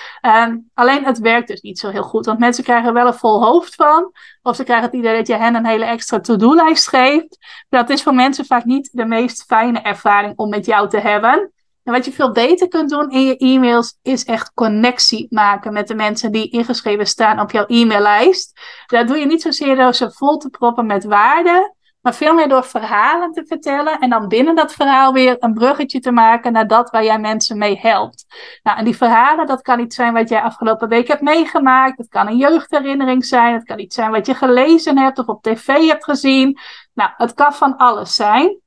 Alleen 0.74 1.04
het 1.04 1.18
werkt 1.18 1.48
dus 1.48 1.60
niet 1.60 1.78
zo 1.78 1.88
heel 1.88 2.02
goed, 2.02 2.26
want 2.26 2.38
mensen 2.38 2.64
krijgen 2.64 2.88
er 2.88 2.94
wel 2.94 3.06
een 3.06 3.14
vol 3.14 3.44
hoofd 3.44 3.74
van, 3.74 4.12
of 4.42 4.56
ze 4.56 4.64
krijgen 4.64 4.86
het 4.86 4.94
idee 4.94 5.16
dat 5.16 5.26
je 5.26 5.36
hen 5.36 5.54
een 5.54 5.66
hele 5.66 5.84
extra 5.84 6.20
to-do-lijst 6.20 6.88
geeft. 6.88 7.38
Dat 7.68 7.90
is 7.90 8.02
voor 8.02 8.14
mensen 8.14 8.44
vaak 8.44 8.64
niet 8.64 8.88
de 8.92 9.04
meest 9.04 9.44
fijne 9.44 9.80
ervaring 9.80 10.36
om 10.36 10.48
met 10.48 10.66
jou 10.66 10.88
te 10.88 10.98
hebben. 10.98 11.50
En 11.86 11.92
wat 11.92 12.04
je 12.04 12.12
veel 12.12 12.32
beter 12.32 12.68
kunt 12.68 12.90
doen 12.90 13.10
in 13.10 13.20
je 13.20 13.36
e-mails 13.36 13.98
is 14.02 14.24
echt 14.24 14.52
connectie 14.54 15.26
maken 15.30 15.72
met 15.72 15.88
de 15.88 15.94
mensen 15.94 16.32
die 16.32 16.50
ingeschreven 16.50 17.06
staan 17.06 17.40
op 17.40 17.50
jouw 17.50 17.64
e-maillijst. 17.66 18.60
Dat 18.86 19.08
doe 19.08 19.18
je 19.18 19.26
niet 19.26 19.42
zozeer 19.42 19.76
door 19.76 19.94
ze 19.94 20.10
vol 20.10 20.36
te 20.36 20.48
proppen 20.48 20.86
met 20.86 21.04
waarde, 21.04 21.74
maar 22.00 22.14
veel 22.14 22.34
meer 22.34 22.48
door 22.48 22.64
verhalen 22.64 23.32
te 23.32 23.44
vertellen 23.46 23.98
en 23.98 24.10
dan 24.10 24.28
binnen 24.28 24.54
dat 24.54 24.72
verhaal 24.72 25.12
weer 25.12 25.36
een 25.38 25.54
bruggetje 25.54 26.00
te 26.00 26.12
maken 26.12 26.52
naar 26.52 26.66
dat 26.66 26.90
waar 26.90 27.04
jij 27.04 27.18
mensen 27.18 27.58
mee 27.58 27.78
helpt. 27.78 28.26
Nou, 28.62 28.78
en 28.78 28.84
die 28.84 28.96
verhalen, 28.96 29.46
dat 29.46 29.62
kan 29.62 29.80
iets 29.80 29.96
zijn 29.96 30.12
wat 30.12 30.28
jij 30.28 30.40
afgelopen 30.40 30.88
week 30.88 31.08
hebt 31.08 31.22
meegemaakt, 31.22 31.98
het 31.98 32.08
kan 32.08 32.26
een 32.26 32.36
jeugdherinnering 32.36 33.24
zijn, 33.24 33.54
het 33.54 33.64
kan 33.64 33.78
iets 33.78 33.94
zijn 33.94 34.10
wat 34.10 34.26
je 34.26 34.34
gelezen 34.34 34.98
hebt 34.98 35.18
of 35.18 35.26
op 35.26 35.42
tv 35.42 35.86
hebt 35.86 36.04
gezien. 36.04 36.58
Nou, 36.94 37.10
het 37.16 37.34
kan 37.34 37.52
van 37.52 37.76
alles 37.76 38.14
zijn. 38.14 38.64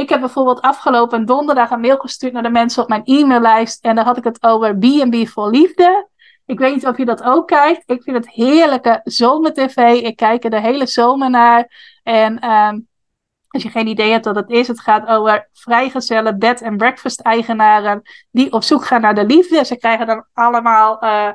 Ik 0.00 0.08
heb 0.08 0.20
bijvoorbeeld 0.20 0.60
afgelopen 0.60 1.26
donderdag 1.26 1.70
een 1.70 1.80
mail 1.80 1.96
gestuurd 1.96 2.32
naar 2.32 2.42
de 2.42 2.50
mensen 2.50 2.82
op 2.82 2.88
mijn 2.88 3.02
e-maillijst. 3.04 3.84
En 3.84 3.94
daar 3.94 4.04
had 4.04 4.16
ik 4.16 4.24
het 4.24 4.42
over 4.42 4.78
B&B 4.78 5.28
voor 5.28 5.50
liefde. 5.50 6.08
Ik 6.46 6.58
weet 6.58 6.74
niet 6.74 6.86
of 6.86 6.96
je 6.96 7.04
dat 7.04 7.22
ook 7.22 7.46
kijkt. 7.46 7.82
Ik 7.90 8.02
vind 8.02 8.16
het 8.16 8.30
heerlijke 8.30 9.00
zomertv. 9.04 9.76
Ik 10.02 10.16
kijk 10.16 10.44
er 10.44 10.50
de 10.50 10.60
hele 10.60 10.86
zomer 10.86 11.30
naar. 11.30 11.70
En 12.02 12.50
um, 12.50 12.88
als 13.48 13.62
je 13.62 13.70
geen 13.70 13.86
idee 13.86 14.10
hebt 14.10 14.24
wat 14.24 14.34
het 14.34 14.50
is, 14.50 14.68
het 14.68 14.80
gaat 14.80 15.06
over 15.06 15.48
vrijgezellen 15.52 16.38
bed- 16.38 16.62
en 16.62 16.76
breakfast-eigenaren 16.76 18.02
die 18.30 18.52
op 18.52 18.62
zoek 18.62 18.84
gaan 18.84 19.00
naar 19.00 19.14
de 19.14 19.26
liefde. 19.26 19.64
Ze 19.64 19.76
krijgen 19.76 20.06
dan 20.06 20.26
allemaal 20.32 21.04
uh, 21.04 21.28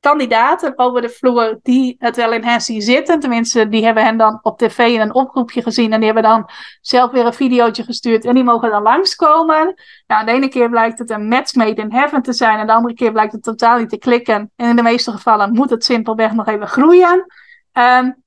kandidaten 0.00 0.72
over 0.76 1.00
de 1.00 1.08
vloer 1.08 1.58
die 1.62 1.96
het 1.98 2.16
wel 2.16 2.32
in 2.32 2.44
hen 2.44 2.60
zitten. 2.60 3.20
Tenminste, 3.20 3.68
die 3.68 3.84
hebben 3.84 4.04
hen 4.04 4.16
dan 4.16 4.38
op 4.42 4.58
tv 4.58 4.78
in 4.78 5.00
een 5.00 5.14
oproepje 5.14 5.62
gezien. 5.62 5.92
En 5.92 5.96
die 5.96 6.12
hebben 6.12 6.30
dan 6.30 6.50
zelf 6.80 7.10
weer 7.10 7.26
een 7.26 7.34
videootje 7.34 7.84
gestuurd. 7.84 8.24
En 8.24 8.34
die 8.34 8.44
mogen 8.44 8.70
dan 8.70 8.82
langskomen. 8.82 9.74
Nou, 10.06 10.26
de 10.26 10.32
ene 10.32 10.48
keer 10.48 10.70
blijkt 10.70 10.98
het 10.98 11.10
een 11.10 11.28
match 11.28 11.54
made 11.54 11.82
in 11.82 11.92
heaven 11.92 12.22
te 12.22 12.32
zijn. 12.32 12.58
En 12.58 12.66
de 12.66 12.72
andere 12.72 12.94
keer 12.94 13.12
blijkt 13.12 13.32
het 13.32 13.42
totaal 13.42 13.78
niet 13.78 13.90
te 13.90 13.98
klikken. 13.98 14.52
En 14.56 14.68
in 14.68 14.76
de 14.76 14.82
meeste 14.82 15.10
gevallen 15.10 15.52
moet 15.52 15.70
het 15.70 15.84
simpelweg 15.84 16.32
nog 16.32 16.46
even 16.46 16.68
groeien. 16.68 17.26
Um, 17.72 18.26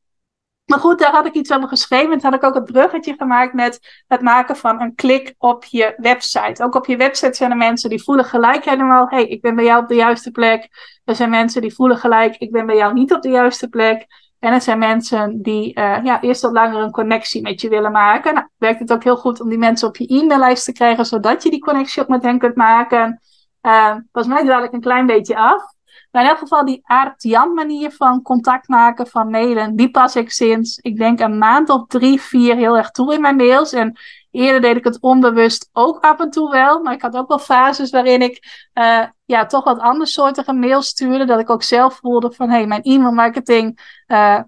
maar 0.72 0.80
goed, 0.80 1.00
daar 1.00 1.12
had 1.12 1.26
ik 1.26 1.34
iets 1.34 1.52
over 1.52 1.68
geschreven. 1.68 2.10
Toen 2.10 2.32
had 2.32 2.34
ik 2.34 2.44
ook 2.44 2.54
het 2.54 2.72
bruggetje 2.72 3.16
gemaakt 3.18 3.54
met 3.54 4.04
het 4.08 4.22
maken 4.22 4.56
van 4.56 4.82
een 4.82 4.96
klik 4.96 5.36
op 5.38 5.64
je 5.64 5.94
website. 5.98 6.64
Ook 6.64 6.76
op 6.76 6.86
je 6.86 6.98
website 6.98 7.34
zijn 7.34 7.52
er 7.52 7.58
mensen 7.58 7.90
die 7.90 8.04
voelen 8.04 8.26
gelijk 8.26 8.66
helemaal: 8.66 9.08
hé, 9.10 9.16
hey, 9.16 9.28
ik 9.28 9.42
ben 9.42 9.56
bij 9.56 9.66
jou 9.66 9.82
op 9.82 9.88
de 9.88 9.96
juiste 9.96 10.32
plek. 10.32 10.68
Er 11.06 11.16
zijn 11.16 11.30
mensen 11.30 11.62
die 11.62 11.74
voelen 11.74 11.98
gelijk: 11.98 12.36
ik 12.36 12.52
ben 12.52 12.66
bij 12.66 12.76
jou 12.76 12.94
niet 12.94 13.14
op 13.14 13.22
de 13.22 13.30
juiste 13.30 13.70
plek. 13.70 14.06
En 14.40 14.54
er 14.54 14.62
zijn 14.62 14.80
mensen 14.80 15.42
die 15.42 15.80
uh, 15.80 16.04
ja, 16.04 16.22
eerst 16.22 16.42
wat 16.42 16.52
langer 16.52 16.82
een 16.82 16.92
connectie 16.92 17.42
met 17.42 17.62
je 17.62 17.70
willen 17.70 17.92
maken. 17.92 18.34
Nou, 18.34 18.48
werkt 18.58 18.80
het 18.80 18.94
ook 18.94 19.04
heel 19.04 19.18
goed 19.18 19.42
om 19.42 19.50
die 19.50 19.58
mensen 19.58 19.88
op 19.88 19.98
je 19.98 20.08
e-maillijst 20.08 20.66
te 20.66 20.72
krijgen, 20.72 21.06
zodat 21.06 21.44
je 21.44 21.50
die 21.50 21.60
connectie 21.60 22.02
ook 22.02 22.08
met 22.08 22.24
hen 22.24 22.40
kunt 22.40 22.56
maken. 22.56 23.22
Uh, 23.62 23.96
volgens 24.12 24.34
mij 24.34 24.44
dadelijk 24.44 24.74
een 24.74 24.82
klein 24.82 25.06
beetje 25.06 25.36
af. 25.36 25.64
Maar 26.12 26.24
in 26.24 26.30
elk 26.30 26.38
geval 26.38 26.66
die 26.66 26.82
Aart-Jan 26.84 27.54
manier 27.54 27.92
van 27.92 28.22
contact 28.22 28.68
maken, 28.68 29.08
van 29.08 29.30
mailen, 29.30 29.76
die 29.76 29.92
pas 29.92 30.16
ik 30.16 30.32
sinds, 30.32 30.78
ik 30.78 30.98
denk 30.98 31.20
een 31.20 31.38
maand 31.38 31.70
of 31.70 31.88
drie, 31.88 32.22
vier 32.22 32.56
heel 32.56 32.78
erg 32.78 32.92
toe 32.92 33.14
in 33.14 33.22
mijn 33.22 33.36
mails. 33.36 33.74
En 33.74 33.98
eerder 34.32 34.62
deed 34.62 34.76
ik 34.76 34.84
het 34.84 35.00
onbewust 35.00 35.70
ook 35.74 36.04
af 36.04 36.20
en 36.20 36.30
toe 36.30 36.52
wel. 36.52 36.82
Maar 36.82 36.94
ik 36.94 37.02
had 37.02 37.16
ook 37.16 37.28
wel 37.28 37.40
fases 37.40 37.90
waarin 37.90 38.22
ik 38.22 38.68
uh, 38.74 39.04
ja, 39.26 39.46
toch 39.46 39.64
wat 39.64 39.80
andersoortige 39.80 40.54
mails 40.54 40.88
stuurde. 40.88 41.26
Dat 41.26 41.40
ik 41.40 41.50
ook 41.50 41.64
zelf 41.64 41.96
voelde 41.96 42.32
van, 42.32 42.50
hé, 42.50 42.56
hey, 42.56 42.68
mijn 42.68 42.82
e-mail 42.82 43.12
marketing 43.12 43.80
uh, 44.08 44.40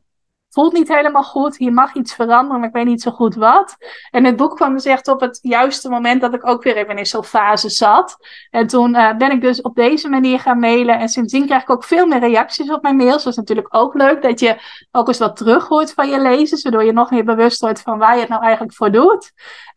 voelt 0.54 0.74
niet 0.74 0.88
helemaal 0.88 1.24
goed. 1.24 1.58
Hier 1.58 1.74
mag 1.74 1.93
iets 1.93 2.14
veranderen, 2.14 2.60
maar 2.60 2.68
ik 2.68 2.76
weet 2.76 2.86
niet 2.86 3.01
zo 3.01 3.12
goed 3.12 3.36
wat. 3.36 3.78
En 4.12 4.26
het 4.26 4.36
boek 4.36 4.56
kwam 4.56 4.74
dus 4.74 4.86
echt 4.86 5.08
op 5.08 5.20
het 5.20 5.39
juiste 5.41 5.89
moment 5.89 6.22
dat 6.22 6.34
ik 6.34 6.47
ook 6.47 6.64
weer 6.64 6.76
even 6.76 6.97
in 6.97 7.06
zo'n 7.06 7.24
fase 7.24 7.70
zat. 7.70 8.18
En 8.49 8.68
toen 8.68 8.95
uh, 8.95 9.18
ben 9.18 9.32
ik 9.32 9.41
dus 9.41 9.62
op 9.62 9.76
deze 9.76 10.10
manier 10.10 10.39
gaan 10.39 10.60
mailen. 10.60 10.99
En 10.99 11.10
sindsdien 11.10 11.45
krijg 11.45 11.62
ik 11.62 11.70
ook 11.70 11.84
veel 11.84 12.06
meer 12.06 12.20
reacties 12.20 12.72
op 12.72 12.82
mijn 12.82 12.95
mails. 12.95 13.24
Dat 13.24 13.32
is 13.32 13.38
natuurlijk 13.38 13.76
ook 13.76 13.93
leuk 13.93 14.22
dat 14.22 14.39
je 14.39 14.58
ook 14.91 15.08
eens 15.08 15.18
wat 15.18 15.36
terug 15.36 15.68
hoort 15.68 15.93
van 15.93 16.10
je 16.10 16.20
lezers. 16.20 16.64
Waardoor 16.64 16.84
je 16.84 16.93
nog 16.93 17.12
meer 17.12 17.26
bewust 17.26 17.62
wordt 17.62 17.82
van 17.82 17.97
waar 17.97 18.14
je 18.14 18.20
het 18.20 18.30
nou 18.30 18.41
eigenlijk 18.41 18.74
voor 18.74 18.91
doet. 18.91 19.32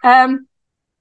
Um, 0.06 0.48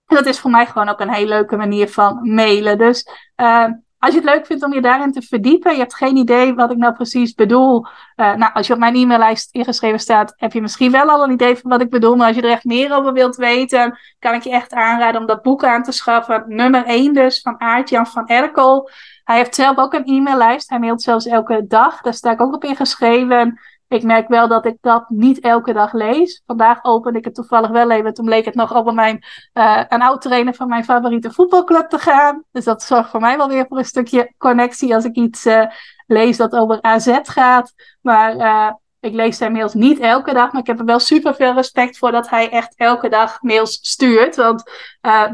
dat 0.05 0.26
is 0.26 0.39
voor 0.39 0.51
mij 0.51 0.65
gewoon 0.65 0.89
ook 0.89 0.99
een 0.99 1.13
hele 1.13 1.30
leuke 1.30 1.55
manier 1.55 1.89
van 1.89 2.34
mailen. 2.34 2.78
Dus 2.78 3.07
uh, 3.41 3.67
als 3.99 4.13
je 4.13 4.19
het 4.19 4.29
leuk 4.29 4.45
vindt 4.45 4.63
om 4.63 4.73
je 4.73 4.81
daarin 4.81 5.11
te 5.11 5.21
verdiepen, 5.21 5.71
je 5.71 5.77
hebt 5.77 5.95
geen 5.95 6.15
idee 6.15 6.53
wat 6.53 6.71
ik 6.71 6.77
nou 6.77 6.93
precies 6.93 7.33
bedoel. 7.33 7.85
Uh, 8.15 8.33
nou, 8.33 8.53
als 8.53 8.67
je 8.67 8.73
op 8.73 8.79
mijn 8.79 8.95
e-maillijst 8.95 9.49
ingeschreven 9.51 9.99
staat, 9.99 10.33
heb 10.35 10.53
je 10.53 10.61
misschien 10.61 10.91
wel 10.91 11.09
al 11.09 11.23
een 11.23 11.31
idee 11.31 11.55
van 11.55 11.69
wat 11.69 11.81
ik 11.81 11.89
bedoel. 11.89 12.15
Maar 12.15 12.27
als 12.27 12.35
je 12.35 12.41
er 12.41 12.49
echt 12.49 12.63
meer 12.63 12.95
over 12.95 13.13
wilt 13.13 13.35
weten, 13.35 13.99
kan 14.19 14.33
ik 14.33 14.43
je 14.43 14.51
echt 14.51 14.73
aanraden 14.73 15.21
om 15.21 15.27
dat 15.27 15.41
boek 15.41 15.63
aan 15.63 15.83
te 15.83 15.91
schaffen. 15.91 16.43
Nummer 16.47 16.85
1 16.85 17.13
dus, 17.13 17.41
van 17.41 17.61
Aart-Jan 17.61 18.07
van 18.07 18.27
Erkel. 18.27 18.89
Hij 19.23 19.37
heeft 19.37 19.55
zelf 19.55 19.77
ook 19.77 19.93
een 19.93 20.05
e-maillijst. 20.05 20.69
Hij 20.69 20.79
mailt 20.79 21.01
zelfs 21.01 21.25
elke 21.25 21.65
dag. 21.67 22.01
Daar 22.01 22.13
sta 22.13 22.31
ik 22.31 22.41
ook 22.41 22.53
op 22.53 22.63
ingeschreven. 22.63 23.59
Ik 23.95 24.03
merk 24.03 24.27
wel 24.27 24.47
dat 24.47 24.65
ik 24.65 24.77
dat 24.81 25.09
niet 25.09 25.39
elke 25.39 25.73
dag 25.73 25.93
lees. 25.93 26.41
Vandaag 26.45 26.83
opende 26.83 27.19
ik 27.19 27.25
het 27.25 27.35
toevallig 27.35 27.69
wel 27.69 27.91
even. 27.91 28.13
Toen 28.13 28.25
bleek 28.25 28.45
het 28.45 28.55
nog 28.55 28.73
over 28.73 28.93
mijn, 28.93 29.23
uh, 29.53 29.83
een 29.87 30.01
oud 30.01 30.21
trainer 30.21 30.53
van 30.53 30.67
mijn 30.67 30.83
favoriete 30.83 31.31
voetbalclub 31.31 31.89
te 31.89 31.97
gaan. 31.97 32.43
Dus 32.51 32.63
dat 32.63 32.83
zorgt 32.83 33.09
voor 33.09 33.19
mij 33.19 33.37
wel 33.37 33.47
weer 33.47 33.65
voor 33.67 33.77
een 33.77 33.85
stukje 33.85 34.33
connectie 34.37 34.95
als 34.95 35.05
ik 35.05 35.15
iets 35.15 35.45
uh, 35.45 35.65
lees 36.07 36.37
dat 36.37 36.55
over 36.55 36.81
AZ 36.81 37.19
gaat. 37.23 37.73
Maar 38.01 38.35
uh, 38.35 38.71
ik 38.99 39.13
lees 39.13 39.37
zijn 39.37 39.51
mails 39.51 39.73
niet 39.73 39.99
elke 39.99 40.33
dag, 40.33 40.51
maar 40.51 40.61
ik 40.61 40.67
heb 40.67 40.79
er 40.79 40.85
wel 40.85 40.99
super 40.99 41.35
veel 41.35 41.53
respect 41.53 41.97
voor 41.97 42.11
dat 42.11 42.29
hij 42.29 42.49
echt 42.49 42.73
elke 42.75 43.09
dag 43.09 43.41
mails 43.41 43.79
stuurt. 43.81 44.35
Want 44.35 44.63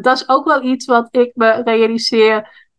dat 0.02 0.18
is 0.18 0.30
ook 0.30 0.46
wel 0.46 0.62
iets 0.62 0.86
wat 0.86 1.08
ik 1.12 1.32
me 1.34 1.62
realiseer 1.64 2.70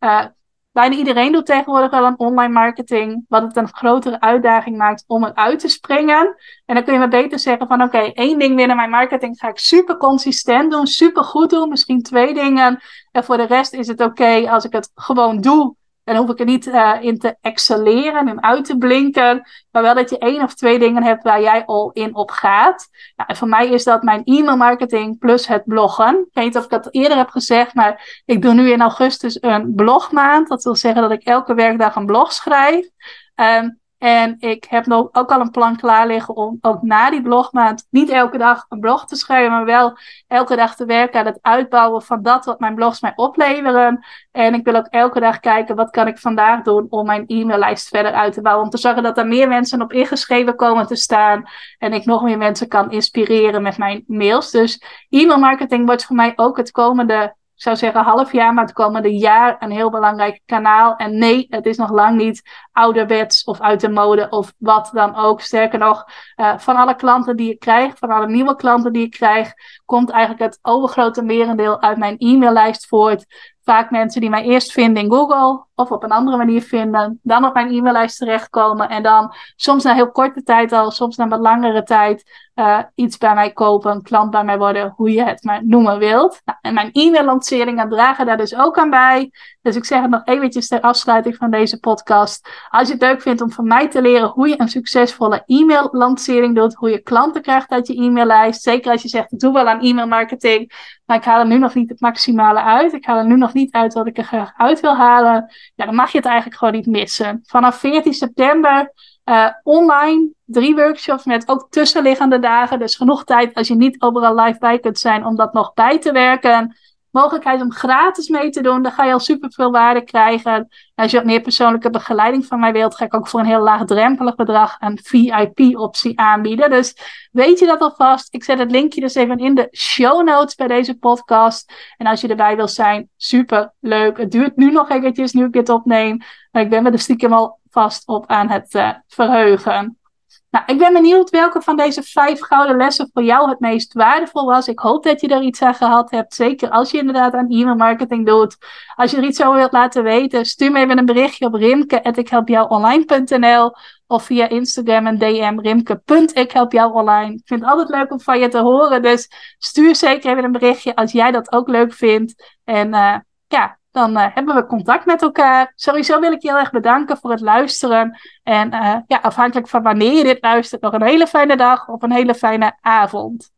bijna 0.72 0.96
iedereen 0.96 1.32
doet 1.32 1.46
tegenwoordig 1.46 1.90
wel 1.90 2.04
een 2.04 2.18
online 2.18 2.52
marketing, 2.52 3.24
wat 3.28 3.42
het 3.42 3.56
een 3.56 3.68
grotere 3.68 4.20
uitdaging 4.20 4.76
maakt 4.76 5.04
om 5.06 5.24
eruit 5.24 5.58
te 5.58 5.68
springen. 5.68 6.36
En 6.66 6.74
dan 6.74 6.84
kun 6.84 6.92
je 6.92 6.98
maar 6.98 7.08
beter 7.08 7.38
zeggen 7.38 7.66
van 7.66 7.82
oké, 7.82 7.98
één 7.98 8.38
ding 8.38 8.56
binnen 8.56 8.76
mijn 8.76 8.90
marketing 8.90 9.38
ga 9.38 9.48
ik 9.48 9.58
super 9.58 9.96
consistent 9.96 10.70
doen, 10.70 10.86
super 10.86 11.24
goed 11.24 11.50
doen, 11.50 11.68
misschien 11.68 12.02
twee 12.02 12.34
dingen. 12.34 12.82
En 13.12 13.24
voor 13.24 13.36
de 13.36 13.46
rest 13.46 13.72
is 13.72 13.86
het 13.86 14.00
oké 14.00 14.50
als 14.50 14.64
ik 14.64 14.72
het 14.72 14.90
gewoon 14.94 15.40
doe 15.40 15.74
dan 16.04 16.16
hoef 16.16 16.30
ik 16.30 16.38
er 16.38 16.44
niet 16.44 16.66
uh, 16.66 16.96
in 17.00 17.18
te 17.18 17.36
excelleren 17.40 18.28
en 18.28 18.42
uit 18.42 18.64
te 18.64 18.78
blinken. 18.78 19.48
Maar 19.70 19.82
wel 19.82 19.94
dat 19.94 20.10
je 20.10 20.18
één 20.18 20.42
of 20.42 20.54
twee 20.54 20.78
dingen 20.78 21.02
hebt 21.02 21.22
waar 21.22 21.42
jij 21.42 21.64
al 21.64 21.90
in 21.92 22.14
op 22.14 22.30
gaat. 22.30 22.88
Nou, 23.16 23.28
en 23.28 23.36
voor 23.36 23.48
mij 23.48 23.68
is 23.68 23.84
dat 23.84 24.02
mijn 24.02 24.24
e-mail 24.24 24.56
marketing 24.56 25.18
plus 25.18 25.46
het 25.46 25.64
bloggen. 25.64 26.18
Ik 26.18 26.28
weet 26.32 26.44
niet 26.44 26.56
of 26.56 26.64
ik 26.64 26.70
dat 26.70 26.88
eerder 26.90 27.16
heb 27.16 27.28
gezegd, 27.28 27.74
maar 27.74 28.22
ik 28.24 28.42
doe 28.42 28.54
nu 28.54 28.70
in 28.70 28.80
augustus 28.80 29.42
een 29.42 29.74
blogmaand. 29.74 30.48
Dat 30.48 30.64
wil 30.64 30.76
zeggen 30.76 31.02
dat 31.02 31.10
ik 31.10 31.22
elke 31.22 31.54
werkdag 31.54 31.96
een 31.96 32.06
blog 32.06 32.32
schrijf. 32.32 32.88
Um, 33.34 33.80
en 34.02 34.36
ik 34.38 34.64
heb 34.68 34.86
nog 34.86 35.08
ook 35.12 35.32
al 35.32 35.40
een 35.40 35.50
plan 35.50 35.76
klaar 35.76 36.06
liggen 36.06 36.36
om 36.36 36.58
ook 36.60 36.82
na 36.82 37.10
die 37.10 37.22
blogmaand 37.22 37.86
niet 37.90 38.08
elke 38.08 38.38
dag 38.38 38.66
een 38.68 38.80
blog 38.80 39.06
te 39.06 39.16
schrijven, 39.16 39.50
maar 39.50 39.64
wel 39.64 39.98
elke 40.26 40.56
dag 40.56 40.76
te 40.76 40.84
werken 40.84 41.20
aan 41.20 41.26
het 41.26 41.38
uitbouwen 41.42 42.02
van 42.02 42.22
dat 42.22 42.44
wat 42.44 42.60
mijn 42.60 42.74
blogs 42.74 43.00
mij 43.00 43.12
opleveren. 43.14 44.04
En 44.32 44.54
ik 44.54 44.64
wil 44.64 44.74
ook 44.74 44.86
elke 44.86 45.20
dag 45.20 45.40
kijken 45.40 45.76
wat 45.76 45.90
kan 45.90 46.06
ik 46.06 46.18
vandaag 46.18 46.62
doen 46.62 46.86
om 46.88 47.06
mijn 47.06 47.24
e-maillijst 47.26 47.88
verder 47.88 48.12
uit 48.12 48.32
te 48.32 48.40
bouwen. 48.40 48.64
Om 48.64 48.70
te 48.70 48.78
zorgen 48.78 49.02
dat 49.02 49.18
er 49.18 49.26
meer 49.26 49.48
mensen 49.48 49.82
op 49.82 49.92
ingeschreven 49.92 50.56
komen 50.56 50.86
te 50.86 50.96
staan. 50.96 51.44
En 51.78 51.92
ik 51.92 52.04
nog 52.04 52.22
meer 52.22 52.38
mensen 52.38 52.68
kan 52.68 52.90
inspireren 52.90 53.62
met 53.62 53.78
mijn 53.78 54.04
mails. 54.06 54.50
Dus 54.50 54.82
e-mail 55.08 55.38
marketing 55.38 55.86
wordt 55.86 56.04
voor 56.04 56.16
mij 56.16 56.32
ook 56.36 56.56
het 56.56 56.70
komende 56.70 57.34
ik 57.62 57.68
zou 57.68 57.92
zeggen 57.92 58.12
half 58.12 58.32
jaar, 58.32 58.54
maar 58.54 58.64
het 58.64 58.72
komende 58.72 59.16
jaar 59.16 59.56
een 59.58 59.70
heel 59.70 59.90
belangrijk 59.90 60.40
kanaal. 60.46 60.96
En 60.96 61.18
nee, 61.18 61.46
het 61.50 61.66
is 61.66 61.76
nog 61.76 61.90
lang 61.90 62.16
niet 62.16 62.42
ouderwets 62.72 63.44
of 63.44 63.60
uit 63.60 63.80
de 63.80 63.88
mode 63.88 64.28
of 64.28 64.52
wat 64.58 64.90
dan 64.92 65.16
ook. 65.16 65.40
Sterker 65.40 65.78
nog, 65.78 66.04
uh, 66.36 66.58
van 66.58 66.76
alle 66.76 66.94
klanten 66.94 67.36
die 67.36 67.50
ik 67.50 67.58
krijg, 67.58 67.98
van 67.98 68.10
alle 68.10 68.26
nieuwe 68.26 68.56
klanten 68.56 68.92
die 68.92 69.04
ik 69.04 69.10
krijg, 69.10 69.52
komt 69.84 70.10
eigenlijk 70.10 70.42
het 70.42 70.58
overgrote 70.62 71.22
merendeel 71.22 71.80
uit 71.80 71.98
mijn 71.98 72.16
e-maillijst 72.18 72.86
voort. 72.86 73.24
Vaak 73.64 73.90
mensen 73.90 74.20
die 74.20 74.30
mij 74.30 74.44
eerst 74.44 74.72
vinden 74.72 75.02
in 75.02 75.10
Google 75.10 75.66
of 75.82 75.90
op 75.90 76.02
een 76.02 76.12
andere 76.12 76.36
manier 76.36 76.62
vinden. 76.62 77.20
Dan 77.22 77.44
op 77.44 77.54
mijn 77.54 77.70
e-maillijst 77.70 78.18
terechtkomen. 78.18 78.88
En 78.88 79.02
dan 79.02 79.34
soms 79.56 79.84
na 79.84 79.94
heel 79.94 80.10
korte 80.10 80.42
tijd 80.42 80.72
al, 80.72 80.90
soms 80.90 81.16
na 81.16 81.28
wat 81.28 81.40
langere 81.40 81.82
tijd 81.82 82.50
uh, 82.54 82.78
iets 82.94 83.18
bij 83.18 83.34
mij 83.34 83.52
kopen, 83.52 83.92
een 83.92 84.02
klant 84.02 84.30
bij 84.30 84.44
mij 84.44 84.58
worden, 84.58 84.92
hoe 84.96 85.12
je 85.12 85.24
het 85.24 85.44
maar 85.44 85.66
noemen 85.66 85.98
wilt. 85.98 86.40
Nou, 86.44 86.58
en 86.60 86.74
mijn 86.74 86.90
e-mail-lanceringen 86.92 87.88
dragen 87.88 88.26
daar 88.26 88.36
dus 88.36 88.56
ook 88.56 88.78
aan 88.78 88.90
bij. 88.90 89.30
Dus 89.62 89.76
ik 89.76 89.84
zeg 89.84 90.00
het 90.00 90.10
nog 90.10 90.20
eventjes 90.24 90.68
ter 90.68 90.80
afsluiting 90.80 91.36
van 91.36 91.50
deze 91.50 91.78
podcast. 91.78 92.48
Als 92.70 92.86
je 92.86 92.94
het 92.94 93.02
leuk 93.02 93.22
vindt 93.22 93.40
om 93.40 93.50
van 93.50 93.66
mij 93.66 93.88
te 93.88 94.02
leren 94.02 94.28
hoe 94.28 94.48
je 94.48 94.60
een 94.60 94.68
succesvolle 94.68 95.42
e-mail-lancering 95.46 96.54
doet, 96.54 96.74
hoe 96.74 96.90
je 96.90 96.98
klanten 96.98 97.42
krijgt 97.42 97.70
uit 97.70 97.86
je 97.86 97.94
e-maillijst. 97.94 98.62
Zeker 98.62 98.92
als 98.92 99.02
je 99.02 99.08
zegt, 99.08 99.32
ik 99.32 99.38
doe 99.38 99.52
wel 99.52 99.68
aan 99.68 99.80
e-mailmarketing, 99.80 100.72
maar 101.04 101.16
ik 101.16 101.24
haal 101.24 101.40
er 101.40 101.46
nu 101.46 101.58
nog 101.58 101.74
niet 101.74 101.88
het 101.88 102.00
maximale 102.00 102.62
uit. 102.62 102.92
Ik 102.92 103.04
haal 103.04 103.18
er 103.18 103.26
nu 103.26 103.36
nog 103.36 103.52
niet 103.52 103.72
uit 103.72 103.94
wat 103.94 104.06
ik 104.06 104.18
er 104.18 104.24
graag 104.24 104.52
uit 104.56 104.80
wil 104.80 104.96
halen. 104.96 105.52
Ja, 105.74 105.84
dan 105.84 105.94
mag 105.94 106.10
je 106.10 106.16
het 106.16 106.26
eigenlijk 106.26 106.58
gewoon 106.58 106.74
niet 106.74 106.86
missen. 106.86 107.40
Vanaf 107.44 107.76
14 107.78 108.12
september 108.12 108.92
uh, 109.24 109.48
online 109.62 110.30
drie 110.44 110.74
workshops 110.74 111.24
met 111.24 111.48
ook 111.48 111.66
tussenliggende 111.70 112.38
dagen. 112.38 112.78
Dus 112.78 112.96
genoeg 112.96 113.24
tijd 113.24 113.54
als 113.54 113.68
je 113.68 113.74
niet 113.74 114.02
overal 114.02 114.34
live 114.34 114.58
bij 114.58 114.78
kunt 114.78 114.98
zijn 114.98 115.26
om 115.26 115.36
dat 115.36 115.52
nog 115.52 115.72
bij 115.74 115.98
te 115.98 116.12
werken. 116.12 116.76
Mogelijkheid 117.12 117.60
om 117.60 117.72
gratis 117.72 118.28
mee 118.28 118.50
te 118.50 118.62
doen. 118.62 118.82
Dan 118.82 118.92
ga 118.92 119.04
je 119.04 119.12
al 119.12 119.20
super 119.20 119.52
veel 119.52 119.70
waarde 119.70 120.04
krijgen. 120.04 120.54
En 120.54 120.68
als 120.94 121.10
je 121.10 121.16
wat 121.16 121.26
meer 121.26 121.40
persoonlijke 121.40 121.90
begeleiding 121.90 122.46
van 122.46 122.60
mij 122.60 122.72
wilt, 122.72 122.96
ga 122.96 123.04
ik 123.04 123.14
ook 123.14 123.28
voor 123.28 123.40
een 123.40 123.46
heel 123.46 123.62
laagdrempelig 123.62 124.34
bedrag 124.34 124.76
een 124.78 124.98
VIP-optie 125.02 126.18
aanbieden. 126.18 126.70
Dus 126.70 126.96
weet 127.32 127.58
je 127.58 127.66
dat 127.66 127.80
alvast? 127.80 128.34
Ik 128.34 128.44
zet 128.44 128.58
het 128.58 128.70
linkje 128.70 129.00
dus 129.00 129.14
even 129.14 129.38
in 129.38 129.54
de 129.54 129.68
show 129.72 130.26
notes 130.26 130.54
bij 130.54 130.66
deze 130.66 130.98
podcast. 130.98 131.72
En 131.96 132.06
als 132.06 132.20
je 132.20 132.28
erbij 132.28 132.56
wilt 132.56 132.70
zijn, 132.70 133.08
super 133.16 133.72
leuk. 133.80 134.18
Het 134.18 134.30
duurt 134.30 134.56
nu 134.56 134.70
nog 134.70 134.90
eventjes 134.90 135.32
nu 135.32 135.44
ik 135.44 135.52
dit 135.52 135.68
opneem. 135.68 136.20
Maar 136.50 136.62
ik 136.62 136.70
ben 136.70 136.82
me 136.82 136.90
er 136.90 136.98
stiekem 136.98 137.32
al 137.32 137.58
vast 137.70 138.06
op 138.08 138.26
aan 138.26 138.48
het 138.48 138.74
uh, 138.74 138.90
verheugen. 139.06 140.01
Nou, 140.50 140.64
ik 140.66 140.78
ben 140.78 140.92
benieuwd 140.92 141.30
welke 141.30 141.62
van 141.62 141.76
deze 141.76 142.02
vijf 142.02 142.40
gouden 142.40 142.76
lessen 142.76 143.10
voor 143.12 143.22
jou 143.22 143.48
het 143.48 143.60
meest 143.60 143.92
waardevol 143.92 144.44
was. 144.44 144.68
Ik 144.68 144.78
hoop 144.78 145.04
dat 145.04 145.20
je 145.20 145.28
er 145.28 145.42
iets 145.42 145.62
aan 145.62 145.74
gehad 145.74 146.10
hebt. 146.10 146.34
Zeker 146.34 146.70
als 146.70 146.90
je 146.90 146.98
inderdaad 146.98 147.34
aan 147.34 147.50
e-mail 147.50 147.76
marketing 147.76 148.26
doet. 148.26 148.56
Als 148.94 149.10
je 149.10 149.16
er 149.16 149.24
iets 149.24 149.42
over 149.42 149.56
wilt 149.56 149.72
laten 149.72 150.02
weten, 150.02 150.44
stuur 150.44 150.72
me 150.72 150.78
even 150.78 150.98
een 150.98 151.06
berichtje 151.06 151.46
op 151.46 151.54
rimke.ikhelpjouonline.nl 151.54 153.72
of 154.06 154.24
via 154.24 154.48
Instagram 154.48 155.06
en 155.06 155.18
DM 155.18 155.58
rimke.ikhelpjouonline. 155.58 157.32
Ik 157.32 157.42
vind 157.44 157.60
het 157.60 157.70
altijd 157.70 157.88
leuk 157.88 158.12
om 158.12 158.20
van 158.20 158.38
je 158.38 158.48
te 158.48 158.58
horen. 158.58 159.02
Dus 159.02 159.30
stuur 159.58 159.96
zeker 159.96 160.30
even 160.30 160.44
een 160.44 160.52
berichtje 160.52 160.94
als 160.94 161.12
jij 161.12 161.30
dat 161.30 161.52
ook 161.52 161.68
leuk 161.68 161.92
vindt. 161.92 162.58
En 162.64 162.88
uh, 162.88 163.16
ja, 163.48 163.78
dan 163.92 164.10
uh, 164.18 164.26
hebben 164.34 164.54
we 164.54 164.66
contact 164.66 165.06
met 165.06 165.22
elkaar. 165.22 165.72
Sowieso 165.76 166.20
wil 166.20 166.32
ik 166.32 166.42
je 166.42 166.48
heel 166.48 166.58
erg 166.58 166.70
bedanken 166.70 167.16
voor 167.16 167.30
het 167.30 167.40
luisteren. 167.40 168.18
En 168.42 168.74
uh, 168.74 168.96
ja, 169.06 169.18
afhankelijk 169.22 169.68
van 169.68 169.82
wanneer 169.82 170.12
je 170.12 170.24
dit 170.24 170.38
luistert, 170.40 170.82
nog 170.82 170.92
een 170.92 171.02
hele 171.02 171.26
fijne 171.26 171.56
dag 171.56 171.88
of 171.88 172.02
een 172.02 172.12
hele 172.12 172.34
fijne 172.34 172.76
avond. 172.80 173.50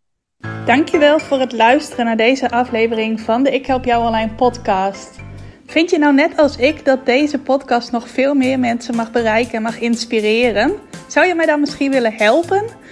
Dankjewel 0.64 1.18
voor 1.18 1.39
het 1.41 1.53
luisteren 1.53 2.05
naar 2.05 2.16
deze 2.16 2.51
aflevering 2.51 3.20
van 3.20 3.43
de 3.43 3.51
Ik 3.51 3.66
Help 3.66 3.85
Jou 3.85 4.07
Online 4.07 4.35
podcast. 4.35 5.22
Vind 5.66 5.91
je 5.91 5.99
nou 5.99 6.14
net 6.14 6.39
als 6.39 6.57
ik 6.57 6.85
dat 6.85 7.07
deze 7.07 7.39
podcast 7.39 7.93
nog 7.93 8.09
veel 8.09 8.35
meer 8.35 8.59
mensen 8.59 8.97
mag 8.97 9.11
bereiken 9.11 9.55
en 9.55 9.62
mag 9.62 9.80
inspireren? 9.80 10.72
Zou 11.07 11.26
je 11.26 11.35
mij 11.35 11.47
dan 11.47 11.61
misschien 11.61 11.91
willen 11.91 12.12
helpen? 12.12 12.64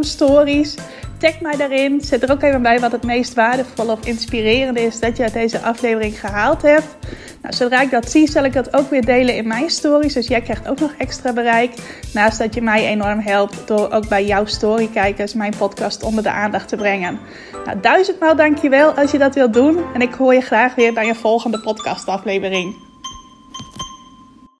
stories. 0.00 0.74
Tag 1.18 1.40
mij 1.40 1.56
daarin. 1.56 2.00
Zet 2.00 2.22
er 2.22 2.30
ook 2.30 2.42
even 2.42 2.62
bij 2.62 2.80
wat 2.80 2.92
het 2.92 3.02
meest 3.02 3.34
waardevol 3.34 3.88
of 3.88 4.06
inspirerend 4.06 4.78
is 4.78 5.00
dat 5.00 5.16
je 5.16 5.22
uit 5.22 5.32
deze 5.32 5.60
aflevering 5.60 6.20
gehaald 6.20 6.62
hebt. 6.62 6.96
Nou, 7.42 7.54
zodra 7.54 7.80
ik 7.80 7.90
dat 7.90 8.10
zie, 8.10 8.30
zal 8.30 8.44
ik 8.44 8.52
dat 8.52 8.76
ook 8.76 8.90
weer 8.90 9.04
delen 9.04 9.36
in 9.36 9.46
mijn 9.46 9.70
stories. 9.70 10.12
Dus 10.12 10.26
jij 10.26 10.40
krijgt 10.40 10.68
ook 10.68 10.80
nog 10.80 10.92
extra 10.98 11.32
bereik. 11.32 11.74
Naast 12.12 12.38
dat 12.38 12.54
je 12.54 12.62
mij 12.62 12.86
enorm 12.86 13.20
helpt 13.20 13.68
door 13.68 13.90
ook 13.90 14.08
bij 14.08 14.24
jouw 14.24 14.44
storykijkers 14.44 15.34
mijn 15.34 15.54
podcast 15.58 16.02
onder 16.02 16.22
de 16.22 16.30
aandacht 16.30 16.68
te 16.68 16.76
brengen. 16.76 17.18
Nou, 17.64 17.80
duizendmaal 17.80 18.36
dankjewel 18.36 18.92
als 18.92 19.10
je 19.10 19.18
dat 19.18 19.34
wilt 19.34 19.54
doen. 19.54 19.78
En 19.94 20.00
ik 20.00 20.14
hoor 20.14 20.34
je 20.34 20.40
graag 20.40 20.74
weer 20.74 20.92
bij 20.92 21.08
een 21.08 21.16
volgende 21.16 21.60
podcastaflevering. 21.60 22.74